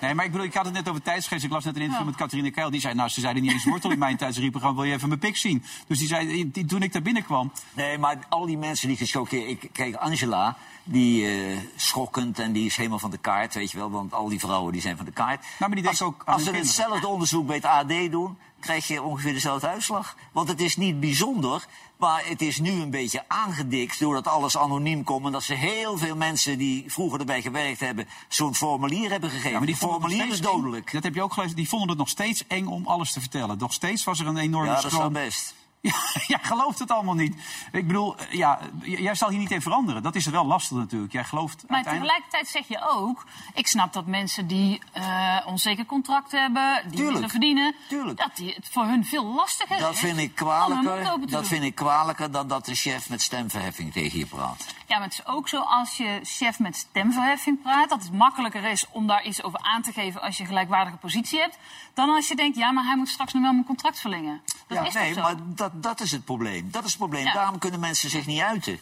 Nee, 0.02 0.14
maar 0.14 0.26
ik 0.26 0.32
bedoel, 0.32 0.46
ik 0.48 0.54
had 0.54 0.66
het 0.66 0.74
net 0.74 0.90
over 0.90 1.02
tijdsgeest. 1.02 1.44
Ik 1.44 1.52
las 1.52 1.64
net 1.64 1.76
een 1.76 1.82
interview 1.82 2.06
met 2.08 2.16
Catharine 2.16 2.52
Keil. 2.52 2.70
Die 2.70 2.80
zei, 2.82 2.94
nou, 2.94 3.10
ze 3.10 3.20
zeiden 3.20 3.44
niet 3.44 3.52
eens 3.52 3.64
wortel 3.64 3.92
in 3.92 4.00
mijn 4.00 4.18
tijd. 4.18 4.34
Ze 4.34 4.40
riepen 4.40 4.60
gewoon, 4.60 4.76
wil 4.76 4.84
je 4.84 4.94
even 4.94 5.08
mijn 5.08 5.20
pik 5.20 5.38
zien? 5.38 5.64
Dus 5.88 6.00
die 6.00 6.08
zei, 6.08 6.52
die- 6.52 6.66
toen 6.66 6.82
ik 6.82 6.94
daar 6.94 7.02
binnenkwam... 7.02 7.52
Nee, 7.74 7.98
maar 7.98 8.18
al 8.30 8.46
die 8.46 8.58
mensen 8.58 8.88
die 8.88 8.98
gechoqueerd... 8.98 9.50
Ik, 9.50 9.70
kijk, 9.74 9.96
Angela, 9.96 10.58
die 10.84 11.28
eh, 11.28 11.58
schokkend 11.76 12.40
en 12.40 12.52
die 12.52 12.66
is 12.66 12.76
helemaal 12.76 13.00
van 13.00 13.12
de 13.12 13.18
kaart, 13.18 13.54
weet 13.54 13.72
je 13.72 13.78
wel. 13.78 13.92
Want 13.92 14.14
al 14.14 14.30
die 14.30 14.40
vrouwen 14.40 14.72
die 14.72 14.82
zijn 14.82 14.98
van 14.98 15.06
de 15.06 15.12
kaart. 15.12 15.46
maar 15.60 15.70
die 15.70 15.82
denken 15.84 15.90
als, 15.90 16.02
ook 16.02 16.22
als 16.26 16.44
ze 16.44 16.52
hetzelfde 16.52 17.08
onderzoek 17.08 17.46
bij 17.48 17.56
het 17.56 17.66
AD 17.66 18.12
doen, 18.12 18.38
krijg 18.60 18.88
je 18.88 19.02
ongeveer 19.02 19.34
dezelfde 19.34 19.68
uitslag. 19.68 20.16
Want 20.32 20.48
het 20.48 20.62
is 20.62 20.78
niet 20.78 21.00
bijzonder, 21.00 21.66
maar 22.02 22.24
het 22.26 22.42
is 22.42 22.60
nu 22.60 22.72
een 22.72 22.90
beetje 22.90 23.24
aangedikt... 23.28 24.00
doordat 24.00 24.28
alles 24.28 24.58
anoniem 24.58 25.04
komt 25.04 25.26
en 25.26 25.32
dat 25.32 25.44
ze 25.44 25.54
heel 25.54 25.98
veel 25.98 26.16
mensen 26.16 26.58
die 26.58 26.84
vroeger 26.88 27.20
erbij 27.20 27.42
gewerkt 27.42 27.80
hebben... 27.80 28.08
zo'n 28.28 28.56
formulier 28.56 29.10
hebben 29.10 29.30
gegeven. 29.30 29.52
Ja, 29.52 29.58
maar 29.58 29.68
die 29.68 29.76
formulier 29.76 30.28
is 30.28 30.38
eng. 30.38 30.44
dodelijk. 30.44 30.92
Dat 30.92 31.04
heb 31.04 31.16
je 31.16 31.22
ook 31.22 31.34
gelezen. 31.34 31.56
Die 31.56 31.70
vonden 31.70 31.90
het 31.90 31.98
nog 31.98 32.10
steeds 32.10 32.48
eng 32.48 32.66
om 32.66 32.88
alles 32.88 33.12
te 33.12 33.20
vertellen. 33.20 33.58
Nog 33.58 33.74
steeds 33.74 34.04
was 34.04 34.20
er 34.20 34.28
een 34.28 34.38
enorme 34.38 34.72
Ja, 34.72 34.82
dat 34.82 34.92
is 34.92 35.12
best. 35.12 35.61
Ja, 35.82 35.94
jij 36.28 36.40
gelooft 36.42 36.80
het 36.80 36.92
allemaal 36.92 37.16
niet. 37.16 37.36
Ik 37.72 37.88
bedoel, 37.88 38.18
eh, 38.18 38.32
ja, 38.32 38.60
jij 38.84 39.16
zal 39.16 39.30
hier 39.30 39.40
niet 39.40 39.52
in 39.52 39.62
veranderen. 39.62 40.04
Dat 40.04 40.16
is 40.16 40.26
wel 40.26 40.46
lastig 40.46 40.78
natuurlijk. 40.78 41.12
Jij 41.12 41.24
gelooft 41.24 41.64
Maar 41.68 41.76
uiteindelijk... 41.76 42.24
tegelijkertijd 42.24 42.48
zeg 42.48 42.80
je 42.80 42.90
ook... 42.90 43.26
ik 43.54 43.68
snap 43.68 43.94
dat 43.94 44.06
mensen 44.06 44.48
die 44.48 44.82
eh 44.92 45.38
onzeker 45.46 45.86
contract 45.86 46.32
hebben... 46.32 46.84
die 46.90 47.06
willen 47.06 47.30
verdienen... 47.30 47.76
Tuurlijk. 47.88 48.18
dat 48.18 48.36
die, 48.36 48.54
het 48.54 48.70
voor 48.72 48.84
hun 48.84 49.06
veel 49.06 49.26
lastiger 49.26 49.80
Dat 49.80 49.94
is 49.94 50.00
vind 50.00 50.18
ik 50.18 50.36
kwalijker, 50.36 51.30
dat 51.30 51.48
vind 51.48 51.64
ik 51.64 51.76
kwalijker 51.76 52.32
dan 52.32 52.48
dat 52.48 52.66
de 52.66 52.76
chef 52.76 53.10
met 53.10 53.22
stemverheffing 53.22 53.92
tegen 53.92 54.20
je 54.20 54.26
praat. 54.26 54.66
Ja, 54.88 54.98
maar 54.98 55.08
het 55.08 55.14
is 55.14 55.26
ook 55.26 55.48
zo 55.48 55.60
als 55.60 55.98
je 55.98 56.20
chef 56.24 56.60
met 56.60 56.76
stemverheffing 56.76 57.62
praat... 57.62 57.90
dat 57.90 58.04
het 58.04 58.14
makkelijker 58.14 58.64
is 58.64 58.86
om 58.92 59.08
daar 59.08 59.24
iets 59.24 59.44
over 59.44 59.60
aan 59.60 59.82
te 59.82 59.92
geven... 59.92 60.22
als 60.22 60.36
je 60.36 60.42
een 60.42 60.50
gelijkwaardige 60.50 60.98
positie 60.98 61.40
hebt... 61.40 61.58
dan 61.94 62.10
als 62.10 62.28
je 62.28 62.36
denkt, 62.36 62.58
ja, 62.58 62.72
maar 62.72 62.84
hij 62.84 62.96
moet 62.96 63.10
straks 63.10 63.34
nog 63.34 63.42
wel 63.42 63.54
mijn 63.54 63.66
contract 63.66 64.00
verlengen. 64.00 64.42
Dat 64.68 64.78
Ja, 64.78 64.86
is 64.86 64.94
nee, 64.94 65.16
maar 65.16 65.36
dat, 65.56 65.71
dat 65.74 66.02
is 66.02 66.12
het 66.12 66.26
probleem. 66.26 66.72
Dat 66.72 66.84
is 66.84 66.90
het 66.90 66.98
probleem. 66.98 67.26
Ja. 67.26 67.34
Daarom 67.34 67.58
kunnen 67.58 67.80
mensen 67.80 68.10
zich 68.10 68.26
niet 68.26 68.42
uiten. 68.42 68.80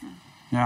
Ja. 0.47 0.63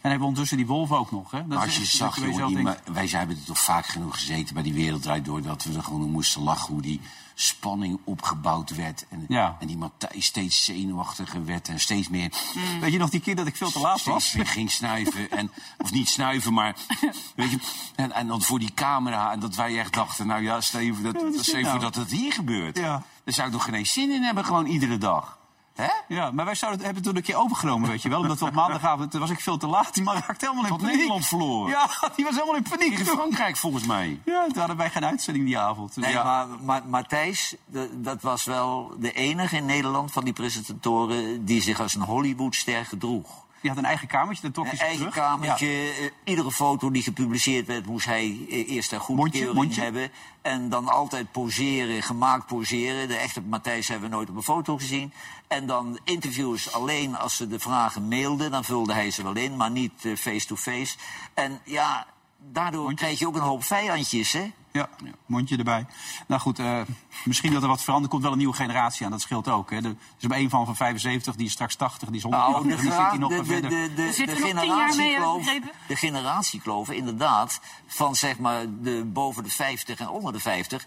En 0.00 0.10
hebben 0.10 0.18
we 0.18 0.24
ondertussen 0.24 0.56
die 0.56 0.66
wolf 0.66 0.92
ook 0.92 1.10
nog. 1.10 1.30
Hè? 1.30 1.46
Dat 1.46 1.62
als 1.62 1.76
je 1.76 1.84
zag, 1.84 2.14
jongen, 2.16 2.30
jezelf 2.30 2.48
die, 2.52 2.62
denkt, 2.62 2.84
maar 2.86 2.94
wij 2.94 3.06
hebben 3.06 3.36
er 3.36 3.44
toch 3.44 3.60
vaak 3.60 3.86
genoeg 3.86 4.14
gezeten 4.14 4.54
bij 4.54 4.62
die 4.62 4.74
wereldrijd 4.74 5.24
door... 5.24 5.42
dat 5.42 5.64
we 5.64 5.76
er 5.76 5.82
gewoon 5.82 6.02
om 6.02 6.10
moesten 6.10 6.42
lachen 6.42 6.72
hoe 6.72 6.82
die 6.82 7.00
spanning 7.40 7.98
opgebouwd 8.04 8.70
werd. 8.76 9.06
En, 9.08 9.24
Ja. 9.28 9.56
en 9.60 9.66
die 9.66 9.76
Matthijs 9.76 10.26
steeds 10.26 10.64
zenuwachtiger 10.64 11.44
werd 11.44 11.68
en 11.68 11.80
steeds 11.80 12.08
meer... 12.08 12.32
Weet 12.80 12.92
je 12.92 12.98
nog 12.98 13.10
die 13.10 13.20
keer 13.20 13.36
dat 13.36 13.46
ik 13.46 13.56
veel 13.56 13.70
te 13.70 13.78
laat 13.78 14.02
was? 14.04 14.32
weer 14.32 14.46
ging 14.46 14.70
snuiven. 14.70 15.30
En, 15.30 15.50
of 15.78 15.92
niet 15.92 16.08
snuiven, 16.08 16.52
maar... 16.52 16.76
Weet 17.36 17.50
je, 17.50 17.58
en, 17.94 18.12
en 18.12 18.26
dan 18.26 18.42
voor 18.42 18.58
die 18.58 18.74
camera. 18.74 19.32
En 19.32 19.40
dat 19.40 19.54
wij 19.54 19.78
echt 19.78 19.92
dachten, 19.92 20.26
nou 20.26 20.42
ja, 20.42 20.60
stel 20.60 20.80
je 20.80 20.94
voor 20.94 21.12
dat, 21.12 21.22
voor 21.46 21.60
nou? 21.60 21.78
dat 21.78 21.94
het 21.94 22.10
hier 22.10 22.32
gebeurt. 22.32 22.76
Ja. 22.76 23.02
Daar 23.24 23.34
zou 23.34 23.46
ik 23.46 23.52
nog 23.52 23.64
geen 23.64 23.74
eens 23.74 23.92
zin 23.92 24.10
in 24.10 24.22
hebben, 24.22 24.44
gewoon 24.44 24.66
iedere 24.66 24.98
dag. 24.98 25.38
Hè? 25.74 26.14
Ja, 26.14 26.30
maar 26.30 26.44
wij 26.44 26.54
zouden, 26.54 26.84
hebben 26.84 27.02
het 27.02 27.06
toen 27.06 27.16
een 27.16 27.26
keer 27.26 27.36
overgenomen, 27.36 27.88
weet 27.90 28.02
je 28.02 28.08
wel. 28.08 28.20
Omdat 28.20 28.38
we 28.38 28.44
op 28.46 28.52
maandagavond, 28.52 29.10
toen 29.10 29.20
was 29.20 29.30
ik 29.30 29.40
veel 29.40 29.56
te 29.56 29.66
laat. 29.66 29.94
Die 29.94 30.02
man 30.02 30.14
raakte 30.14 30.44
helemaal 30.44 30.64
in 30.64 30.70
Tot 30.70 30.78
paniek. 30.78 30.94
Nederland 30.94 31.26
verloren. 31.26 31.70
Ja, 31.70 31.88
die 32.16 32.24
was 32.24 32.34
helemaal 32.34 32.56
in 32.56 32.62
paniek. 32.62 32.98
In 32.98 33.04
Frankrijk, 33.06 33.56
volgens 33.56 33.86
mij. 33.86 34.20
Ja, 34.24 34.46
toen 34.46 34.58
hadden 34.58 34.76
wij 34.76 34.90
geen 34.90 35.04
uitzending 35.04 35.44
die 35.46 35.58
avond. 35.58 35.94
Dus 35.94 36.04
Nee, 36.04 36.12
ja. 36.12 36.24
maar, 36.24 36.46
maar 36.62 36.82
Matthijs, 36.86 37.54
dat 37.92 38.22
was 38.22 38.44
wel 38.44 38.94
de 38.98 39.12
enige 39.12 39.56
in 39.56 39.66
Nederland 39.66 40.12
van 40.12 40.24
die 40.24 40.32
presentatoren... 40.32 41.44
die 41.44 41.62
zich 41.62 41.80
als 41.80 41.94
een 41.94 42.02
Hollywoodster 42.02 42.84
gedroeg. 42.86 43.48
Die 43.60 43.70
had 43.70 43.78
een 43.78 43.84
eigen 43.84 44.08
kamertje, 44.08 44.42
dat 44.42 44.54
trok 44.54 44.64
hij 44.64 44.74
Een 44.74 44.80
eigen 44.80 44.98
terug. 44.98 45.14
kamertje. 45.14 45.66
Ja. 45.66 45.90
eh, 45.92 46.10
iedere 46.24 46.52
foto 46.52 46.90
die 46.90 47.02
gepubliceerd 47.02 47.66
werd, 47.66 47.86
moest 47.86 48.06
hij 48.06 48.46
eh, 48.50 48.70
eerst 48.70 48.92
een 48.92 49.00
goedkeuring 49.00 49.54
mondje. 49.54 49.82
hebben. 49.82 50.10
En 50.42 50.68
dan 50.68 50.88
altijd 50.88 51.32
poseren, 51.32 52.02
gemaakt 52.02 52.46
poseren. 52.46 53.08
De 53.08 53.16
echte 53.16 53.40
Matthijs 53.40 53.88
hebben 53.88 54.08
we 54.10 54.14
nooit 54.16 54.28
op 54.30 54.36
een 54.36 54.42
foto 54.42 54.76
gezien. 54.76 55.12
En 55.48 55.66
dan 55.66 55.98
interviews 56.04 56.72
alleen 56.72 57.16
als 57.18 57.36
ze 57.36 57.46
de 57.46 57.58
vragen 57.58 58.08
mailden. 58.08 58.50
Dan 58.50 58.64
vulde 58.64 58.92
hij 58.92 59.10
ze 59.10 59.22
wel 59.22 59.36
in, 59.36 59.56
maar 59.56 59.70
niet 59.70 60.04
eh, 60.04 60.16
face-to-face. 60.16 60.96
En 61.34 61.60
ja, 61.64 62.06
daardoor 62.52 62.94
krijg 62.94 63.18
je 63.18 63.26
ook 63.26 63.36
een 63.36 63.40
hoop 63.40 63.64
vijandjes, 63.64 64.32
hè? 64.32 64.52
Ja, 64.72 64.88
mondje 65.26 65.56
erbij. 65.56 65.86
Nou 66.26 66.40
goed, 66.40 66.58
eh, 66.58 66.80
misschien 67.24 67.52
dat 67.52 67.62
er 67.62 67.68
wat 67.68 67.82
verandert. 67.82 68.04
Er 68.04 68.10
komt 68.10 68.22
wel 68.22 68.32
een 68.32 68.38
nieuwe 68.38 68.54
generatie 68.54 69.04
aan, 69.04 69.10
dat 69.10 69.20
scheelt 69.20 69.48
ook. 69.48 69.70
Hè. 69.70 69.76
Er 69.76 69.94
is 70.18 70.24
er 70.24 70.32
een 70.32 70.50
van 70.50 70.66
van 70.66 70.76
75, 70.76 71.36
die 71.36 71.46
is 71.46 71.52
straks 71.52 71.74
80, 71.74 72.08
die 72.08 72.16
is 72.16 72.22
100 72.22 72.42
Nou, 72.42 72.68
dan 72.68 72.78
zit 72.78 72.96
hij 72.96 73.18
nog 73.18 73.30
de, 73.30 73.36
maar 73.36 73.44
de, 73.44 73.52
verder. 73.52 73.70
de, 73.70 73.94
de, 73.94 74.02
Er 74.02 74.26
de 74.26 74.36
generatiekloof, 74.36 75.44
de 75.86 75.96
generatiekloof, 75.96 76.90
inderdaad, 76.90 77.60
van 77.86 78.14
zeg 78.16 78.38
maar 78.38 78.64
de 78.80 79.04
boven 79.04 79.42
de 79.42 79.50
50 79.50 79.98
en 79.98 80.08
onder 80.08 80.32
de 80.32 80.40
50, 80.40 80.86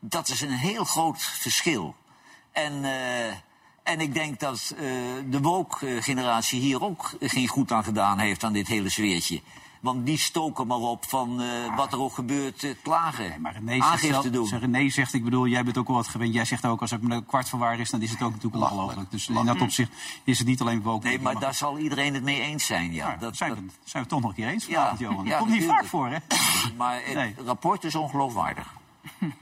dat 0.00 0.28
is 0.28 0.40
een 0.40 0.50
heel 0.50 0.84
groot 0.84 1.22
verschil. 1.22 1.94
En, 2.52 2.84
eh, 2.84 3.26
en 3.82 4.00
ik 4.00 4.14
denk 4.14 4.40
dat 4.40 4.74
eh, 4.76 4.82
de 5.26 5.40
woke-generatie 5.40 6.60
hier 6.60 6.82
ook 6.82 7.12
geen 7.20 7.48
goed 7.48 7.72
aan 7.72 7.84
gedaan 7.84 8.18
heeft 8.18 8.44
aan 8.44 8.52
dit 8.52 8.66
hele 8.66 8.88
sfeertje. 8.88 9.40
Want 9.80 10.06
die 10.06 10.18
stoken 10.18 10.66
maar 10.66 10.78
op 10.78 11.04
van 11.08 11.40
eh, 11.40 11.76
wat 11.76 11.92
er 11.92 12.00
ook 12.00 12.14
gebeurt, 12.14 12.64
eh, 12.64 12.70
klagen, 12.82 13.28
Nee, 13.28 13.38
maar 13.38 13.52
René 13.52 13.70
zegt, 13.72 13.84
aangifte 13.84 14.30
zelf, 14.32 14.48
doen. 14.50 14.58
René 14.58 14.88
zegt, 14.90 15.14
ik 15.14 15.24
bedoel, 15.24 15.46
jij 15.46 15.64
bent 15.64 15.78
ook 15.78 15.86
wel 15.86 15.96
wat 15.96 16.08
gewend. 16.08 16.34
Jij 16.34 16.44
zegt 16.44 16.66
ook, 16.66 16.80
als 16.80 16.90
het 16.90 17.02
een 17.10 17.26
kwart 17.26 17.48
van 17.48 17.58
waar 17.58 17.78
is, 17.80 17.90
dan 17.90 18.02
is 18.02 18.10
het 18.10 18.22
ook 18.22 18.32
natuurlijk 18.32 18.62
ongelooflijk. 18.62 19.10
Dus 19.10 19.28
in 19.28 19.44
dat 19.46 19.60
opzicht 19.60 19.92
is 20.24 20.38
het 20.38 20.46
niet 20.46 20.60
alleen 20.60 20.82
woke. 20.82 21.06
Nee, 21.06 21.20
maar 21.20 21.38
daar 21.38 21.54
zal 21.54 21.78
iedereen 21.78 22.14
het 22.14 22.22
mee 22.22 22.40
eens 22.40 22.66
zijn, 22.66 22.92
ja. 22.92 23.08
Ja, 23.08 23.16
dat, 23.16 23.36
zijn, 23.36 23.50
dat- 23.50 23.58
we, 23.58 23.70
zijn 23.84 24.02
we 24.02 24.08
toch 24.08 24.20
nog 24.20 24.30
een 24.30 24.36
keer 24.36 24.48
eens 24.48 24.66
Ja, 24.66 24.72
vanavond, 24.74 24.98
Johan. 24.98 25.24
ja, 25.24 25.30
dat 25.30 25.38
komt 25.38 25.50
niet 25.50 25.64
vaak 25.64 25.84
voor, 25.84 26.08
hè? 26.08 26.16
maar 26.76 27.00
het 27.04 27.14
Nee. 27.14 27.34
rapport 27.44 27.84
is 27.84 27.94
ongeloofwaardig. 27.94 28.78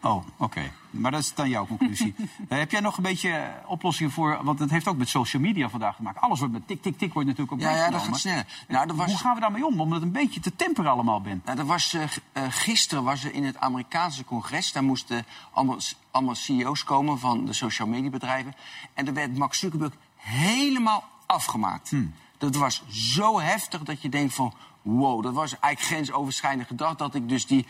Oh, 0.02 0.24
oké. 0.36 0.70
Maar 0.90 1.10
dat 1.10 1.20
is 1.20 1.34
dan 1.34 1.48
jouw 1.48 1.66
conclusie. 1.66 2.14
Eh, 2.48 2.58
heb 2.58 2.70
jij 2.70 2.80
nog 2.80 2.96
een 2.96 3.02
beetje 3.02 3.30
eh, 3.30 3.70
oplossingen 3.70 4.12
voor... 4.12 4.38
Want 4.42 4.58
het 4.58 4.70
heeft 4.70 4.88
ook 4.88 4.96
met 4.96 5.08
social 5.08 5.42
media 5.42 5.68
vandaag 5.68 5.96
te 5.96 6.02
maken. 6.02 6.20
Alles 6.20 6.38
wordt 6.38 6.54
met 6.54 6.66
tik, 6.66 6.82
tik, 6.82 6.98
tik 6.98 7.12
wordt 7.12 7.28
natuurlijk 7.28 7.54
ook 7.56 7.60
Ja, 7.60 7.76
ja, 7.76 7.90
dat 7.90 8.02
gaat 8.02 8.18
sneller. 8.18 8.46
Nou, 8.68 8.92
was- 8.94 9.10
Hoe 9.10 9.18
gaan 9.18 9.34
we 9.34 9.40
daarmee 9.40 9.66
om? 9.66 9.80
Om 9.80 9.92
het 9.92 10.02
een 10.02 10.12
beetje 10.12 10.40
te 10.40 10.56
temperen 10.56 10.90
allemaal, 10.90 11.20
Ben. 11.20 11.42
Nou, 11.44 11.58
er 11.58 11.64
was, 11.64 11.94
eh, 11.94 12.42
gisteren 12.48 13.04
was 13.04 13.24
er 13.24 13.32
in 13.34 13.44
het 13.44 13.58
Amerikaanse 13.58 14.24
congres. 14.24 14.72
Daar 14.72 14.84
moesten 14.84 15.24
allemaal, 15.52 15.76
allemaal 16.10 16.34
CEO's 16.34 16.84
komen 16.84 17.18
van 17.18 17.44
de 17.44 17.52
social 17.52 17.88
media 17.88 18.10
bedrijven. 18.10 18.54
En 18.94 19.06
er 19.06 19.14
werd 19.14 19.36
Max 19.38 19.58
Zuckerberg 19.58 19.92
helemaal 20.16 21.04
afgemaakt. 21.26 21.92
Dat 22.38 22.56
was 22.56 22.82
zo 22.88 23.40
heftig 23.40 23.82
dat 23.82 24.02
je 24.02 24.08
denkt 24.08 24.34
van... 24.34 24.52
wow, 24.82 25.22
dat 25.22 25.34
was 25.34 25.58
eigenlijk 25.58 25.80
grensoverschrijdend 25.94 26.66
gedrag. 26.66 26.94
Dat 26.96 27.14
ik 27.14 27.28
dus 27.28 27.46
die... 27.46 27.66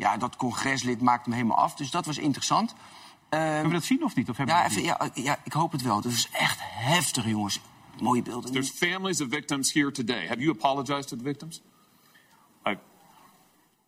Ja, 0.00 0.16
dat 0.16 0.36
congreslid 0.36 1.00
maakte 1.00 1.28
me 1.28 1.34
helemaal 1.34 1.56
af. 1.56 1.74
Dus 1.74 1.90
dat 1.90 2.06
was 2.06 2.18
interessant. 2.18 2.74
Kunnen 3.28 3.66
we 3.66 3.72
dat 3.72 3.84
zien 3.84 4.04
of 4.04 4.14
niet? 4.14 4.30
Of 4.30 4.36
hebben 4.36 4.56
ja, 4.56 4.62
we 4.62 4.68
dat 4.68 4.78
even, 4.78 5.12
ja, 5.14 5.22
ja, 5.22 5.38
ik 5.44 5.52
hoop 5.52 5.72
het 5.72 5.82
wel. 5.82 5.96
Het 5.96 6.04
is 6.04 6.28
echt 6.32 6.58
heftig, 6.60 7.26
jongens. 7.26 7.60
Mooie 8.00 8.22
beelden. 8.22 8.52
There's 8.52 8.70
families 8.70 9.20
of 9.20 9.28
victims 9.28 9.72
here 9.72 9.90
today. 9.90 10.26
Have 10.26 10.40
you 10.40 10.50
apologized 10.50 11.08
to 11.08 11.16
the 11.16 11.22
victims? 11.22 11.62
I, 12.68 12.76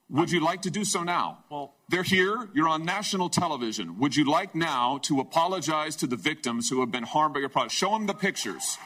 would 0.07 0.31
you 0.31 0.51
like 0.51 0.61
to 0.61 0.71
do 0.71 0.85
so 0.85 1.03
now? 1.03 1.37
Well, 1.49 1.71
they're 1.89 2.09
here. 2.09 2.49
You're 2.53 2.73
on 2.73 2.85
national 2.85 3.29
television. 3.29 3.97
Would 3.99 4.15
you 4.15 4.39
like 4.39 4.59
now 4.59 4.99
to 4.99 5.21
apologize 5.21 5.97
to 5.97 6.07
the 6.07 6.17
victims 6.17 6.69
who 6.71 6.81
have 6.81 6.91
been 6.91 7.07
harmed 7.07 7.33
by 7.35 7.41
your 7.41 7.51
product? 7.51 7.75
Show 7.75 7.91
them 7.91 8.07
the 8.07 8.15
pictures. 8.15 8.79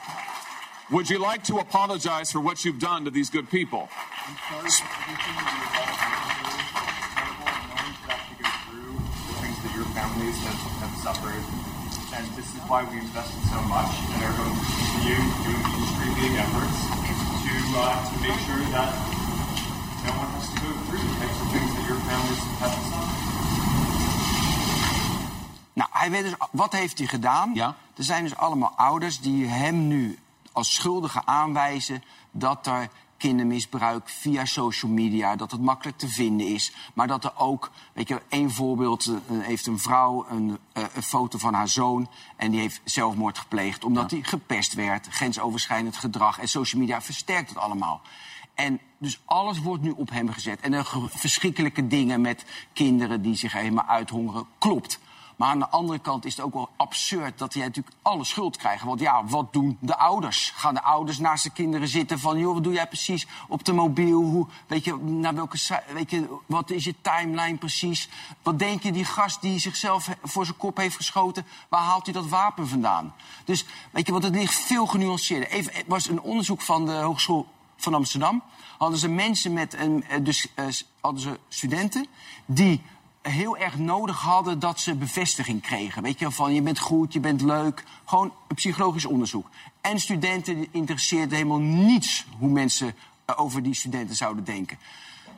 Would 0.90 1.08
you 1.10 1.18
like 1.30 1.42
to 1.42 1.58
apologize 1.58 2.30
for 2.30 2.40
what 2.40 2.64
you've 2.64 2.78
done 2.78 3.04
to 3.04 3.10
these 3.10 3.30
good 3.30 3.48
people? 3.48 3.88
things 9.46 9.62
that 9.62 9.74
your 9.74 9.84
families 9.94 10.95
suffered. 11.06 11.44
And 12.18 12.26
this 12.34 12.48
is 12.50 12.62
why 12.66 12.82
we 12.90 12.98
invested 12.98 13.42
so 13.54 13.60
much 13.70 13.92
and 14.10 14.18
are 14.26 14.34
going 14.34 14.50
to 14.50 14.64
continue 14.66 15.22
doing 15.46 15.62
industry-leading 15.74 16.34
efforts 16.44 16.78
to, 17.46 17.54
uh, 17.78 17.94
to 18.10 18.16
make 18.26 18.38
sure 18.46 18.62
that 18.74 18.90
no 20.02 20.12
one 20.18 20.30
has 20.34 20.46
to 20.50 20.56
go 20.66 20.70
through 20.86 21.02
the 21.06 21.14
types 21.22 21.38
of 21.42 21.46
things 21.54 21.70
that 21.76 21.84
your 21.86 22.00
families 22.08 22.42
have 22.58 22.74
suffered. 22.90 23.24
Nou, 25.72 25.88
hij 25.92 26.10
weet 26.10 26.22
dus, 26.22 26.34
wat 26.50 26.72
heeft 26.72 26.98
hij 26.98 27.06
gedaan? 27.06 27.54
Ja. 27.54 27.74
Er 27.96 28.04
zijn 28.04 28.22
dus 28.22 28.36
allemaal 28.36 28.72
ouders 28.76 29.20
die 29.20 29.46
hem 29.46 29.86
nu 29.86 30.18
als 30.52 30.74
schuldige 30.74 31.22
aanwijzen 31.24 32.02
dat 32.30 32.66
er 32.66 32.88
kindermisbruik 33.16 34.08
via 34.08 34.44
social 34.44 34.90
media, 34.90 35.36
dat 35.36 35.50
het 35.50 35.60
makkelijk 35.60 35.98
te 35.98 36.08
vinden 36.08 36.46
is. 36.46 36.72
Maar 36.94 37.06
dat 37.06 37.24
er 37.24 37.32
ook, 37.36 37.70
weet 37.92 38.08
je, 38.08 38.22
één 38.28 38.50
voorbeeld, 38.50 39.06
eh, 39.06 39.12
heeft 39.38 39.66
een 39.66 39.78
vrouw 39.78 40.26
een, 40.28 40.58
eh, 40.72 40.84
een 40.94 41.02
foto 41.02 41.38
van 41.38 41.54
haar 41.54 41.68
zoon 41.68 42.08
en 42.36 42.50
die 42.50 42.60
heeft 42.60 42.80
zelfmoord 42.84 43.38
gepleegd 43.38 43.84
omdat 43.84 44.10
hij 44.10 44.20
gepest 44.22 44.74
werd, 44.74 45.06
grensoverschrijdend 45.10 45.96
gedrag 45.96 46.38
en 46.38 46.48
social 46.48 46.80
media 46.80 47.02
versterkt 47.02 47.48
het 47.48 47.58
allemaal. 47.58 48.00
En 48.54 48.80
dus 48.98 49.20
alles 49.24 49.60
wordt 49.60 49.82
nu 49.82 49.90
op 49.90 50.10
hem 50.10 50.28
gezet. 50.32 50.60
En 50.60 50.72
er 50.72 50.84
ge- 50.84 51.08
verschrikkelijke 51.08 51.86
dingen 51.86 52.20
met 52.20 52.44
kinderen 52.72 53.22
die 53.22 53.34
zich 53.34 53.52
helemaal 53.52 53.84
uithongeren. 53.86 54.46
Klopt. 54.58 54.98
Maar 55.36 55.48
aan 55.48 55.58
de 55.58 55.68
andere 55.68 55.98
kant 55.98 56.24
is 56.24 56.36
het 56.36 56.44
ook 56.44 56.54
wel 56.54 56.68
absurd 56.76 57.38
dat 57.38 57.54
hij 57.54 57.62
natuurlijk 57.62 57.96
alle 58.02 58.24
schuld 58.24 58.56
krijgt. 58.56 58.84
Want 58.84 59.00
ja, 59.00 59.24
wat 59.24 59.52
doen 59.52 59.78
de 59.80 59.96
ouders? 59.96 60.52
Gaan 60.54 60.74
de 60.74 60.82
ouders 60.82 61.18
naast 61.18 61.44
de 61.44 61.50
kinderen 61.50 61.88
zitten 61.88 62.18
van... 62.18 62.38
joh, 62.38 62.54
wat 62.54 62.64
doe 62.64 62.72
jij 62.72 62.86
precies 62.86 63.26
op 63.48 63.64
de 63.64 63.72
mobiel? 63.72 64.22
Hoe, 64.22 64.46
weet 64.66 64.84
je, 64.84 64.96
naar 64.96 65.34
welke, 65.34 65.58
weet 65.92 66.10
je, 66.10 66.36
wat 66.46 66.70
is 66.70 66.84
je 66.84 66.94
timeline 67.00 67.56
precies? 67.56 68.08
Wat 68.42 68.58
denk 68.58 68.82
je, 68.82 68.92
die 68.92 69.04
gast 69.04 69.40
die 69.40 69.58
zichzelf 69.58 70.08
voor 70.22 70.44
zijn 70.44 70.56
kop 70.56 70.76
heeft 70.76 70.96
geschoten... 70.96 71.46
waar 71.68 71.82
haalt 71.82 72.04
hij 72.04 72.14
dat 72.14 72.28
wapen 72.28 72.68
vandaan? 72.68 73.14
Dus 73.44 73.64
weet 73.90 74.06
je, 74.06 74.12
want 74.12 74.24
het 74.24 74.34
ligt 74.34 74.54
veel 74.54 74.86
genuanceerder. 74.86 75.48
Even, 75.48 75.74
er 75.74 75.84
was 75.86 76.08
een 76.08 76.20
onderzoek 76.20 76.60
van 76.60 76.86
de 76.86 76.92
Hogeschool 76.92 77.46
van 77.76 77.94
Amsterdam. 77.94 78.42
Hadden 78.78 78.98
ze 78.98 79.08
mensen 79.08 79.52
met 79.52 79.74
een, 79.74 80.04
eh, 80.04 80.24
dus 80.24 80.54
eh, 80.54 80.66
hadden 81.00 81.22
ze 81.22 81.38
studenten 81.48 82.06
die 82.46 82.82
heel 83.30 83.56
erg 83.56 83.78
nodig 83.78 84.20
hadden 84.20 84.58
dat 84.58 84.80
ze 84.80 84.94
bevestiging 84.94 85.62
kregen. 85.62 86.02
Weet 86.02 86.18
je, 86.18 86.30
van 86.30 86.54
je 86.54 86.62
bent 86.62 86.78
goed, 86.78 87.12
je 87.12 87.20
bent 87.20 87.40
leuk. 87.40 87.84
Gewoon 88.04 88.32
psychologisch 88.54 89.04
onderzoek. 89.04 89.50
En 89.80 90.00
studenten 90.00 90.56
die 90.56 90.68
interesseerde 90.70 91.34
helemaal 91.34 91.58
niets 91.58 92.26
hoe 92.38 92.48
mensen 92.48 92.94
eh, 93.24 93.40
over 93.40 93.62
die 93.62 93.74
studenten 93.74 94.16
zouden 94.16 94.44
denken. 94.44 94.78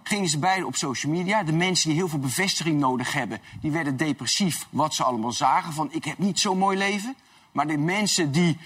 Gingen 0.03 0.29
ze 0.29 0.39
beide 0.39 0.67
op 0.67 0.77
social 0.77 1.13
media. 1.13 1.43
De 1.43 1.53
mensen 1.53 1.89
die 1.89 1.99
heel 1.99 2.09
veel 2.09 2.19
bevestiging 2.19 2.81
nodig 2.81 3.13
hebben, 3.13 3.41
die 3.61 3.71
werden 3.71 3.97
depressief. 3.97 4.67
Wat 4.71 4.95
ze 4.95 5.05
allemaal 5.05 5.33
zagen 5.33 5.73
van 5.73 5.89
ik 5.93 6.05
heb 6.05 6.19
niet 6.19 6.41
zo'n 6.41 6.59
mooi 6.59 6.79
leven. 6.79 7.17
Maar 7.53 7.67
de 7.67 7.79
mensen 7.79 8.33
die 8.33 8.59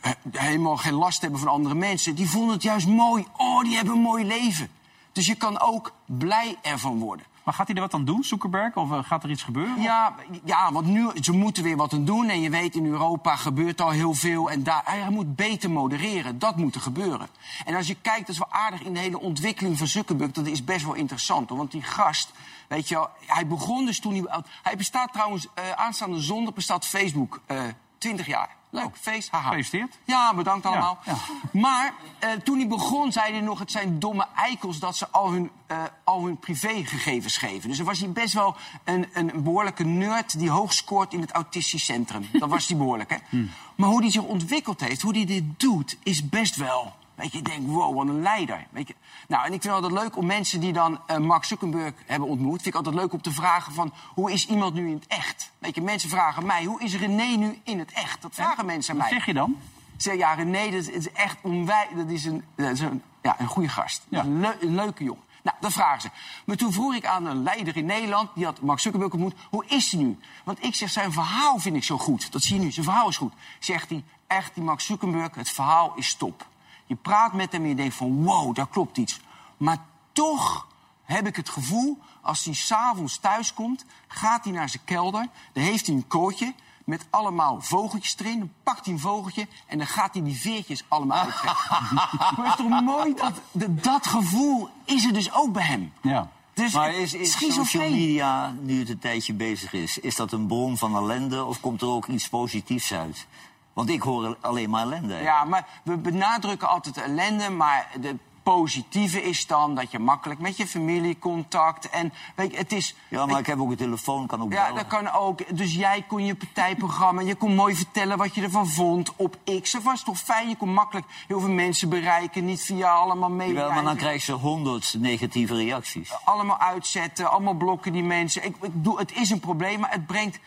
eh, 0.00 0.12
helemaal 0.30 0.76
geen 0.76 0.94
last 0.94 1.20
hebben 1.20 1.40
van 1.40 1.48
andere 1.48 1.74
mensen, 1.74 2.14
die 2.14 2.28
vonden 2.28 2.52
het 2.52 2.62
juist 2.62 2.86
mooi. 2.86 3.26
Oh, 3.36 3.62
die 3.62 3.74
hebben 3.76 3.94
een 3.94 4.00
mooi 4.00 4.24
leven. 4.24 4.68
Dus 5.12 5.26
je 5.26 5.34
kan 5.34 5.60
ook 5.60 5.92
blij 6.06 6.56
ervan 6.62 6.98
worden. 6.98 7.26
Maar 7.44 7.54
gaat 7.54 7.66
hij 7.66 7.76
er 7.76 7.82
wat 7.82 7.94
aan 7.94 8.04
doen, 8.04 8.24
Zuckerberg? 8.24 8.76
Of 8.76 8.90
eh, 8.90 8.98
gaat 9.04 9.24
er 9.24 9.30
iets 9.30 9.42
gebeuren? 9.42 9.82
Ja, 9.82 10.14
ja, 10.44 10.72
want 10.72 10.86
nu, 10.86 11.10
ze 11.20 11.32
moeten 11.32 11.62
weer 11.62 11.76
wat 11.76 11.92
aan 11.92 12.04
doen. 12.04 12.28
En 12.28 12.40
je 12.40 12.50
weet, 12.50 12.74
in 12.74 12.86
Europa 12.86 13.36
gebeurt 13.36 13.80
al 13.80 13.90
heel 13.90 14.14
veel. 14.14 14.50
En 14.50 14.62
daar, 14.62 14.82
hij 14.84 15.10
moet 15.10 15.36
beter 15.36 15.70
modereren. 15.70 16.38
Dat 16.38 16.56
moet 16.56 16.74
er 16.74 16.80
gebeuren. 16.80 17.28
En 17.64 17.74
als 17.74 17.86
je 17.86 17.96
kijkt, 18.02 18.26
dat 18.26 18.28
is 18.28 18.38
wel 18.38 18.52
aardig 18.60 18.82
in 18.82 18.92
de 18.92 18.98
hele 18.98 19.20
ontwikkeling 19.20 19.78
van 19.78 19.86
Zuckerberg. 19.86 20.30
Dat 20.30 20.46
is 20.46 20.64
best 20.64 20.84
wel 20.84 20.94
interessant. 20.94 21.50
Want 21.50 21.70
die 21.70 21.82
gast, 21.82 22.32
weet 22.68 22.88
je 22.88 22.94
wel, 22.94 23.08
hij 23.26 23.46
begon 23.46 23.86
dus 23.86 24.00
toen 24.00 24.12
hij... 24.12 24.42
Hij 24.62 24.76
bestaat 24.76 25.12
trouwens, 25.12 25.46
eh, 25.54 25.70
aanstaande 25.70 26.20
zondag 26.20 26.54
bestaat 26.54 26.86
Facebook 26.86 27.40
eh 27.46 27.62
20 27.98 28.26
jaar. 28.26 28.56
Leuk, 28.72 28.96
feest, 29.00 29.30
haha. 29.30 29.44
Gefeliciteerd. 29.44 29.98
Ja, 30.04 30.34
bedankt 30.34 30.66
allemaal. 30.66 30.98
Ja, 31.04 31.14
Maar 31.50 31.94
eh, 32.18 32.30
toen 32.30 32.58
hij 32.58 32.68
begon, 32.68 33.12
zei 33.12 33.32
hij 33.32 33.40
nog... 33.40 33.58
het 33.58 33.70
zijn 33.70 33.98
domme 33.98 34.26
eikels 34.36 34.78
dat 34.78 34.96
ze 34.96 35.08
al 35.08 35.30
hun, 35.30 35.50
eh, 35.66 35.82
al 36.04 36.24
hun 36.24 36.36
privégegevens 36.38 37.36
geven. 37.36 37.68
Dus 37.68 37.76
dan 37.76 37.86
was 37.86 37.98
hij 37.98 38.10
best 38.10 38.34
wel 38.34 38.56
een, 38.84 39.06
een 39.12 39.42
behoorlijke 39.42 39.84
nerd... 39.84 40.38
die 40.38 40.50
hoog 40.50 40.72
scoort 40.72 41.12
in 41.12 41.20
het 41.20 41.30
autistisch 41.30 41.84
centrum. 41.84 42.28
Dat 42.32 42.48
was 42.48 42.68
hij 42.68 42.76
behoorlijk, 42.76 43.10
hè? 43.10 43.16
Hmm. 43.28 43.50
Maar 43.74 43.88
hoe 43.88 44.00
hij 44.00 44.10
zich 44.10 44.22
ontwikkeld 44.22 44.80
heeft, 44.80 45.02
hoe 45.02 45.16
hij 45.16 45.24
dit 45.24 45.44
doet... 45.60 45.96
is 46.02 46.28
best 46.28 46.56
wel... 46.56 46.92
Weet 47.14 47.32
je, 47.32 47.38
ik 47.38 47.44
denk, 47.44 47.66
wow, 47.68 47.96
wat 47.96 48.06
een 48.06 48.22
leider. 48.22 48.66
Weet 48.70 48.88
je. 48.88 48.94
Nou, 49.28 49.44
en 49.46 49.52
ik 49.52 49.62
vind 49.62 49.74
het 49.74 49.82
altijd 49.84 50.02
leuk 50.02 50.16
om 50.16 50.26
mensen 50.26 50.60
die 50.60 50.72
dan 50.72 51.00
eh, 51.06 51.16
Mark 51.16 51.44
Zuckerberg 51.44 51.94
hebben 52.06 52.28
ontmoet... 52.28 52.54
vind 52.62 52.66
ik 52.66 52.74
altijd 52.74 52.94
leuk 52.94 53.12
om 53.12 53.22
te 53.22 53.32
vragen 53.32 53.72
van, 53.72 53.92
hoe 54.14 54.32
is 54.32 54.46
iemand 54.46 54.74
nu 54.74 54.88
in 54.88 54.94
het 54.94 55.06
echt? 55.06 55.50
Weet 55.58 55.74
je, 55.74 55.80
mensen 55.80 56.08
vragen 56.08 56.46
mij, 56.46 56.64
hoe 56.64 56.82
is 56.82 56.96
René 56.96 57.36
nu 57.36 57.60
in 57.64 57.78
het 57.78 57.92
echt? 57.92 58.22
Dat 58.22 58.34
vragen 58.34 58.66
mensen 58.66 58.92
aan 58.94 59.00
Wat 59.00 59.08
mij. 59.10 59.18
zeg 59.18 59.26
je 59.26 59.34
dan? 59.34 59.56
Ik 59.94 60.00
zeg, 60.02 60.16
ja, 60.16 60.32
René, 60.34 60.70
dat 60.70 60.88
is 60.88 61.12
echt 61.12 61.36
onwij... 61.42 61.88
Dat 61.96 62.08
is 62.08 62.24
een, 62.24 62.44
dat 62.56 62.70
is 62.70 62.80
een, 62.80 63.02
ja, 63.22 63.40
een 63.40 63.46
goede 63.46 63.68
gast. 63.68 64.06
Ja. 64.08 64.20
Een, 64.20 64.40
leu- 64.40 64.56
een 64.60 64.74
leuke 64.74 65.04
jongen. 65.04 65.22
Nou, 65.42 65.56
dat 65.60 65.72
vragen 65.72 66.00
ze. 66.00 66.08
Maar 66.44 66.56
toen 66.56 66.72
vroeg 66.72 66.94
ik 66.94 67.06
aan 67.06 67.26
een 67.26 67.42
leider 67.42 67.76
in 67.76 67.84
Nederland... 67.84 68.30
die 68.34 68.44
had 68.44 68.60
Mark 68.60 68.78
Zuckerberg 68.80 69.12
ontmoet, 69.12 69.34
hoe 69.50 69.64
is 69.66 69.92
hij 69.92 70.02
nu? 70.02 70.18
Want 70.44 70.64
ik 70.64 70.74
zeg, 70.74 70.90
zijn 70.90 71.12
verhaal 71.12 71.58
vind 71.58 71.76
ik 71.76 71.84
zo 71.84 71.98
goed. 71.98 72.32
Dat 72.32 72.42
zie 72.42 72.56
je 72.56 72.62
nu, 72.64 72.70
zijn 72.70 72.84
verhaal 72.84 73.08
is 73.08 73.16
goed. 73.16 73.32
Zegt 73.58 73.90
hij, 73.90 74.04
echt, 74.26 74.54
die 74.54 74.64
Mark 74.64 74.80
Zuckerberg, 74.80 75.34
het 75.34 75.50
verhaal 75.50 75.92
is 75.96 76.14
top. 76.14 76.46
Je 76.92 76.98
praat 77.02 77.32
met 77.32 77.52
hem 77.52 77.62
en 77.62 77.68
je 77.68 77.74
denkt 77.74 77.94
van, 77.94 78.24
wow, 78.24 78.54
daar 78.54 78.68
klopt 78.68 78.96
iets. 78.96 79.20
Maar 79.56 79.78
toch 80.12 80.66
heb 81.02 81.26
ik 81.26 81.36
het 81.36 81.48
gevoel, 81.48 81.98
als 82.20 82.44
hij 82.44 82.54
s'avonds 82.54 83.18
thuis 83.18 83.54
komt... 83.54 83.84
gaat 84.08 84.44
hij 84.44 84.52
naar 84.52 84.68
zijn 84.68 84.84
kelder, 84.84 85.26
dan 85.52 85.64
heeft 85.64 85.86
hij 85.86 85.94
een 85.94 86.06
kootje... 86.06 86.54
met 86.84 87.06
allemaal 87.10 87.60
vogeltjes 87.60 88.16
erin, 88.18 88.38
dan 88.38 88.52
pakt 88.62 88.84
hij 88.84 88.94
een 88.94 89.00
vogeltje... 89.00 89.46
en 89.66 89.78
dan 89.78 89.86
gaat 89.86 90.14
hij 90.14 90.22
die 90.22 90.36
veertjes 90.36 90.84
allemaal 90.88 91.24
uittrekken. 91.24 91.66
maar 91.94 92.36
het 92.36 92.58
is 92.58 92.66
toch 92.66 92.80
mooi 92.82 93.14
dat, 93.14 93.32
dat 93.52 93.84
dat 93.84 94.06
gevoel 94.06 94.68
is 94.84 95.04
er 95.04 95.12
dus 95.12 95.32
ook 95.32 95.52
bij 95.52 95.64
hem. 95.64 95.92
Ja. 96.02 96.30
Dus 96.54 96.72
Maar 96.72 96.94
is, 96.94 97.14
is 97.14 97.54
social 97.54 97.90
media, 97.90 98.54
nu 98.60 98.78
het 98.78 98.88
een 98.88 98.98
tijdje 98.98 99.32
bezig 99.32 99.72
is, 99.72 99.98
is 99.98 100.16
dat 100.16 100.32
een 100.32 100.46
bron 100.46 100.78
van 100.78 100.96
ellende 100.96 101.44
of 101.44 101.60
komt 101.60 101.82
er 101.82 101.88
ook 101.88 102.06
iets 102.06 102.28
positiefs 102.28 102.92
uit? 102.92 103.26
Want 103.72 103.90
ik 103.90 104.02
hoor 104.02 104.36
alleen 104.40 104.70
maar 104.70 104.82
ellende. 104.82 105.14
Ja, 105.16 105.44
maar 105.44 105.66
we 105.82 105.96
benadrukken 105.96 106.68
altijd 106.68 106.94
de 106.94 107.00
ellende, 107.00 107.50
maar 107.50 107.88
de 108.00 108.16
positieve 108.42 109.22
is 109.22 109.46
dan 109.46 109.74
dat 109.74 109.90
je 109.90 109.98
makkelijk 109.98 110.40
met 110.40 110.56
je 110.56 110.66
familie 110.66 111.18
contact 111.18 111.90
en 111.90 112.12
weet 112.34 112.50
je, 112.50 112.56
het 112.56 112.72
is. 112.72 112.94
Ja, 113.08 113.26
maar 113.26 113.38
ik 113.38 113.46
heb 113.46 113.60
ook 113.60 113.70
een 113.70 113.76
telefoon, 113.76 114.26
kan 114.26 114.42
ook 114.42 114.52
Ja, 114.52 114.60
bellen. 114.60 114.74
dat 114.74 114.86
kan 114.86 115.10
ook. 115.12 115.56
Dus 115.56 115.74
jij 115.74 116.04
kon 116.08 116.24
je 116.24 116.34
partijprogramma, 116.34 117.20
je 117.20 117.34
kon 117.34 117.54
mooi 117.54 117.74
vertellen 117.74 118.18
wat 118.18 118.34
je 118.34 118.42
ervan 118.42 118.68
vond 118.68 119.12
op 119.16 119.36
X. 119.62 119.70
Dat 119.70 119.82
was 119.82 120.02
toch 120.02 120.18
fijn? 120.18 120.48
Je 120.48 120.56
kon 120.56 120.72
makkelijk 120.72 121.06
heel 121.28 121.40
veel 121.40 121.50
mensen 121.50 121.88
bereiken, 121.88 122.44
niet 122.44 122.62
via 122.62 122.92
allemaal 122.92 123.30
media. 123.30 123.54
Jawel, 123.54 123.72
maar 123.74 123.84
dan 123.84 123.96
krijg 123.96 124.26
je 124.26 124.32
honderd 124.32 124.94
negatieve 124.98 125.54
reacties. 125.54 126.12
Allemaal 126.24 126.58
uitzetten, 126.58 127.30
allemaal 127.30 127.54
blokken 127.54 127.92
die 127.92 128.04
mensen. 128.04 128.44
Ik, 128.44 128.56
ik 128.60 128.72
bedoel, 128.72 128.98
het 128.98 129.12
is 129.12 129.30
een 129.30 129.40
probleem, 129.40 129.80
maar 129.80 129.90
het 129.90 130.06
brengt. 130.06 130.38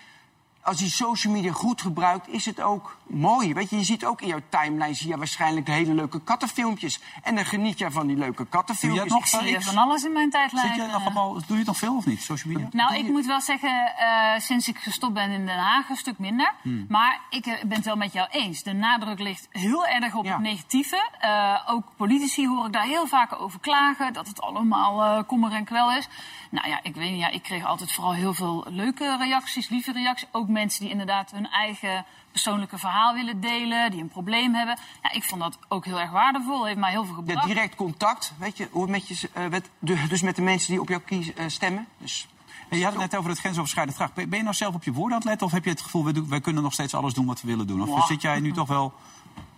Als 0.65 0.80
je 0.80 0.89
social 0.89 1.34
media 1.34 1.51
goed 1.51 1.82
gebruikt, 1.82 2.28
is 2.28 2.45
het 2.45 2.62
ook 2.62 2.97
mooi. 3.08 3.54
Weet 3.54 3.69
je, 3.69 3.78
je 3.78 3.84
ziet 3.84 4.06
ook 4.06 4.21
in 4.21 4.28
jouw 4.28 4.41
timeline 4.49 4.93
zie 4.93 5.08
je 5.08 5.17
waarschijnlijk 5.17 5.67
hele 5.67 5.93
leuke 5.93 6.19
kattenfilmpjes. 6.21 6.99
En 7.23 7.36
dan 7.36 7.45
geniet 7.45 7.78
je 7.80 7.91
van 7.91 8.08
die 8.08 8.17
leuke 8.17 8.45
kattenfilmpjes. 8.45 9.08
Doe 9.08 9.19
het 9.21 9.32
nog, 9.32 9.41
Ik 9.41 9.47
zie 9.47 9.62
van 9.62 9.78
alles 9.78 10.04
in 10.04 10.12
mijn 10.12 10.30
tijdlijn. 10.30 10.67
Zit 10.67 10.78
nog 10.78 10.88
eh. 10.88 10.93
allemaal, 10.95 11.34
doe 11.34 11.43
je 11.47 11.56
het 11.56 11.65
nog 11.65 11.78
veel 11.78 11.95
of 11.95 12.06
niet, 12.06 12.21
social 12.21 12.54
media? 12.54 12.67
Nou, 12.71 12.95
ik 12.95 13.08
moet 13.08 13.25
wel 13.25 13.41
zeggen, 13.41 13.93
eh, 13.97 14.39
sinds 14.39 14.67
ik 14.67 14.78
gestopt 14.78 15.13
ben 15.13 15.32
in 15.32 15.45
Den 15.45 15.58
Haag 15.58 15.89
een 15.89 15.95
stuk 15.95 16.17
minder. 16.17 16.54
Hmm. 16.62 16.86
Maar 16.89 17.19
ik 17.30 17.45
eh, 17.45 17.63
ben 17.63 17.78
het 17.78 17.86
wel 17.86 17.95
met 17.95 18.13
jou 18.13 18.28
eens. 18.32 18.63
De 18.63 18.73
nadruk 18.73 19.19
ligt 19.19 19.47
heel 19.51 19.86
erg 19.86 20.15
op 20.15 20.25
Ja. 20.25 20.32
het 20.32 20.41
negatieve. 20.41 21.10
Eh, 21.19 21.62
ook 21.67 21.84
politici 21.95 22.47
hoor 22.47 22.65
ik 22.65 22.73
daar 22.73 22.86
heel 22.86 23.08
vaak 23.08 23.41
over 23.41 23.60
klagen. 23.60 24.13
Dat 24.13 24.28
het 24.28 24.41
allemaal 24.41 25.23
kommer 25.23 25.51
en 25.51 25.65
kwel 25.65 25.91
is. 25.91 26.08
Nou 26.49 26.67
ja, 26.67 26.80
ik 26.84 26.95
weet 26.95 27.12
niet. 27.12 27.19
Ja, 27.19 27.30
ik 27.30 27.43
kreeg 27.43 27.65
altijd 27.65 27.91
vooral 27.91 28.13
heel 28.13 28.34
veel 28.34 28.65
leuke 28.69 29.17
reacties, 29.17 29.69
lieve 29.69 29.91
reacties. 29.91 30.28
Ook 30.32 30.47
mensen 30.60 30.82
die 30.82 30.89
inderdaad 30.91 31.32
hun 31.32 31.48
eigen 31.50 32.06
persoonlijke 32.32 32.78
verhaal 32.78 33.13
willen 33.13 33.39
delen. 33.41 33.91
Die 33.91 34.02
een 34.02 34.08
probleem 34.10 34.54
hebben. 34.54 34.78
Ja, 35.02 35.12
ik 35.12 35.24
vond 35.24 35.41
dat 35.41 35.58
ook 35.68 35.86
heel 35.86 36.00
erg 36.00 36.12
waardevol. 36.12 36.65
Heeft 36.65 36.78
mij 36.78 36.91
heel 36.91 37.06
veel 37.06 37.13
Ja, 37.15 37.20
gebracht. 37.20 37.48
direct 37.48 37.76
contact, 37.76 38.34
weet 38.38 38.58
je, 38.58 38.68
hoe 38.72 38.88
met 38.88 39.08
je, 39.08 39.30
eh, 39.34 39.48
met, 39.48 39.70
de- 39.80 40.08
dus 40.08 40.22
met 40.22 40.36
de 40.36 40.41
mensen 40.41 40.72
die 40.72 40.82
op 40.82 40.89
jou 40.89 41.02
kiezen, 41.02 41.38
eh, 41.38 41.46
stemmen. 41.48 41.88
Dus 41.98 42.28
En 42.70 42.78
je 42.78 42.84
had 42.84 42.94
het 42.94 43.02
net 43.02 43.15
over 43.15 43.30
het 43.30 43.39
grensoverschrijdend 43.39 43.98
gedrag. 43.98 44.13
Ben 44.28 44.38
je 44.38 44.44
nou 44.44 44.56
zelf 44.56 44.76
op 44.76 44.84
je 44.84 44.91
woorden 44.91 45.12
aan 45.12 45.18
het 45.20 45.28
letten? 45.30 45.48
Of 45.48 45.54
heb 45.54 45.63
je 45.63 45.70
het 45.70 45.82
gevoel, 45.82 46.13
doen- 46.13 46.30
wij 46.30 46.41
kunnen 46.41 46.63
nog 46.63 46.74
steeds 46.74 46.94
alles 46.94 47.13
doen 47.13 47.26
wat 47.26 47.41
we 47.41 47.48
willen 47.48 47.68
doen? 47.68 47.89
Of 47.89 48.06
zit 48.08 48.22
jij 48.22 48.39
nu 48.39 48.52
toch 48.52 48.68
wel 48.68 48.94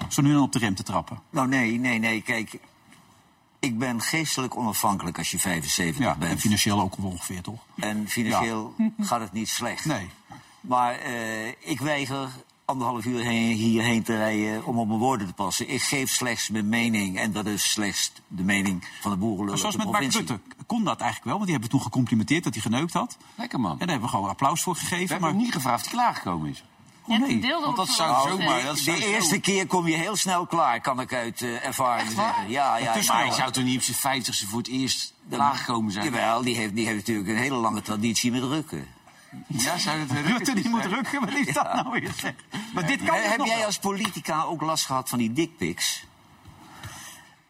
zo 0.10 0.22
nu 0.22 0.28
en 0.28 0.34
dan 0.34 0.44
op 0.44 0.52
de 0.52 0.60
rem 0.60 0.76
te 0.76 0.84
trappen? 0.84 1.20
Nou, 1.30 1.48
nee, 1.48 1.80
nee, 1.80 2.00
nee. 2.00 2.22
Kijk, 2.22 2.60
ik 3.60 3.78
ben 3.80 4.02
geestelijk 4.02 4.58
onafhankelijk 4.58 5.18
als 5.18 5.32
je 5.32 5.40
75 5.40 6.04
Ja, 6.06 6.14
en 6.14 6.20
bent. 6.20 6.40
financieel 6.40 6.80
ook 6.82 6.96
ongeveer, 7.02 7.42
toch? 7.42 7.60
En 7.76 8.08
financieel 8.08 8.76
gaat 9.00 9.20
het 9.20 9.32
niet 9.34 9.50
slecht. 9.50 9.86
Nee. 9.86 10.10
Maar 10.68 10.96
eh, 11.00 11.48
ik 11.48 11.80
weiger 11.80 12.30
anderhalf 12.66 13.06
uur 13.06 13.24
heen, 13.24 13.56
hierheen 13.56 14.04
te 14.04 14.18
rijden 14.18 14.66
om 14.66 14.78
op 14.80 14.88
mijn 14.88 15.00
woorden 15.00 15.28
te 15.28 15.34
passen. 15.34 15.70
Ik 15.70 15.82
geef 15.82 16.10
slechts 16.10 16.50
mijn 16.50 16.70
mening. 16.70 17.18
En 17.20 17.32
dat 17.32 17.46
is 17.46 17.72
slechts 17.72 18.12
de 18.28 18.44
mening 18.44 18.84
van 19.02 19.12
de 19.12 19.18
Maar 19.18 19.50
uit 19.50 19.60
zoals 19.60 19.76
de 19.76 19.82
met 19.84 19.92
Mark. 19.92 20.12
Rutte 20.14 20.40
kon 20.66 20.84
dat 20.84 21.00
eigenlijk 21.00 21.24
wel. 21.24 21.34
Want 21.34 21.44
die 21.44 21.52
hebben 21.52 21.70
toen 21.70 21.82
gecomplimenteerd 21.82 22.44
dat 22.44 22.54
hij 22.54 22.62
geneukt 22.62 22.94
had. 22.94 23.18
Lekker 23.36 23.60
man. 23.60 23.72
En 23.72 23.78
daar 23.78 23.88
hebben 23.88 24.06
we 24.10 24.14
gewoon 24.16 24.30
applaus 24.30 24.62
voor 24.62 24.74
We 24.74 24.80
gegeven. 24.80 25.00
hebben 25.08 25.20
Maar 25.22 25.30
hem 25.30 25.42
niet 25.42 25.54
gevraagd 25.54 25.86
of 25.86 25.92
hij 25.92 26.00
klaargekomen 26.00 26.50
is. 26.50 26.64
oh, 27.08 27.20
nee. 27.20 27.40
deelde 27.40 27.66
Want 27.66 27.78
dat 27.78 27.90
op- 27.90 27.96
zou 27.96 28.30
zomaar... 28.30 28.64
Dat 28.64 28.78
zou 28.80 28.98
De 28.98 29.02
zo- 29.04 29.10
eerste 29.12 29.40
keer 29.40 29.68
kom 29.68 29.88
je 29.88 29.96
heel 29.96 30.16
snel 30.16 30.46
klaar, 30.46 30.82
kan 30.82 31.00
ik 31.00 31.14
uit 31.14 31.42
eh, 31.42 31.66
ervaring 31.66 32.10
zeggen. 32.12 32.50
Ja, 32.50 32.78
ja, 32.78 32.96
Maar 33.08 33.24
hij 33.24 33.32
zou 33.32 33.52
toch 33.52 33.64
niet 33.64 33.78
op 33.78 33.84
zijn 33.84 33.98
vijftigste 33.98 34.48
voor 34.48 34.58
het 34.58 34.68
eerst 34.68 35.14
klaargekomen 35.30 35.92
zijn? 35.92 36.06
Jawel, 36.06 36.42
die 36.42 36.56
heeft, 36.56 36.76
die 36.76 36.86
heeft 36.86 36.98
natuurlijk 36.98 37.30
een 37.30 37.36
hele 37.38 37.56
lange 37.56 37.82
traditie 37.82 38.32
met 38.32 38.44
rukken. 38.44 38.88
Ja, 39.48 39.78
zou 39.78 40.00
het 40.00 40.12
Rutte 40.12 40.54
die 40.56 40.70
moet 40.70 40.86
rukken, 40.86 41.20
wat 41.20 41.34
is 41.34 41.54
dat 41.54 41.74
nou 41.74 41.90
weer? 41.92 42.12
zeg? 42.18 42.34
Maar 42.74 42.86
dit 42.88 43.04
kan 43.04 43.16
He- 43.16 43.22
heb 43.22 43.38
nog 43.38 43.48
jij 43.48 43.56
wel. 43.58 43.66
als 43.66 43.78
politica 43.80 44.42
ook 44.44 44.62
last 44.62 44.86
gehad 44.86 45.10
van 45.10 45.18
die 45.18 45.34
dickpics? 45.34 46.04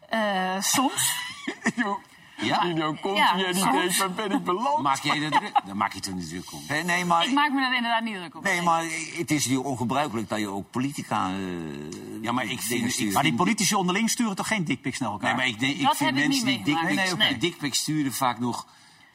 Eh, 0.08 0.60
soms. 0.60 1.12
Ja? 2.40 2.64
Nino, 2.64 2.92
komt 3.00 3.16
Ja, 3.16 3.36
jij 3.36 3.52
niet 3.52 3.74
eens, 3.74 3.98
waar 3.98 4.10
ben 4.12 4.30
ik 4.32 4.44
beland? 4.44 4.82
Maak 4.82 5.02
jij 5.02 5.22
er 5.22 5.30
druk? 5.30 5.60
Dan 5.66 5.76
maak 5.76 5.92
je 5.92 6.00
toch 6.00 6.14
niet 6.14 6.28
druk 6.28 6.52
om. 6.52 6.60
Nee, 6.68 6.84
nee, 6.84 7.04
maar, 7.04 7.24
Ik 7.26 7.32
maak 7.32 7.52
me 7.52 7.60
daar 7.60 7.74
inderdaad 7.76 8.02
niet 8.02 8.14
druk 8.14 8.36
op. 8.36 8.42
nee, 8.42 8.62
maar 8.62 8.84
het 9.16 9.30
is 9.30 9.46
hier 9.46 9.62
ongebruikelijk 9.62 10.28
dat 10.28 10.38
je 10.38 10.48
ook 10.48 10.70
politica. 10.70 11.30
eh, 11.30 12.22
Ja, 12.22 12.32
maar 12.32 12.44
ik 12.44 12.60
vind... 12.60 12.98
Ik 12.98 13.12
Maar 13.12 13.22
die 13.22 13.34
politici 13.34 13.74
onderling 13.74 14.10
sturen 14.10 14.36
toch 14.36 14.46
geen 14.46 14.64
dickpics 14.64 14.98
naar 14.98 15.10
elkaar? 15.10 15.26
Nee, 15.28 15.36
maar 15.36 15.46
ik, 15.46 15.60
denk- 15.60 15.76
ik 15.76 15.82
Dat 15.82 15.96
vind 15.96 16.14
mensen 16.14 16.46
niet 16.46 16.64
die 16.64 16.74
meegemaakt. 16.74 16.88
dickpics 16.96 17.18
Nee, 17.18 17.30
nee, 17.30 17.38
dickpics 17.38 17.78
sturen 17.78 18.12
vaak 18.12 18.38
nog 18.38 18.66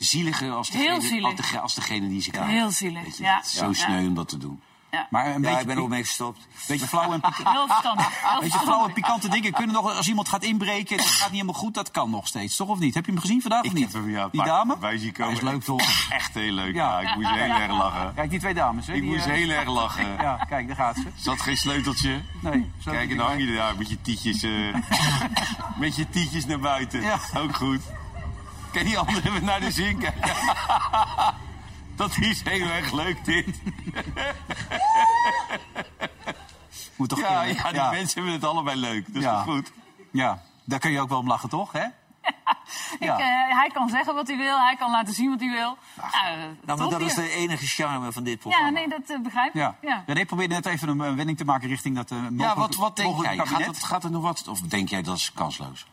zieliger 0.04 0.52
als 0.52 0.70
Heel 0.70 0.82
degene, 0.86 1.02
zielig. 1.08 1.26
als 1.26 1.36
degene, 1.36 1.60
als 1.62 1.74
degene 1.76 2.08
die 2.08 2.22
ze 2.22 2.32
krijgen. 2.32 2.54
Heel 2.54 2.72
zielig, 2.72 3.04
Weet 3.04 3.18
je, 3.18 3.24
ja. 3.24 3.36
het 3.36 3.48
zo 3.48 3.66
Ja. 3.68 3.74
sneu 3.74 4.08
om 4.08 4.14
dat 4.16 4.28
te 4.30 4.38
doen. 4.38 4.62
Maar 5.10 5.26
een 5.26 5.32
Ja, 5.34 5.40
beetje, 5.40 5.60
ik 5.60 5.66
ben 5.66 5.76
er 5.76 5.82
ook 5.82 5.90
mee 5.90 6.04
gestopt. 6.04 6.48
beetje 6.68 6.88
flauw 6.88 7.12
en 7.14 7.20
pikant. 7.30 7.50
Heel 7.50 7.68
verstandig. 7.68 8.06
Heel 8.06 8.22
Weet 8.22 8.32
je, 8.32 8.40
verstandig. 8.40 8.62
flauwe 8.68 8.92
pikante 8.94 9.28
dingen 9.30 9.52
kunnen 9.54 9.76
nog, 9.76 9.96
als 9.96 10.08
iemand 10.08 10.28
gaat 10.30 10.44
inbreken, 10.44 10.98
dat 10.98 11.06
gaat 11.06 11.32
niet 11.32 11.32
helemaal 11.42 11.62
goed, 11.62 11.74
dat 11.74 11.92
kan 11.92 12.10
nog 12.10 12.28
steeds, 12.28 12.56
toch 12.56 12.68
of 12.68 12.80
niet? 12.80 12.94
Heb 12.94 13.06
je 13.06 13.12
hem 13.12 13.20
gezien 13.22 13.42
vandaag 13.42 13.64
of 13.64 13.74
niet? 13.74 13.92
die 14.32 14.44
dame? 14.44 14.78
Wij 14.80 14.98
zien 14.98 15.12
komen. 15.12 15.34
Hij 15.34 15.44
is 15.44 15.50
leuk 15.52 15.64
toch? 15.64 16.10
Echt 16.10 16.34
heel 16.34 16.52
leuk. 16.52 16.76
Ja. 16.76 17.00
Ja, 17.02 17.10
ik 17.10 17.16
moest 17.16 17.30
heel 17.30 17.50
erg 17.56 17.72
lachen. 17.72 18.14
Kijk, 18.14 18.30
die 18.30 18.40
twee 18.40 18.54
dames. 18.54 18.88
Hè, 18.88 18.94
Ik 18.94 19.02
die, 19.02 19.10
moest 19.12 19.26
eh, 19.26 19.32
heel 19.34 19.50
erg 19.50 19.68
lachen. 19.68 20.06
Ja, 20.22 20.46
kijk, 20.50 20.68
daar 20.68 20.76
gaat 20.76 20.96
ze. 20.96 21.08
Zat 21.16 21.42
geen 21.42 21.58
sleuteltje? 21.58 22.22
Nee, 22.42 22.72
Kijk, 22.86 23.12
en 23.12 23.18
dan 23.18 23.28
hang 23.28 23.40
je 23.40 23.56
daar 23.56 23.78
met 23.78 23.90
je 23.90 24.02
tietjes, 24.02 24.44
eh, 24.44 24.52
met 25.78 25.96
je 25.96 26.10
tietjes 26.10 26.46
naar 26.46 26.60
buiten. 26.60 27.02
Ja. 27.02 27.20
Ook 27.38 27.56
goed. 27.56 27.82
Kan 28.74 28.84
die 28.84 28.98
anderen 28.98 29.24
even 29.26 29.44
naar 29.46 29.60
de 29.60 29.72
zin 29.72 29.98
kijken? 29.98 30.36
Dat 31.96 32.18
is 32.18 32.42
heel 32.44 32.68
erg 32.68 32.92
leuk, 32.92 33.26
dit. 33.26 33.48
Moet 36.96 37.10
toch 37.10 37.20
Ja, 37.20 37.40
kunnen, 37.44 37.56
ja, 37.56 37.64
die 37.70 37.74
ja. 37.80 37.90
mensen 37.92 38.16
hebben 38.16 38.34
het 38.42 38.44
allebei 38.50 38.80
leuk. 38.80 39.06
Dat 39.08 39.16
is 39.16 39.22
Ja. 39.24 39.42
goed? 39.42 39.72
Ja, 40.12 40.42
daar 40.64 40.80
kun 40.80 40.92
je 40.92 41.02
ook 41.02 41.10
wel 41.10 41.18
om 41.20 41.28
lachen, 41.28 41.50
toch? 41.50 41.72
Hè? 41.72 41.80
Ja. 43.00 43.14
Ik, 43.14 43.20
eh, 43.20 43.58
hij 43.58 43.70
kan 43.74 43.90
zeggen 43.90 44.16
wat 44.16 44.28
hij 44.28 44.38
wil, 44.38 44.58
hij 44.60 44.76
kan 44.76 44.92
laten 44.92 45.14
zien 45.14 45.30
wat 45.30 45.40
hij 45.40 45.50
wil. 45.50 45.78
Nou, 45.96 46.12
Nou, 46.66 46.80
maar 46.80 46.90
dat 47.00 47.02
is 47.02 47.14
de 47.14 47.30
enige 47.30 47.66
charme 47.68 48.12
van 48.12 48.24
dit 48.24 48.40
programma. 48.40 48.68
Ja, 48.68 48.74
nee, 48.74 48.88
dat 48.90 49.02
eh, 49.18 49.20
begrijp 49.24 49.48
ik. 49.48 49.54
Ja. 49.62 49.76
Ja. 49.82 50.04
René 50.06 50.26
probeerde 50.26 50.54
net 50.54 50.66
even 50.66 50.88
een 50.88 51.16
wending 51.16 51.38
te 51.38 51.46
maken 51.46 51.68
richting 51.68 51.96
dat... 51.96 52.12
eh, 52.12 52.18
Ja, 52.38 52.56
wat, 52.56 52.76
wat 52.76 52.96
denk 52.96 53.22
jij? 53.22 53.38
Gaat 53.38 53.66
het, 53.66 53.84
gaat 53.84 54.04
het 54.04 54.12
nog 54.12 54.22
wat? 54.22 54.48
Of 54.48 54.60
denk 54.60 54.90
jij 54.90 55.02
dat 55.02 55.18
is 55.18 55.32
kansloos? 55.34 55.86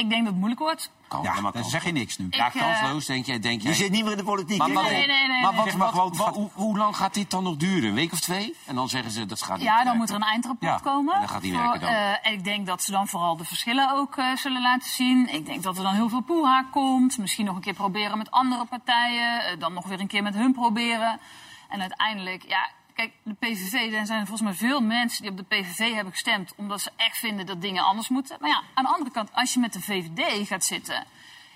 Ik 0.00 0.08
denk 0.10 0.20
dat 0.22 0.26
het 0.30 0.36
moeilijk 0.36 0.60
wordt. 0.60 0.90
Kan, 1.08 1.22
Ja, 1.22 1.40
maar 1.40 1.52
dan 1.52 1.64
zeg 1.64 1.84
je 1.84 1.92
niks 1.92 2.18
nu. 2.18 2.26
Ja, 2.30 2.46
Ik, 2.46 2.54
eh, 2.54 2.60
kansloos, 2.62 3.06
denk 3.06 3.26
jij? 3.26 3.38
Denk 3.38 3.60
Je 3.60 3.66
jij? 3.68 3.76
zit 3.76 3.90
niet 3.90 4.02
meer 4.02 4.10
in 4.12 4.18
de 4.18 4.24
politiek. 4.24 4.58
Maar, 4.58 4.72
wat- 4.72 4.82
Nee, 4.82 5.06
nee, 5.06 5.28
nee, 5.28 5.40
maar 5.42 5.54
wat, 5.54 5.64
Zeg 5.64 5.76
maar 5.76 5.86
wat- 5.86 5.94
gewoon, 5.94 6.16
wat- 6.16 6.26
gaat- 6.26 6.34
hoe, 6.34 6.50
hoe 6.54 6.76
lang 6.78 6.96
gaat 6.96 7.14
dit 7.14 7.30
dan 7.30 7.42
nog 7.42 7.56
duren? 7.56 7.88
Een 7.88 7.94
week 7.94 8.12
of 8.12 8.20
twee? 8.20 8.56
En 8.66 8.74
dan 8.74 8.88
zeggen 8.88 9.10
ze 9.10 9.26
dat 9.26 9.42
gaat 9.42 9.56
niet 9.56 9.64
Ja, 9.66 9.70
dan 9.74 9.76
werken. 9.82 9.98
moet 10.00 10.08
er 10.08 10.14
een 10.14 10.22
eindrapport 10.22 10.70
Ja, 10.70 10.78
komen. 10.90 11.14
en 11.14 11.20
dan 11.20 11.28
gaat 11.28 11.42
die 11.42 11.52
Voor, 11.52 11.62
werken 11.62 11.80
dan. 11.80 11.90
eh, 11.90 12.10
en 12.26 12.32
ik 12.32 12.44
denk 12.44 12.66
dat 12.66 12.82
ze 12.82 12.90
dan 12.90 13.08
vooral 13.08 13.36
de 13.36 13.44
verschillen 13.44 13.90
ook 13.96 14.16
eh, 14.16 14.36
zullen 14.36 14.62
laten 14.62 14.88
zien. 14.90 15.34
Ik 15.34 15.46
denk 15.46 15.62
dat 15.62 15.76
er 15.76 15.82
dan 15.82 15.94
heel 15.94 16.08
veel 16.08 16.20
poeha 16.20 16.64
komt. 16.70 17.18
Misschien 17.18 17.44
nog 17.46 17.54
een 17.54 17.60
keer 17.60 17.74
proberen 17.74 18.18
met 18.18 18.30
andere 18.30 18.64
partijen. 18.64 19.58
dan 19.58 19.72
nog 19.72 19.86
weer 19.86 20.00
een 20.00 20.06
keer 20.06 20.22
met 20.22 20.34
hun 20.34 20.52
proberen. 20.52 21.20
En 21.68 21.80
uiteindelijk, 21.80 22.44
ja, 22.48 22.68
kijk, 23.00 23.12
de 23.22 23.34
PVV, 23.34 23.92
er 23.92 24.06
zijn 24.06 24.26
volgens 24.26 24.40
mij 24.40 24.68
veel 24.68 24.80
mensen 24.80 25.22
die 25.22 25.30
op 25.30 25.36
de 25.36 25.42
PVV 25.56 25.94
hebben 25.94 26.12
gestemd... 26.12 26.52
omdat 26.56 26.80
ze 26.80 26.90
echt 26.96 27.18
vinden 27.18 27.46
dat 27.46 27.62
dingen 27.62 27.84
anders 27.84 28.08
moeten. 28.08 28.36
Maar 28.40 28.50
ja, 28.50 28.62
aan 28.74 28.84
de 28.84 28.90
andere 28.90 29.10
kant, 29.10 29.28
als 29.32 29.54
je 29.54 29.60
met 29.60 29.72
de 29.72 29.80
VVD 29.80 30.46
gaat 30.46 30.64
zitten... 30.64 31.04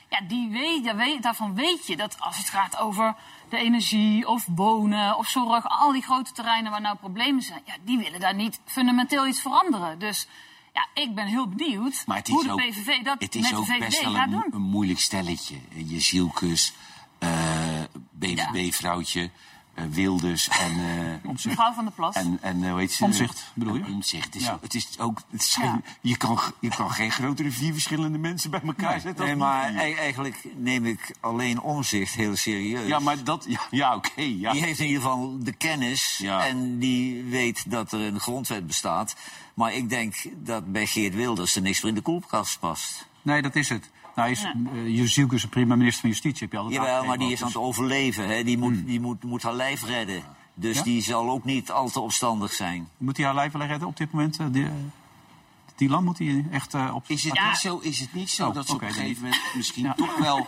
Ja, 0.09 0.21
die 0.29 0.49
weet, 0.51 1.23
daarvan 1.23 1.55
weet 1.55 1.87
je 1.87 1.97
dat 1.97 2.17
als 2.21 2.37
het 2.37 2.49
gaat 2.49 2.79
over 2.79 3.15
de 3.49 3.57
energie 3.57 4.29
of 4.29 4.47
wonen 4.55 5.17
of 5.17 5.29
zorg, 5.29 5.69
al 5.69 5.93
die 5.93 6.03
grote 6.03 6.33
terreinen 6.33 6.71
waar 6.71 6.81
nou 6.81 6.97
problemen 6.97 7.43
zijn, 7.43 7.61
ja, 7.65 7.75
die 7.85 7.99
willen 7.99 8.21
daar 8.21 8.35
niet 8.35 8.61
fundamenteel 8.65 9.27
iets 9.27 9.41
veranderen. 9.41 9.99
Dus 9.99 10.27
ja, 10.73 10.87
ik 11.03 11.15
ben 11.15 11.27
heel 11.27 11.49
benieuwd 11.49 12.03
Maar 12.07 12.17
het 12.17 12.29
is 12.29 12.35
hoe 12.35 12.45
de 12.45 12.53
ook, 12.53 12.61
PVV 12.61 13.03
dat 13.03 13.21
het 13.21 13.35
met 13.35 13.35
is 13.35 13.49
de 13.49 13.57
ook 13.57 13.65
VVD 13.65 13.79
best 13.79 14.03
wel 14.03 14.13
gaat 14.13 14.27
een, 14.27 14.31
doen. 14.31 14.47
een 14.51 14.61
moeilijk 14.63 15.01
stelletje. 15.01 15.57
Je 15.75 16.01
zielkus, 16.01 16.73
eh 17.19 17.83
BVB-vrouwtje, 18.11 19.31
eh, 19.75 19.85
Wilders 19.91 20.49
en... 20.49 20.73
Mevrouw 21.45 21.73
van 21.73 21.85
der 21.85 21.93
Plas. 21.93 22.15
En, 22.15 22.39
en 22.41 22.65
eh, 22.65 22.71
hoe 22.71 22.79
heet 22.79 22.93
ze? 22.93 23.05
Omtzigt, 23.05 23.51
bedoel 23.55 23.75
je? 23.75 23.85
Omtzigt. 23.85 24.25
Het 24.25 24.35
is, 24.35 24.45
Ja. 24.45 24.59
het 24.61 24.75
is 24.75 24.99
ook, 24.99 25.23
het 25.31 25.43
zijn, 25.45 25.67
Ja. 25.67 25.81
je, 26.01 26.17
kan, 26.17 26.39
je 26.61 26.69
kan 26.69 26.91
geen 26.91 27.11
grotere 27.11 27.51
vier 27.51 27.73
verschillende 27.73 28.19
mensen 28.19 28.51
bij 28.51 28.61
elkaar 28.67 29.01
zetten. 29.01 29.25
Nee, 29.25 29.37
maar 29.37 29.75
e- 29.75 29.95
eigenlijk 29.95 30.45
neem 30.57 30.87
ik 30.87 31.15
alleen 31.21 31.61
omzicht 31.61 32.15
heel 32.15 32.37
serieus. 32.37 32.87
Ja, 32.87 32.99
maar 32.99 33.25
dat... 33.25 33.45
Ja, 33.49 33.61
ja 33.71 33.95
oké. 33.97 34.23
ja. 34.23 34.53
Die 34.53 34.63
heeft 34.63 34.79
in 34.81 34.87
ieder 34.87 35.03
geval 35.03 35.37
de 35.41 35.53
kennis 35.53 36.23
en 36.25 36.79
die 36.79 37.23
weet 37.25 37.71
dat 37.71 37.93
er 37.93 38.01
een 38.01 38.21
grondwet 38.21 38.67
bestaat. 38.67 39.17
Maar 39.55 39.73
ik 39.75 39.89
denk 39.89 40.15
dat 40.37 40.73
bij 40.73 40.87
Geert 40.87 41.15
Wilders 41.15 41.57
er 41.57 41.63
niks 41.63 41.81
voor 41.81 41.89
in 41.89 41.95
de 41.95 42.01
koelkast 42.01 42.59
past. 42.59 43.07
Nee, 43.23 43.43
dat 43.43 43.55
is 43.57 43.69
het. 43.69 43.91
Nou, 44.15 44.31
is, 44.31 44.45
uh, 44.73 44.97
Jezielke 44.97 45.35
is 45.35 45.43
een 45.43 45.49
prima 45.49 45.77
minister 45.77 46.01
van 46.01 46.11
Justitie, 46.11 46.43
heb 46.43 46.53
je 46.53 46.59
altijd 46.59 46.77
Jawel, 46.77 47.05
maar 47.05 47.19
die 47.19 47.33
is 47.33 47.39
aan 47.41 47.45
dus- 47.47 47.55
het 47.55 47.63
overleven. 47.65 48.29
Hè. 48.29 48.45
Die, 48.45 48.59
moet, 48.59 48.87
die 48.87 49.01
moet, 49.01 49.23
moet 49.23 49.43
haar 49.43 49.55
lijf 49.55 49.85
redden. 49.85 50.23
Dus 50.55 50.77
Ja? 50.77 50.83
die 50.83 51.03
zal 51.03 51.31
ook 51.31 51.45
niet 51.45 51.71
al 51.71 51.89
te 51.89 52.01
opstandig 52.01 52.53
zijn. 52.53 52.89
Moet 52.97 53.17
hij 53.17 53.27
haar 53.27 53.35
lijf 53.35 53.53
wel 53.53 53.67
redden 53.67 53.89
op 53.89 53.97
dit 53.97 54.13
moment? 54.13 54.39
eh, 54.39 54.47
die, 54.51 54.65
eh, 54.65 54.71
Dylan 55.77 56.05
moet 56.05 56.19
hij 56.19 56.45
echt 56.51 56.75
eh, 56.75 56.95
op... 56.95 57.05
Is 57.07 57.25
het, 57.25 57.35
Ja. 57.37 57.49
niet 57.49 57.57
zo, 57.57 57.79
is 57.79 58.01
het 58.01 58.15
niet 58.15 58.31
zo 58.31 58.49
Oh, 58.49 58.55
dat 58.55 58.67
ze 58.67 58.75
op 58.75 58.83
een 58.83 58.93
gegeven 58.93 59.23
moment 59.23 59.43
misschien 59.55 59.93
toch 59.97 60.17
wel 60.19 60.47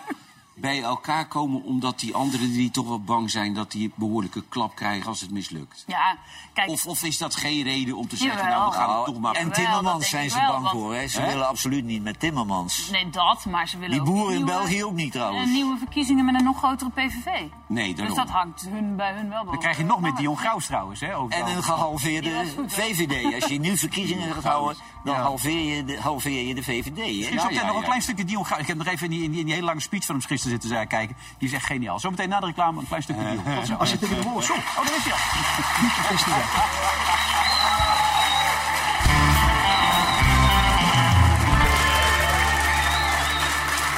bij 0.59 0.83
elkaar 0.83 1.27
komen... 1.29 1.63
omdat 1.63 2.01
die 2.01 2.15
anderen 2.15 2.53
die 2.53 2.71
toch 2.71 2.87
wel 2.89 3.01
bang 3.01 3.31
zijn 3.31 3.55
dat 3.55 3.71
die 3.73 3.85
een 3.85 3.93
behoorlijke 3.95 4.43
klap 4.49 4.75
krijgen 4.75 5.07
als 5.09 5.21
het 5.21 5.31
mislukt? 5.31 5.85
Ja, 5.87 6.17
kijk, 6.53 6.69
Of, 6.71 6.87
of 6.87 7.03
is 7.05 7.19
dat 7.19 7.35
geen 7.37 7.63
reden 7.63 7.97
om 7.97 8.09
te 8.09 8.17
zeggen, 8.17 8.39
Jawel. 8.39 8.59
nou, 8.59 8.71
we 8.71 8.77
gaan 8.77 8.97
het 8.97 9.05
toch 9.05 9.19
maar... 9.21 9.35
en 9.35 9.53
Timmermans 9.53 10.09
zijn 10.09 10.31
ze 10.31 10.39
wel, 10.39 10.47
bang 10.51 10.63
want- 10.63 10.75
voor. 10.79 10.95
Hè. 10.95 11.07
Ze 11.09 11.21
Hè? 11.21 11.27
willen 11.27 11.49
absoluut 11.49 11.85
niet 11.85 12.03
met 12.03 12.21
Timmermans. 12.21 12.91
nee, 12.91 13.11
dat, 13.11 13.45
maar 13.45 13.69
ze 13.69 13.79
willen 13.79 13.91
Die 13.91 14.01
ook 14.01 14.07
boer 14.07 14.31
in 14.31 14.37
nieuwe- 14.37 14.51
België 14.51 14.85
ook 14.85 14.93
niet 14.95 15.13
trouwens. 15.13 15.51
nieuwe 15.51 15.77
verkiezingen 15.79 16.25
met 16.25 16.35
een 16.35 16.45
nog 16.45 16.59
grotere 16.59 16.91
PVV. 16.91 17.25
Nee, 17.67 17.87
Dus 17.89 17.97
daarom. 17.97 18.17
dat 18.17 18.31
hangt 18.31 18.69
hun, 18.71 18.97
bij 18.97 19.13
hun 19.15 19.29
wel 19.29 19.45
Dan 19.45 19.59
krijg 19.59 19.77
je 19.77 19.85
nog 19.85 20.01
met 20.01 20.17
Dion 20.17 20.37
Graus 20.37 20.67
trouwens, 20.67 21.01
hè? 21.01 21.17
Over 21.17 21.35
En 21.37 21.57
een 21.57 21.63
gehalveerde? 21.63 22.45
VVD. 22.67 23.35
Als 23.35 23.51
je 23.51 23.61
nu 23.61 23.77
verkiezingen 23.77 24.35
gaat 24.35 24.45
houden, 24.45 24.77
dan 25.07 25.15
Ja. 25.15 25.23
halveer, 25.23 25.77
je 25.77 25.85
de, 25.85 26.01
halveer 26.01 26.47
je 26.47 26.55
de 26.55 26.63
VVD. 26.63 26.97
Hè? 26.97 27.03
Misschien 27.33 27.53
Ja, 27.55 27.67
nog 27.67 27.77
een 27.77 27.83
klein 27.83 28.03
stukje 28.03 28.25
Dion 28.25 28.45
Graus. 28.45 28.61
Ik 28.61 28.67
heb 28.67 28.77
nog 28.77 28.87
even 28.87 29.05
in 29.05 29.11
die, 29.11 29.23
in 29.23 29.31
die, 29.31 29.41
in 29.41 29.45
die 29.47 29.55
hele 29.55 29.67
lange 29.67 29.81
speech 29.81 30.05
van 30.05 30.15
hem 30.15 30.25
gisteren 30.25 30.51
zitten 30.53 30.69
zijn 30.69 30.89
kijken. 30.89 31.17
Die 31.39 31.49
is 31.49 31.55
echt 31.55 31.67
geniaal. 31.67 31.99
Zometeen 32.01 32.29
na 32.29 32.41
de 32.41 32.47
reclame 32.47 32.81
een 32.81 32.87
klein 32.87 33.03
stukje 33.03 33.23
Dion. 33.45 33.67
Zo. 33.67 33.75
Als 33.75 33.91
je 33.91 33.97
het 34.01 34.11
in 34.11 34.17
de 34.17 34.23
woord. 34.23 34.45
Zo, 34.45 34.53
oh, 34.53 34.77
daar 34.77 34.97
is 34.97 35.05
hij 35.05 35.13
al. 35.13 36.15
Is. 36.15 36.25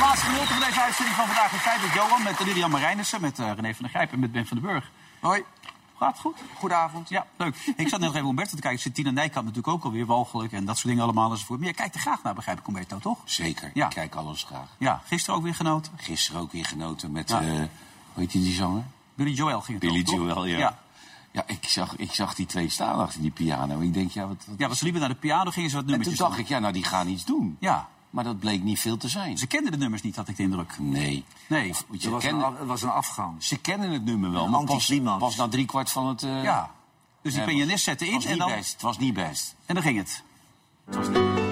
Laatste 0.00 0.26
gedeelte 0.26 0.52
van 0.52 0.60
deze 0.68 0.80
uitzending 0.82 1.16
van 1.16 1.26
vandaag 1.26 1.52
in 1.52 1.58
Feit 1.58 1.80
met 1.82 1.92
Johan, 1.94 2.22
met 2.22 2.40
Lilian 2.44 2.70
Marijnissen, 2.70 3.20
met 3.20 3.38
eh, 3.38 3.46
René 3.46 3.74
van 3.74 3.82
der 3.82 3.88
Grijp 3.90 4.12
en 4.12 4.18
met 4.18 4.32
Ben 4.32 4.46
van 4.46 4.56
den 4.60 4.70
Burg. 4.70 4.90
Hoi, 5.20 5.42
Gaat 5.98 6.12
het 6.12 6.20
goed? 6.20 6.36
goedenavond. 6.58 7.08
Ja, 7.08 7.26
leuk. 7.36 7.56
Ik 7.76 7.88
zat 7.88 8.00
net 8.00 8.08
nog 8.08 8.14
even 8.16 8.28
Umberto 8.28 8.54
te 8.56 8.62
kijken. 8.62 8.92
Tina 8.92 9.10
Nijkamp 9.10 9.46
natuurlijk 9.46 9.74
ook 9.74 9.84
alweer 9.84 10.06
walgelijk 10.06 10.52
en 10.52 10.64
dat 10.64 10.74
soort 10.76 10.88
dingen 10.88 11.02
allemaal 11.02 11.30
enzovoort. 11.30 11.58
Maar 11.58 11.68
jij 11.68 11.76
kijkt 11.76 11.94
er 11.94 12.00
graag 12.00 12.22
naar, 12.22 12.34
begrijp 12.34 12.58
ik, 12.58 12.66
Umberto, 12.66 12.98
toch? 12.98 13.18
Zeker, 13.24 13.70
Ja. 13.74 13.84
ik 13.86 13.94
kijk 13.94 14.14
alles 14.14 14.44
graag. 14.44 14.68
Ja, 14.78 15.02
gisteren 15.06 15.36
ook 15.38 15.44
weer 15.44 15.54
genoten. 15.54 15.92
Gisteren 15.96 16.40
ook 16.40 16.52
weer 16.52 16.64
genoten 16.64 17.12
met, 17.12 17.28
Ja. 17.30 17.40
eh 17.40 17.46
hoe 17.48 17.66
heet 18.14 18.30
die, 18.30 18.42
die 18.42 18.54
zanger? 18.54 18.82
Billy 19.14 19.30
Joel 19.32 19.60
ging 19.60 19.80
het 19.82 19.92
Billy? 19.92 20.04
Joel, 20.04 20.44
ja. 20.46 20.58
ja. 20.58 20.78
Ja, 21.32 21.42
ik 21.46 21.64
zag, 21.68 21.96
ik 21.96 22.12
zag 22.14 22.34
die 22.34 22.46
twee 22.46 22.68
staan 22.70 22.98
achter 22.98 23.20
die 23.22 23.30
piano. 23.30 23.80
Ik 23.80 23.94
denk, 23.94 24.10
ja, 24.10 24.26
wat... 24.26 24.44
wat- 24.46 24.58
Ja, 24.58 24.74
ze 24.74 24.82
liepen 24.84 25.00
naar 25.00 25.10
de 25.10 25.14
piano, 25.16 25.50
gingen 25.50 25.70
ze 25.70 25.76
wat 25.76 25.84
en 25.84 25.90
toen 25.90 25.98
nummertjes 25.98 26.18
dacht 26.18 26.30
doen. 26.30 26.40
ik, 26.40 26.48
ja, 26.48 26.58
nou, 26.58 26.72
die 26.72 26.84
gaan 26.84 27.08
iets 27.08 27.24
doen. 27.24 27.56
Ja, 27.60 27.88
Maar 28.18 28.26
dat 28.26 28.38
bleek 28.38 28.62
niet 28.62 28.80
veel 28.80 28.96
te 28.96 29.08
zijn. 29.08 29.38
ze 29.38 29.46
kenden 29.46 29.72
de 29.72 29.78
nummers 29.78 30.02
niet, 30.02 30.16
had 30.16 30.28
ik 30.28 30.36
de 30.36 30.42
indruk. 30.42 30.78
Nee. 30.78 31.24
Nee. 31.46 31.70
Of, 31.70 31.84
je 31.90 32.10
was, 32.10 32.24
een, 32.24 32.30
kende- 32.30 32.44
af- 32.44 32.58
er 32.58 32.66
was 32.66 32.82
een 32.82 32.90
afgang. 32.90 33.44
ze 33.44 33.56
kennen 33.56 33.90
het 33.90 34.04
nummer 34.04 34.30
wel, 34.30 34.44
Een 34.44 34.50
maar 34.50 34.64
pas, 34.64 34.92
pas 35.18 35.36
na 35.36 35.48
driekwart 35.48 35.90
van 35.90 36.06
het... 36.06 36.22
eh, 36.22 36.42
Ja. 36.42 36.70
Dus 37.22 37.34
die 37.34 37.42
nee, 37.44 37.54
pianist 37.54 37.84
zette 37.84 38.04
het 38.04 38.12
in 38.12 38.18
was 38.20 38.30
en 38.30 38.38
dan, 38.38 38.48
best. 38.48 38.72
Het 38.72 38.82
was 38.82 38.98
niet 38.98 39.14
best. 39.14 39.54
en 39.66 39.74
dan 39.74 39.82
ging 39.84 39.98
het. 39.98 40.22
Het 40.84 40.94
was 40.94 41.08
niet... 41.08 41.47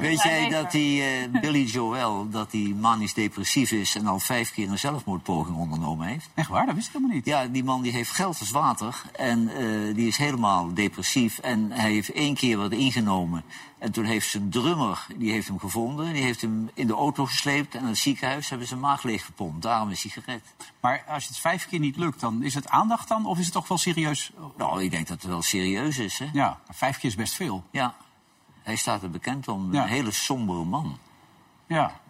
Weet 0.00 0.22
jij 0.22 0.48
dat 0.48 0.70
die 0.70 1.02
eh, 1.02 1.28
Billy 1.40 1.64
Joel, 1.64 2.28
dat 2.30 2.50
die 2.50 2.74
manisch 2.74 3.14
depressief 3.14 3.70
is 3.70 3.94
en 3.94 4.06
al 4.06 4.18
vijf 4.18 4.52
keer 4.52 4.68
een 4.68 4.78
zelfmoordpoging 4.78 5.56
ondernomen 5.56 6.06
heeft? 6.06 6.28
Echt 6.34 6.48
waar? 6.48 6.66
Dat 6.66 6.74
wist 6.74 6.86
ik 6.86 6.92
helemaal 6.92 7.14
niet. 7.14 7.24
Ja, 7.24 7.46
die 7.46 7.64
man 7.64 7.82
die 7.82 7.92
heeft 7.92 8.10
geld 8.10 8.40
als 8.40 8.50
water 8.50 9.02
en 9.16 9.48
eh, 9.48 9.94
die 9.94 10.06
is 10.06 10.16
helemaal 10.16 10.74
depressief. 10.74 11.38
En 11.38 11.70
hij 11.72 11.90
heeft 11.90 12.12
één 12.12 12.34
keer 12.34 12.56
wat 12.56 12.72
ingenomen. 12.72 13.44
En 13.78 13.92
toen 13.92 14.04
heeft 14.04 14.30
zijn 14.30 14.50
drummer, 14.50 15.06
die 15.16 15.32
heeft 15.32 15.48
hem 15.48 15.58
gevonden. 15.58 16.12
Die 16.12 16.22
heeft 16.22 16.40
hem 16.40 16.70
in 16.74 16.86
de 16.86 16.94
auto 16.94 17.26
gesleept 17.26 17.74
en 17.74 17.80
naar 17.80 17.90
het 17.90 17.98
ziekenhuis 17.98 18.48
hebben 18.48 18.66
ze 18.66 18.74
zijn 18.74 18.86
maag 18.86 19.02
leeggepompt. 19.02 19.62
Daarom 19.62 19.90
is 19.90 20.02
hij 20.02 20.10
gered. 20.10 20.42
Maar 20.80 21.04
als 21.08 21.26
het 21.26 21.38
vijf 21.38 21.66
keer 21.66 21.78
niet 21.78 21.96
lukt, 21.96 22.20
dan 22.20 22.42
is 22.42 22.54
het 22.54 22.68
aandacht 22.68 23.08
dan? 23.08 23.26
Of 23.26 23.38
is 23.38 23.44
het 23.44 23.54
toch 23.54 23.68
wel 23.68 23.78
serieus? 23.78 24.32
Nou, 24.56 24.82
ik 24.82 24.90
denk 24.90 25.06
dat 25.06 25.22
het 25.22 25.30
wel 25.30 25.42
serieus 25.42 25.98
is, 25.98 26.18
hè? 26.18 26.28
Ja, 26.32 26.60
maar 26.66 26.74
vijf 26.74 26.98
keer 26.98 27.10
is 27.10 27.16
best 27.16 27.34
veel. 27.34 27.64
Ja. 27.70 27.94
Hij 28.68 28.76
staat 28.76 29.02
er 29.02 29.10
bekend 29.10 29.48
om. 29.48 29.72
Ja. 29.72 29.82
Een 29.82 29.88
hele 29.88 30.10
sombere 30.10 30.64
man. 30.64 30.98
Ja. 31.66 32.00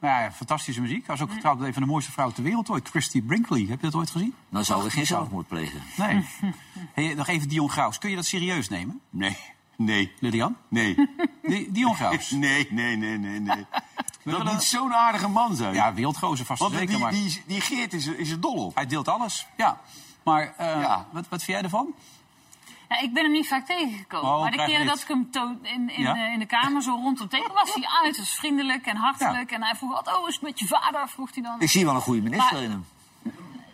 Nou 0.00 0.22
ja, 0.22 0.32
fantastische 0.32 0.80
muziek. 0.80 1.06
Hij 1.06 1.16
was 1.16 1.26
ook 1.26 1.32
getrouwd 1.34 1.58
met 1.58 1.66
een 1.66 1.72
van 1.72 1.82
de 1.82 1.88
mooiste 1.88 2.12
vrouwen 2.12 2.34
ter 2.36 2.44
wereld 2.44 2.70
ooit. 2.70 2.88
Christy 2.88 3.22
Brinkley. 3.22 3.60
Heb 3.60 3.80
je 3.80 3.86
dat 3.90 3.94
ooit 3.94 4.10
gezien? 4.10 4.34
Dan 4.48 4.64
zou 4.64 4.84
ik 4.86 4.92
geen 4.92 5.06
zelfmoord 5.06 5.48
plegen. 5.48 5.80
Nee. 5.96 6.24
hey, 6.94 7.14
nog 7.14 7.26
even 7.28 7.48
Dion 7.48 7.70
Graus. 7.70 7.98
Kun 7.98 8.10
je 8.10 8.16
dat 8.16 8.24
serieus 8.26 8.68
nemen? 8.68 9.00
Nee, 9.10 9.36
nee, 9.76 10.12
Lilian? 10.18 10.56
nee. 10.68 10.94
Di- 11.42 11.68
Dion 11.72 11.94
Graus. 11.94 12.30
Nee, 12.46 12.66
nee, 12.70 12.96
nee, 12.96 13.18
nee, 13.18 13.40
nee. 13.40 13.66
Dat 14.24 14.44
moet 14.44 14.62
zo'n 14.62 14.94
aardige 14.94 15.28
man 15.28 15.56
zijn. 15.56 15.74
Ja, 15.74 15.94
wereldgozer 15.94 16.46
vast 16.46 16.60
Want 16.60 16.72
zeker. 16.72 16.88
die, 16.88 16.98
Maar 16.98 17.10
die, 17.12 17.42
die 17.46 17.60
Geert 17.60 17.92
is, 17.92 18.06
er- 18.06 18.18
is 18.18 18.30
er 18.30 18.40
dol 18.40 18.64
op. 18.66 18.74
hij 18.74 18.86
deelt 18.86 19.08
alles. 19.08 19.46
Ja. 19.56 19.80
Maar 20.24 20.54
eh, 20.56 20.66
Ja. 20.66 21.06
Wat, 21.12 21.28
wat 21.28 21.42
vind 21.42 21.56
jij 21.58 21.62
ervan? 21.62 21.94
Ja, 22.88 23.00
ik 23.00 23.12
ben 23.14 23.22
hem 23.22 23.32
niet 23.32 23.48
vaak 23.48 23.66
tegengekomen. 23.66 24.30
Oh, 24.34 24.40
maar 24.40 24.50
de 24.50 24.64
keren 24.64 24.86
dat 24.86 25.00
ik 25.00 25.08
hem 25.08 25.28
in, 25.62 25.90
in, 25.96 26.02
Ja? 26.02 26.16
eh, 26.16 26.32
in 26.32 26.38
de 26.38 26.46
kamer 26.46 26.82
zo 26.82 26.90
rondom 26.90 27.28
tegen 27.28 27.52
was 27.52 27.74
hij 27.74 27.84
uiterst 28.02 28.34
vriendelijk 28.34 28.86
en 28.86 28.96
hartelijk. 28.96 29.50
En 29.52 29.62
hij 29.62 29.74
vroeg 29.74 29.96
altijd, 29.96 30.16
oh, 30.16 30.28
is 30.28 30.34
het 30.34 30.42
met 30.42 30.58
je 30.58 30.66
vader? 30.66 31.08
Vroeg 31.08 31.34
hij 31.34 31.42
dan. 31.42 31.60
Ik 31.60 31.70
zie 31.70 31.84
wel 31.84 31.94
een 31.94 32.00
goede 32.00 32.22
minister 32.22 32.52
Maar- 32.54 32.62
in 32.62 32.70
hem. 32.70 32.84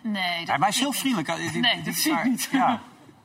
Nee, 0.02 0.22
Ja, 0.22 0.38
dat 0.38 0.46
maar 0.46 0.58
hij 0.58 0.68
is 0.68 0.78
heel 0.78 0.92
vriendelijk. 0.92 1.28
Eh, 1.28 1.52
Nee, 1.52 1.82
dat 1.82 1.94
is 1.94 2.02
zie 2.02 2.12
ik 2.12 2.24
niet. 2.24 2.48
Ja. 2.52 2.80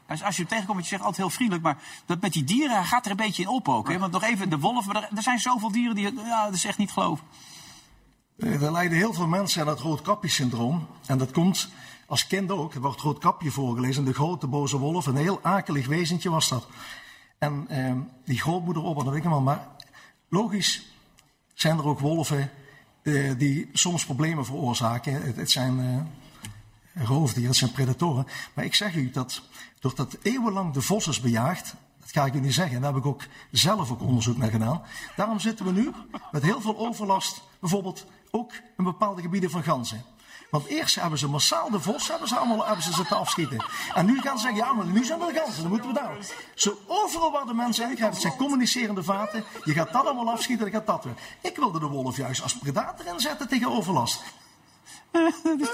Als, 0.08 0.24
als 0.24 0.36
je 0.36 0.42
hem 0.42 0.52
tegenkomt, 0.52 0.82
je 0.82 0.88
zegt 0.88 1.02
altijd 1.02 1.18
heel 1.22 1.30
vriendelijk. 1.30 1.64
Maar 1.66 1.78
dat 2.06 2.22
met 2.22 2.34
die 2.34 2.44
dieren 2.44 2.76
hij 2.76 2.86
gaat 2.86 3.06
er 3.06 3.12
een 3.12 3.18
beetje 3.18 3.42
in 3.42 3.48
op 3.50 3.70
ook. 3.70 3.90
Hè? 3.90 3.98
Want 4.00 4.12
nog 4.12 4.24
even, 4.24 4.50
de 4.50 4.60
wolf. 4.60 4.86
Maar 4.86 4.96
er, 4.96 5.10
er 5.16 5.22
zijn 5.24 5.40
zoveel 5.40 5.72
dieren 5.72 5.96
die... 5.96 6.14
Ja, 6.14 6.44
dat 6.46 6.54
is 6.54 6.66
echt 6.66 6.78
niet 6.78 6.92
geloven. 6.92 7.26
Eh, 8.40 8.62
Er 8.64 8.72
lijden 8.72 8.98
heel 8.98 9.14
veel 9.14 9.28
mensen 9.28 9.62
aan 9.62 9.68
het 9.68 9.80
roodkapjesyndroom. 9.80 10.88
En 11.06 11.18
dat 11.18 11.32
komt 11.32 11.70
als 12.06 12.28
kind 12.28 12.52
ook. 12.52 12.74
Er 12.74 12.82
wordt 12.82 13.02
roodkapje 13.02 13.52
voorgelezen. 13.52 14.06
De 14.06 14.14
grote 14.14 14.48
boze 14.48 14.78
wolf. 14.78 15.06
Een 15.06 15.16
heel 15.16 15.40
akelig 15.42 15.88
wezentje 15.88 16.30
was 16.30 16.50
dat. 16.50 16.68
En 17.38 17.66
eh, 17.70 17.94
die 18.26 18.40
grootmoeder 18.40 18.84
op, 18.84 18.96
dat 18.96 19.06
weet 19.06 19.16
ik 19.16 19.26
allemaal. 19.26 19.42
Maar 19.42 19.68
logisch 20.30 20.86
zijn 21.54 21.78
er 21.78 21.86
ook 21.86 22.00
wolven 22.00 22.52
eh, 23.02 23.32
die 23.38 23.70
soms 23.74 24.06
problemen 24.06 24.46
veroorzaken. 24.46 25.22
Het, 25.22 25.36
het 25.36 25.52
zijn 25.52 25.80
eh, 26.94 27.06
roofdieren, 27.06 27.50
het 27.50 27.60
zijn 27.60 27.72
predatoren. 27.72 28.28
Maar 28.54 28.66
ik 28.66 28.76
zeg 28.76 28.96
u 28.96 29.10
dat 29.10 29.42
doordat 29.80 30.18
eeuwenlang 30.22 30.74
de 30.74 30.82
vos 30.82 31.08
is 31.08 31.20
bejaagd. 31.20 31.76
Dat 32.00 32.12
ga 32.12 32.26
ik 32.26 32.34
u 32.34 32.40
niet 32.40 32.54
zeggen. 32.54 32.82
Daar 32.82 32.94
heb 32.94 33.02
ik 33.02 33.08
ook 33.08 33.24
zelf 33.52 33.92
ook 33.92 34.02
onderzoek 34.02 34.38
naar 34.38 34.52
gedaan. 34.52 34.82
Daarom 35.16 35.40
zitten 35.40 35.66
we 35.66 35.72
nu 35.72 35.92
met 36.32 36.44
heel 36.44 36.62
veel 36.62 36.78
overlast. 36.78 37.42
Bijvoorbeeld 37.60 38.06
ook 38.32 38.52
in 38.78 38.84
bepaalde 38.84 39.22
gebieden 39.22 39.50
van 39.50 39.64
ganzen. 39.64 40.04
Want 40.56 40.68
eerst 40.68 40.96
hebben 40.96 41.20
ze 41.20 41.30
massaal 41.30 41.70
de 41.70 41.80
vos 41.80 42.08
hebben 42.08 42.28
ze 42.28 42.36
allemaal 42.36 42.66
hebben 42.66 42.84
ze 42.84 42.94
zitten 42.94 43.18
afschieten. 43.18 43.66
En 43.94 44.06
nu 44.06 44.22
gaan 44.22 44.38
ze 44.38 44.44
zeggen, 44.44 44.66
ja, 44.66 44.74
maar 44.74 44.86
nu 44.86 45.06
zijn 45.06 45.22
er 45.22 45.34
de 45.34 45.40
ganzen, 45.40 45.62
dan 45.62 45.72
moeten 45.72 45.90
we 45.90 45.94
daar. 45.94 46.18
Zo 46.54 46.78
overal 46.88 47.32
waar 47.32 47.46
de 47.46 47.54
mensen 47.54 47.98
gaan, 47.98 48.10
het 48.10 48.22
zijn 48.22 48.36
communicerende 48.36 49.04
vaten. 49.04 49.44
Je 49.64 49.74
gaat 49.74 49.94
dat 49.94 50.06
allemaal 50.06 50.34
afschieten, 50.34 50.66
dan 50.66 50.74
gaat 50.74 50.88
dat 50.88 51.04
weer. 51.04 51.14
Ik 51.42 51.56
wilde 51.56 51.80
de 51.80 51.86
wolf 51.86 52.18
juist 52.18 52.44
als 52.44 52.58
predator 52.58 53.06
inzetten 53.06 53.48
tegen 53.48 53.72
overlast. 53.72 54.24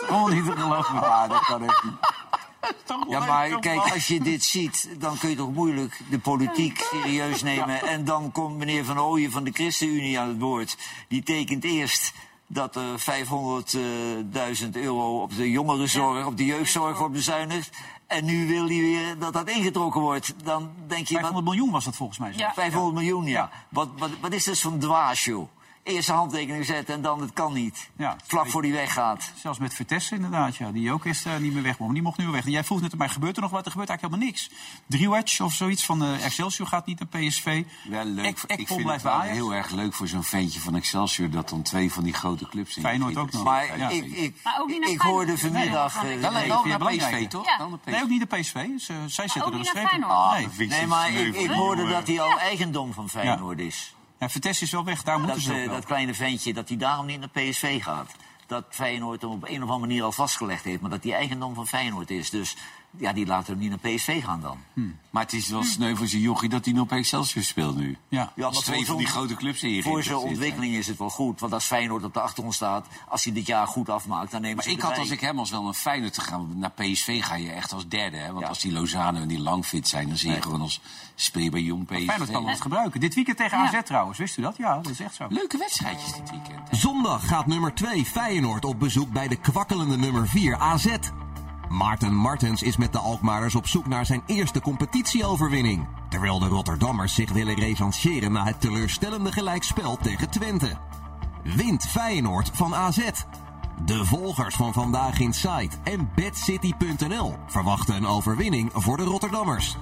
Oh, 0.09 0.27
niet 0.27 0.45
te 0.45 0.51
geloven. 0.51 1.03
Ah, 1.03 1.29
dat 1.29 1.39
kan 1.39 1.63
echt 1.63 1.84
niet. 1.84 1.93
Ja, 3.09 3.25
maar 3.25 3.59
kijk, 3.59 3.93
als 3.93 4.07
je 4.07 4.21
dit 4.21 4.43
ziet, 4.43 4.89
dan 4.97 5.17
kun 5.17 5.29
je 5.29 5.36
toch 5.36 5.53
moeilijk 5.53 6.01
de 6.09 6.19
politiek 6.19 6.88
serieus 6.91 7.41
nemen. 7.43 7.82
En 7.82 8.05
dan 8.05 8.32
komt 8.32 8.57
meneer 8.57 8.86
Van 8.86 8.99
Ooyen 8.99 9.32
van 9.32 9.43
de 9.43 9.51
ChristenUnie 9.51 10.19
aan 10.19 10.27
het 10.27 10.39
woord. 10.39 10.77
Die 11.07 11.23
tekent 11.23 11.63
eerst 11.63 12.13
dat 12.54 12.76
er 12.76 12.99
500.000 14.64 14.70
euro 14.72 15.22
op 15.22 15.36
de 15.36 15.52
jongerenzorg, 15.52 16.26
op 16.26 16.38
de 16.38 16.45
jeugdzorg 16.45 16.97
wordt 16.97 17.14
bezuinigd. 17.14 17.78
En 18.08 18.26
nu 18.26 18.47
wil 18.47 18.68
hij 18.68 18.80
weer 18.80 19.20
dat 19.20 19.34
dat 19.34 19.49
ingetrokken 19.49 20.02
wordt. 20.02 20.34
Dan 20.43 20.70
denk 20.88 21.08
je, 21.08 21.14
wat, 21.14 21.24
500 21.24 21.45
miljoen 21.45 21.72
was 21.72 21.86
dat 21.86 21.95
volgens 21.95 22.20
mij. 22.20 22.32
zo. 22.32 22.38
Ja. 22.38 22.54
500 22.54 22.95
miljoen, 22.95 23.26
ja. 23.26 23.49
Wat, 23.70 23.89
wat, 23.97 24.10
wat 24.22 24.34
is 24.34 24.43
dat 24.43 24.60
voor 24.60 24.72
een 24.72 24.80
dwaas, 24.80 25.24
joh? 25.24 25.47
Eerst 25.84 26.09
een 26.09 26.15
handtekening 26.15 26.65
zetten 26.65 26.95
en 26.95 27.01
dan 27.01 27.21
het 27.21 27.34
kan 27.34 27.53
niet. 27.53 27.89
Ja. 27.95 28.15
Vlak 28.27 28.47
voor 28.49 28.61
die 28.61 28.71
weggaat. 28.73 29.32
Zelfs 29.36 29.59
met 29.59 29.73
Vitesse 29.73 30.15
inderdaad, 30.15 30.55
ja. 30.55 30.71
Die 30.71 30.91
ook 30.91 31.05
eerst 31.05 31.25
eh, 31.25 31.38
niet 31.38 31.53
meer 31.53 31.63
weg 31.63 31.79
mocht. 31.79 31.93
Die 31.93 32.01
mocht 32.01 32.17
nu 32.17 32.23
weer 32.23 32.34
weg. 32.34 32.45
En 32.45 32.51
jij 32.51 32.63
vroeg 32.63 32.82
net, 32.82 32.97
maar 32.97 33.09
gebeurt 33.09 33.36
er 33.36 33.41
nog 33.41 33.51
wat? 33.51 33.65
Er 33.65 33.71
gebeurt 33.71 33.89
eigenlijk 33.89 34.21
helemaal 34.21 34.41
niks. 34.41 34.49
Driewatch 34.88 35.41
of 35.41 35.53
zoiets 35.53 35.86
van 35.86 36.03
eh, 36.03 36.25
Excelsior 36.25 36.67
gaat 36.67 36.86
niet 36.86 36.99
naar 36.99 37.21
PSV. 37.21 37.63
Wel 37.89 38.05
leuk. 38.05 38.25
Ek- 38.25 38.59
ik 38.59 38.67
vind 38.67 38.82
blijft 38.84 39.03
het 39.03 39.11
wel 39.13 39.21
heel 39.21 39.53
erg 39.53 39.69
leuk 39.69 39.93
voor 39.93 40.07
zo'n 40.07 40.23
ventje 40.23 40.59
van 40.59 40.75
Excelsior... 40.75 41.29
dat 41.29 41.49
dan 41.49 41.61
twee 41.61 41.91
van 41.91 42.03
die 42.03 42.13
grote 42.13 42.47
clubs 42.49 42.75
in. 42.77 42.82
Feyenoord 42.84 43.17
ook 43.17 43.32
nog. 43.32 43.43
Maar 43.43 43.77
Ja. 43.77 43.89
ik, 43.89 44.05
ik, 44.05 44.36
Maar 44.43 44.57
ook 44.59 44.67
niet 44.67 44.79
naar 44.79 44.89
ik 44.89 45.01
hoorde 45.01 45.38
vanmiddag... 45.38 46.03
Nee, 46.03 46.13
eh, 46.19 46.21
naar 46.65 46.79
PSV, 46.79 47.27
toch? 47.27 47.45
Ja. 47.45 47.57
Naar 47.67 47.77
PSV. 47.77 47.91
Nee, 47.91 48.01
ook 48.01 48.09
niet 48.09 48.29
de 48.29 48.38
PSV. 48.38 48.65
Zij 49.07 49.27
zitten 49.27 49.53
er 49.53 49.59
een 49.59 49.65
streep 49.65 49.91
naar. 49.99 50.09
Ah, 50.09 50.38
Nee. 50.57 50.88
maar 50.88 51.11
ik, 51.11 51.49
hoorde 51.51 51.88
dat 51.88 52.07
hij 52.07 52.21
al 52.21 52.39
eigendom 52.39 52.93
van 52.93 53.09
Feyenoord 53.09 53.59
is. 53.59 53.95
Ja, 54.22 54.30
Vitesse 54.30 54.63
is 54.63 54.72
wel 54.72 54.84
weg, 54.84 55.03
daar 55.03 55.17
Dat, 55.17 55.26
moeten 55.26 55.41
ze 55.43 55.51
ook 55.51 55.57
eh, 55.57 55.65
wel. 55.65 55.74
dat 55.76 55.86
kleine 55.86 56.13
ventje, 56.13 56.53
dat 56.53 56.67
hij 56.67 56.78
daarom 56.78 57.05
niet 57.05 57.19
naar 57.19 57.30
PSV 57.30 57.84
gaat. 57.84 58.11
Dat 58.47 58.65
Feyenoord 58.69 59.22
hem 59.22 59.32
op 59.32 59.43
een 59.43 59.55
of 59.63 59.69
andere 59.69 59.80
manier 59.80 60.03
al 60.03 60.11
vastgelegd 60.11 60.63
heeft. 60.63 60.82
Maar 60.82 60.89
dat 60.89 61.03
hij 61.03 61.13
eigendom 61.13 61.53
van 61.53 61.67
Feyenoord 61.67 62.09
is. 62.09 62.30
Dus 62.30 62.55
ja, 62.97 63.13
die 63.13 63.25
laten 63.25 63.53
hem 63.53 63.61
niet 63.61 63.69
naar 63.69 63.93
PSV 63.95 64.23
gaan 64.23 64.41
dan. 64.41 64.57
Maar 65.09 65.23
het 65.23 65.33
is 65.33 65.47
wel 65.49 65.63
sneu 65.63 65.95
voor 65.95 66.07
zijn 66.07 66.21
jochie 66.21 66.49
dat 66.49 66.65
hij 66.65 66.73
nog 66.73 66.83
op 66.83 66.91
Excelsior 66.91 67.43
speelt 67.43 67.77
nu. 67.77 67.97
Ja. 68.07 68.31
Ja, 68.35 68.45
Als 68.45 68.53
maar 68.55 68.63
twee 68.63 68.85
van 68.85 68.97
die 68.97 69.07
grote 69.07 69.35
clubs 69.35 69.63
in 69.63 69.69
je 69.69 69.81
Voor 69.83 70.03
zijn 70.03 70.17
ontwikkeling 70.17 70.73
is 70.73 70.87
het 70.87 70.97
wel 70.97 71.09
goed. 71.09 71.39
Want 71.39 71.53
als 71.53 71.65
Feyenoord 71.65 72.03
op 72.03 72.13
de 72.13 72.19
achtergrond 72.21 72.55
staat, 72.55 72.87
als 73.07 73.23
hij 73.23 73.33
dit 73.33 73.45
jaar 73.45 73.67
goed 73.67 73.89
afmaakt, 73.89 74.31
dan 74.31 74.41
nemen 74.41 74.55
Maar 74.55 74.65
ze 74.65 74.71
ik 74.71 74.81
had 74.81 74.97
als 74.97 75.09
ik 75.09 75.19
hem 75.19 75.39
als 75.39 75.49
wel 75.49 75.67
een 75.67 75.73
Feyenoord 75.73 76.13
te 76.13 76.21
gaan. 76.21 76.51
Naar 76.55 76.71
PSV 76.71 77.23
ga 77.23 77.35
je 77.35 77.51
echt 77.51 77.73
als 77.73 77.87
derde. 77.87 78.17
Hè? 78.17 78.27
Want 78.27 78.39
Ja. 78.39 78.47
als 78.47 78.59
die 78.59 78.71
Lozano 78.71 79.19
en 79.21 79.27
die 79.27 79.39
Langfit 79.41 79.87
zijn, 79.87 80.07
dan 80.07 80.17
zie 80.17 80.31
je 80.31 80.41
gewoon 80.41 80.61
als 80.61 80.81
speel 81.15 81.49
bij 81.49 81.61
jong 81.61 81.85
PSV. 81.85 82.05
Feyenoord 82.05 82.31
kan 82.31 82.47
het 82.47 82.61
gebruiken. 82.61 82.99
Dit 82.99 83.15
weekend 83.15 83.37
tegen 83.37 83.57
Ja. 83.57 83.67
AZ 83.67 83.83
trouwens, 83.85 84.17
wist 84.17 84.37
u 84.37 84.41
dat? 84.41 84.57
Ja, 84.57 84.75
dat 84.75 84.89
is 84.91 84.99
echt 84.99 85.15
zo. 85.15 85.25
Leuke 85.29 85.57
wedstrijdjes 85.57 86.13
dit 86.13 86.29
weekend. 86.29 86.69
hè? 86.69 86.77
Zondag 86.77 87.27
gaat 87.27 87.45
nummer 87.47 87.73
2 87.73 88.05
Feyenoord 88.05 88.65
op 88.65 88.79
bezoek 88.79 89.11
bij 89.11 89.27
de 89.27 89.35
kwakkelende 89.35 89.97
nummer 89.97 90.27
4 90.27 90.57
AZ. 90.57 90.85
Maarten 91.72 92.13
Martens 92.13 92.63
is 92.63 92.78
met 92.78 92.91
de 92.91 92.99
Alkmaarders 92.99 93.55
op 93.55 93.67
zoek 93.67 93.88
naar 93.88 94.05
zijn 94.05 94.24
eerste 94.26 94.61
competitieoverwinning. 94.61 95.88
Terwijl 96.09 96.39
de 96.39 96.47
Rotterdammers 96.47 97.13
zich 97.13 97.32
willen 97.32 97.55
revancheren 97.55 98.32
na 98.32 98.43
het 98.43 98.61
teleurstellende 98.61 99.32
gelijkspel 99.32 99.97
tegen 99.97 100.30
Twente. 100.30 100.78
Wint 101.43 101.86
Feyenoord 101.86 102.51
van 102.53 102.76
AZ. 102.76 103.09
De 103.86 104.05
volgers 104.05 104.55
van 104.55 104.74
Vandaag 104.74 105.19
Inside 105.19 105.76
en 105.84 106.09
BadCity.nl 106.15 107.36
verwachten 107.47 107.95
een 107.95 108.07
overwinning 108.07 108.69
voor 108.74 108.97
de 108.97 109.03
Rotterdammers. 109.03 109.78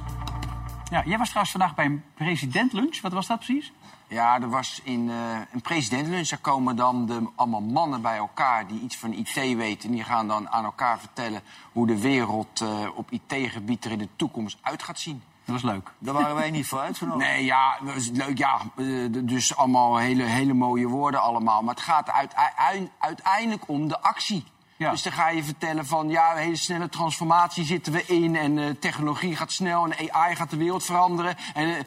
Ja, 0.90 1.04
jij 1.06 1.18
was 1.18 1.28
trouwens 1.28 1.52
vandaag 1.52 1.76
bij 1.76 1.86
een 1.86 2.04
presidentlunch. 2.14 3.02
Wat 3.02 3.12
was 3.14 3.28
dat 3.28 3.38
precies? 3.38 3.72
Ja, 4.08 4.42
er 4.42 4.50
was 4.50 4.82
in 4.84 5.10
eh, 5.10 5.16
een 5.52 5.62
presidentenlunch, 5.62 6.28
daar 6.28 6.40
komen 6.40 6.76
dan 6.76 7.06
de, 7.06 7.28
allemaal 7.36 7.62
mannen 7.62 8.02
bij 8.02 8.18
elkaar 8.18 8.68
die 8.68 8.80
iets 8.82 8.98
van 8.98 9.14
IT 9.14 9.34
weten. 9.34 9.90
En 9.90 9.96
die 9.96 10.04
gaan 10.04 10.28
dan 10.28 10.50
aan 10.50 10.64
elkaar 10.64 11.00
vertellen 11.00 11.42
hoe 11.72 11.88
de 11.88 12.00
wereld 12.02 12.62
eh, 12.62 12.88
op 12.96 13.12
IT-gebied 13.12 13.86
er 13.86 13.92
in 13.92 13.98
de 13.98 14.10
toekomst 14.16 14.58
uit 14.62 14.84
gaat 14.84 15.00
zien. 15.00 15.22
Dat 15.46 15.62
was 15.62 15.72
leuk. 15.72 15.92
Daar 16.00 16.14
waren 16.14 16.36
wij 16.36 16.52
niet 16.52 16.68
voor 16.68 16.80
uitgenodigd. 16.80 17.30
Nee, 17.30 17.46
ja, 17.46 17.78
dat 17.86 17.96
is 17.96 18.10
leuk. 18.10 18.38
Ja, 18.38 18.60
eh, 18.76 18.86
dus 19.24 19.56
allemaal 19.56 19.98
hele, 19.98 20.24
hele 20.24 20.54
mooie 20.54 20.88
woorden 20.88 21.22
allemaal. 21.22 21.62
Maar 21.64 21.74
het 21.76 21.84
gaat 21.84 22.10
uit, 22.12 22.36
ui- 22.56 22.90
uiteindelijk 23.00 23.68
om 23.68 23.88
de 23.88 24.02
actie. 24.02 24.44
Ja. 24.80 24.92
Dus 24.92 25.04
dan 25.04 25.14
ga 25.14 25.30
je 25.30 25.44
vertellen 25.44 25.86
van, 25.86 26.10
ja, 26.10 26.32
een 26.32 26.38
hele 26.38 26.56
snelle 26.56 26.90
transformatie 26.90 27.66
zitten 27.66 27.94
we 27.94 28.06
in. 28.06 28.36
En 28.36 28.58
eh, 28.58 28.70
technologie 28.80 29.36
gaat 29.36 29.52
snel 29.52 29.86
en 29.86 30.12
AI 30.12 30.36
gaat 30.36 30.50
de 30.50 30.58
wereld 30.58 30.84
veranderen. 30.84 31.36
En, 31.54 31.76
eh, 31.76 31.84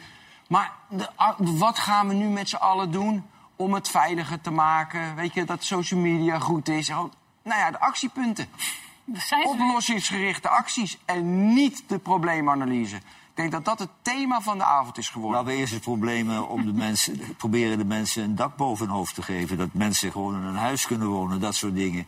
maar 0.48 0.72
de, 0.88 1.08
wat 1.38 1.78
gaan 1.78 2.08
we 2.08 2.14
nu 2.14 2.28
met 2.28 2.48
z'n 2.48 2.56
allen 2.56 2.90
doen 2.90 3.24
om 3.56 3.74
het 3.74 3.88
veiliger 3.88 4.40
te 4.40 4.50
maken? 4.50 5.14
Weet 5.14 5.34
je, 5.34 5.44
dat 5.44 5.64
social 5.64 6.00
media 6.00 6.38
goed 6.38 6.68
is. 6.68 6.88
Gewoon, 6.88 7.12
nou 7.42 7.58
ja, 7.58 7.70
de 7.70 7.80
actiepunten. 7.80 8.46
Dat 9.04 9.22
zijn. 9.22 9.46
Oplossingsgerichte 9.46 10.48
acties 10.48 10.98
en 11.04 11.54
niet 11.54 11.84
de 11.86 11.98
probleemanalyse. 11.98 12.96
Ik 12.96 13.02
denk 13.34 13.52
dat 13.52 13.64
dat 13.64 13.78
het 13.78 13.90
thema 14.02 14.40
van 14.40 14.58
de 14.58 14.64
avond 14.64 14.98
is 14.98 15.08
geworden. 15.08 15.38
Laten 15.38 15.54
we 15.54 15.60
eerst 15.60 15.72
het 15.72 15.82
probleem 15.82 16.30
eh, 16.30 16.50
om 16.50 16.64
de 16.66 16.72
mensen, 16.86 17.36
proberen 17.36 17.78
de 17.78 17.84
mensen 17.84 18.22
een 18.22 18.36
dak 18.36 18.56
boven 18.56 18.86
hun 18.86 18.94
hoofd 18.94 19.14
te 19.14 19.22
geven. 19.22 19.56
Dat 19.56 19.72
mensen 19.72 20.12
gewoon 20.12 20.34
in 20.34 20.42
een 20.42 20.56
huis 20.56 20.86
kunnen 20.86 21.08
wonen, 21.08 21.40
dat 21.40 21.54
soort 21.54 21.74
dingen. 21.74 22.06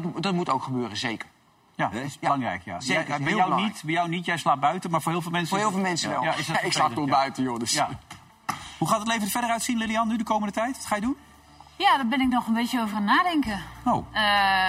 Dat, 0.00 0.22
dat 0.22 0.34
moet 0.34 0.48
ook 0.50 0.62
gebeuren, 0.62 0.96
zeker. 0.96 1.28
Ja, 1.74 1.88
dat 1.88 2.02
is 2.02 2.18
belangrijk. 2.18 2.62
Ja. 2.64 2.80
zeker, 2.80 3.04
bij, 3.04 3.18
jou 3.18 3.32
belangrijk. 3.34 3.72
niet, 3.72 3.82
bij 3.84 3.94
jou 3.94 4.08
niet, 4.08 4.24
jij 4.24 4.36
slaapt 4.36 4.60
buiten, 4.60 4.90
maar 4.90 5.02
voor 5.02 5.12
heel 5.12 5.22
veel 5.22 5.30
mensen... 5.30 5.48
Voor 5.48 5.58
heel 5.58 5.70
veel 5.70 5.80
mensen 5.80 6.10
wel. 6.10 6.22
Ja, 6.22 6.34
is 6.34 6.46
dat 6.46 6.56
ik 6.62 6.72
slaap 6.72 6.72
vervelend, 6.72 6.94
toch 6.94 7.06
ja. 7.06 7.12
buiten, 7.12 7.42
joh. 7.42 7.58
Dus. 7.58 7.72
Ja. 7.72 7.88
Hoe 8.78 8.88
gaat 8.88 8.98
het 8.98 9.08
leven 9.08 9.22
er 9.24 9.30
verder 9.30 9.50
uitzien, 9.50 9.78
Lilian, 9.78 10.08
nu 10.08 10.16
de 10.16 10.24
komende 10.24 10.52
tijd? 10.52 10.76
Wat 10.76 10.86
ga 10.86 10.94
je 10.94 11.00
doen? 11.00 11.16
Ja, 11.76 11.96
daar 11.96 12.06
ben 12.06 12.20
ik 12.20 12.28
nog 12.28 12.46
een 12.46 12.54
beetje 12.54 12.80
over 12.80 12.96
aan 12.96 13.08
het 13.08 13.16
nadenken. 13.16 13.60
Oh. 13.84 14.06
Eh, 14.12 14.22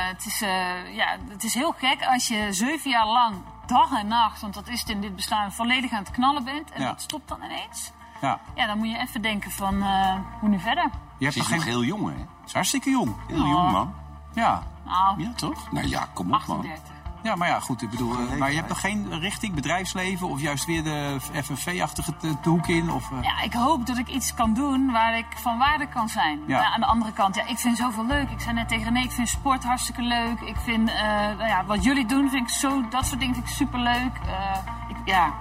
het, 0.07 0.25
is, 0.25 0.41
eh, 0.41 0.95
ja, 0.95 1.17
het 1.27 1.43
is 1.43 1.53
heel 1.53 1.71
gek 1.77 2.05
als 2.05 2.27
je 2.27 2.47
zeven 2.53 2.89
jaar 2.89 3.07
lang 3.07 3.35
dag 3.65 3.91
en 3.99 4.07
nacht, 4.07 4.41
want 4.41 4.53
dat 4.53 4.67
is 4.67 4.79
het 4.79 4.89
in 4.89 5.01
dit 5.01 5.15
bestaan, 5.15 5.51
volledig 5.53 5.91
aan 5.91 6.03
het 6.03 6.11
knallen 6.11 6.43
bent. 6.43 6.71
En 6.71 6.81
Ja. 6.81 6.87
dat 6.87 7.01
stopt 7.01 7.27
dan 7.27 7.43
ineens. 7.43 7.91
Ja. 8.21 8.39
Ja, 8.55 8.65
dan 8.67 8.77
moet 8.77 8.89
je 8.89 8.97
even 8.97 9.21
denken 9.21 9.51
van 9.51 9.83
eh, 9.83 10.15
hoe 10.39 10.49
nu 10.49 10.59
verder. 10.59 10.89
Je 11.17 11.25
hebt 11.25 11.37
nog 11.37 11.47
geen... 11.47 11.61
heel 11.61 11.83
jong, 11.83 12.05
hè? 12.09 12.17
Het 12.17 12.45
is 12.45 12.53
hartstikke 12.53 12.89
jong. 12.89 13.15
Heel 13.27 13.47
jong, 13.47 13.71
man. 13.71 13.93
Ja. 14.33 14.63
Nou, 14.85 15.21
Ja, 15.21 15.31
toch? 15.35 15.71
Nou 15.71 15.87
ja, 15.87 16.07
kom 16.13 16.33
op, 16.33 16.47
man. 16.47 16.57
38. 16.57 16.91
Ja, 17.23 17.35
maar 17.35 17.47
ja, 17.47 17.59
goed. 17.59 17.81
Ik 17.81 17.89
bedoel, 17.89 18.11
eh, 18.11 18.37
maar 18.37 18.49
je 18.49 18.55
hebt 18.55 18.69
nog 18.69 18.79
geen 18.79 19.19
richting 19.19 19.53
bedrijfsleven 19.53 20.27
of 20.29 20.41
juist 20.41 20.65
weer 20.65 20.83
de 20.83 21.17
FNV-achtige 21.43 22.13
hoek 22.43 22.67
in? 22.67 22.91
Of, 22.91 23.11
eh, 23.11 23.17
Ja, 23.21 23.41
ik 23.41 23.53
hoop 23.53 23.85
dat 23.85 23.97
ik 23.97 24.07
iets 24.07 24.33
kan 24.33 24.53
doen 24.53 24.91
waar 24.91 25.17
ik 25.17 25.25
van 25.35 25.57
waarde 25.57 25.87
kan 25.87 26.09
zijn. 26.09 26.39
Ja. 26.47 26.59
Ja, 26.61 26.73
aan 26.73 26.79
de 26.79 26.85
andere 26.85 27.11
kant, 27.11 27.35
ja, 27.35 27.45
ik 27.47 27.57
vind 27.57 27.77
zoveel 27.77 28.05
leuk. 28.05 28.29
Ik 28.29 28.39
zei 28.41 28.53
net 28.55 28.67
tegen 28.67 28.83
René, 28.83 28.99
ik 28.99 29.11
vind 29.11 29.29
sport 29.29 29.63
hartstikke 29.63 30.01
leuk. 30.01 30.39
Ik 30.41 30.55
vind, 30.63 30.89
eh, 30.89 31.01
nou 31.11 31.45
ja, 31.47 31.65
wat 31.65 31.83
jullie 31.83 32.05
doen, 32.05 32.29
vind 32.29 32.49
ik 32.49 32.55
zo, 32.55 32.87
dat 32.89 33.05
soort 33.05 33.19
dingen 33.19 33.35
vind 33.35 33.47
ik 33.47 33.53
superleuk. 33.53 34.19
Eh 34.25 34.57
ik, 34.87 34.95
ja. 35.05 35.33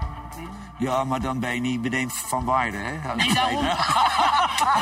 Ja, 0.78 1.04
maar 1.04 1.20
dan 1.20 1.38
ben 1.40 1.54
je 1.54 1.60
niet 1.60 1.80
meteen 1.82 2.10
van 2.10 2.44
waarde, 2.44 2.76
hè? 2.76 3.14
Nee, 3.14 3.34
daarom. 3.34 3.64
dat, 3.64 3.76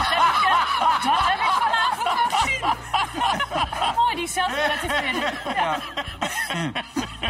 heb 0.09 0.23
ik, 0.23 1.03
dat 1.03 1.19
heb 1.29 1.39
ik 1.41 1.53
vanavond 1.63 2.35
gezien. 2.35 2.90
Mooi, 4.21 4.27
die 4.27 4.29
zelfrelativering. 4.29 5.25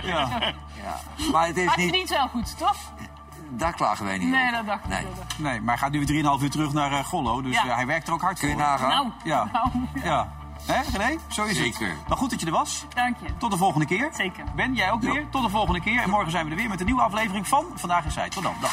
Ja. 0.05 0.29
ja. 0.83 1.01
Maar 1.33 1.47
het 1.47 1.57
is 1.57 1.63
niet... 1.65 1.73
verdient 1.75 2.09
wel 2.09 2.29
goed, 2.29 2.59
toch? 2.59 2.77
Daar 3.51 3.73
klagen 3.73 4.05
wij 4.05 4.19
niet 4.19 4.29
Nee, 4.29 4.43
over. 4.43 4.57
dat 4.57 4.67
dacht 4.67 4.85
ik 4.85 4.89
Nee. 4.91 5.03
wel. 5.03 5.13
Nee, 5.51 5.61
maar 5.61 5.75
hij 5.75 5.83
gaat 5.83 5.93
nu 5.93 6.07
weer 6.07 6.25
3,5 6.39 6.43
uur 6.43 6.51
terug 6.51 6.73
naar 6.73 6.93
eh, 6.93 7.05
Gollo. 7.05 7.43
Dus 7.43 7.55
Ja. 7.55 7.65
ja, 7.65 7.75
hij 7.75 7.87
werkt 7.87 8.07
er 8.09 8.13
ook 8.15 8.21
hard 8.21 8.39
Kun 8.39 8.49
je 8.49 8.55
voor. 8.55 8.63
nagaan? 8.63 8.89
Nou, 8.89 9.07
Ja. 9.25 9.49
nou, 9.53 9.69
Ja. 10.05 10.33
Hè, 10.67 10.99
René? 10.99 11.19
Zo 11.29 11.45
is 11.45 11.57
Zeker. 11.57 11.89
het. 11.89 12.09
Maar 12.09 12.17
goed 12.17 12.31
dat 12.31 12.41
je 12.41 12.47
er 12.47 12.53
was. 12.53 12.85
dank 12.95 13.17
je. 13.21 13.37
Tot 13.37 13.51
de 13.51 13.57
volgende 13.57 13.87
keer. 13.87 14.09
Zeker. 14.13 14.45
Ben, 14.55 14.75
jij 14.75 14.91
ook 14.91 15.03
weer. 15.03 15.27
Tot 15.31 15.43
de 15.43 15.49
volgende 15.51 15.81
keer. 15.81 16.03
En 16.03 16.11
morgen 16.11 16.31
zijn 16.31 16.45
we 16.45 16.51
er 16.51 16.57
weer 16.57 16.69
met 16.69 16.81
een 16.81 16.87
nieuwe 16.87 17.03
aflevering 17.03 17.49
van 17.49 17.65
Vandaag 17.75 18.05
in 18.05 18.11
Zij. 18.11 18.29
Tot 18.29 18.43
dan. 18.43 18.55
Dag. 18.61 18.73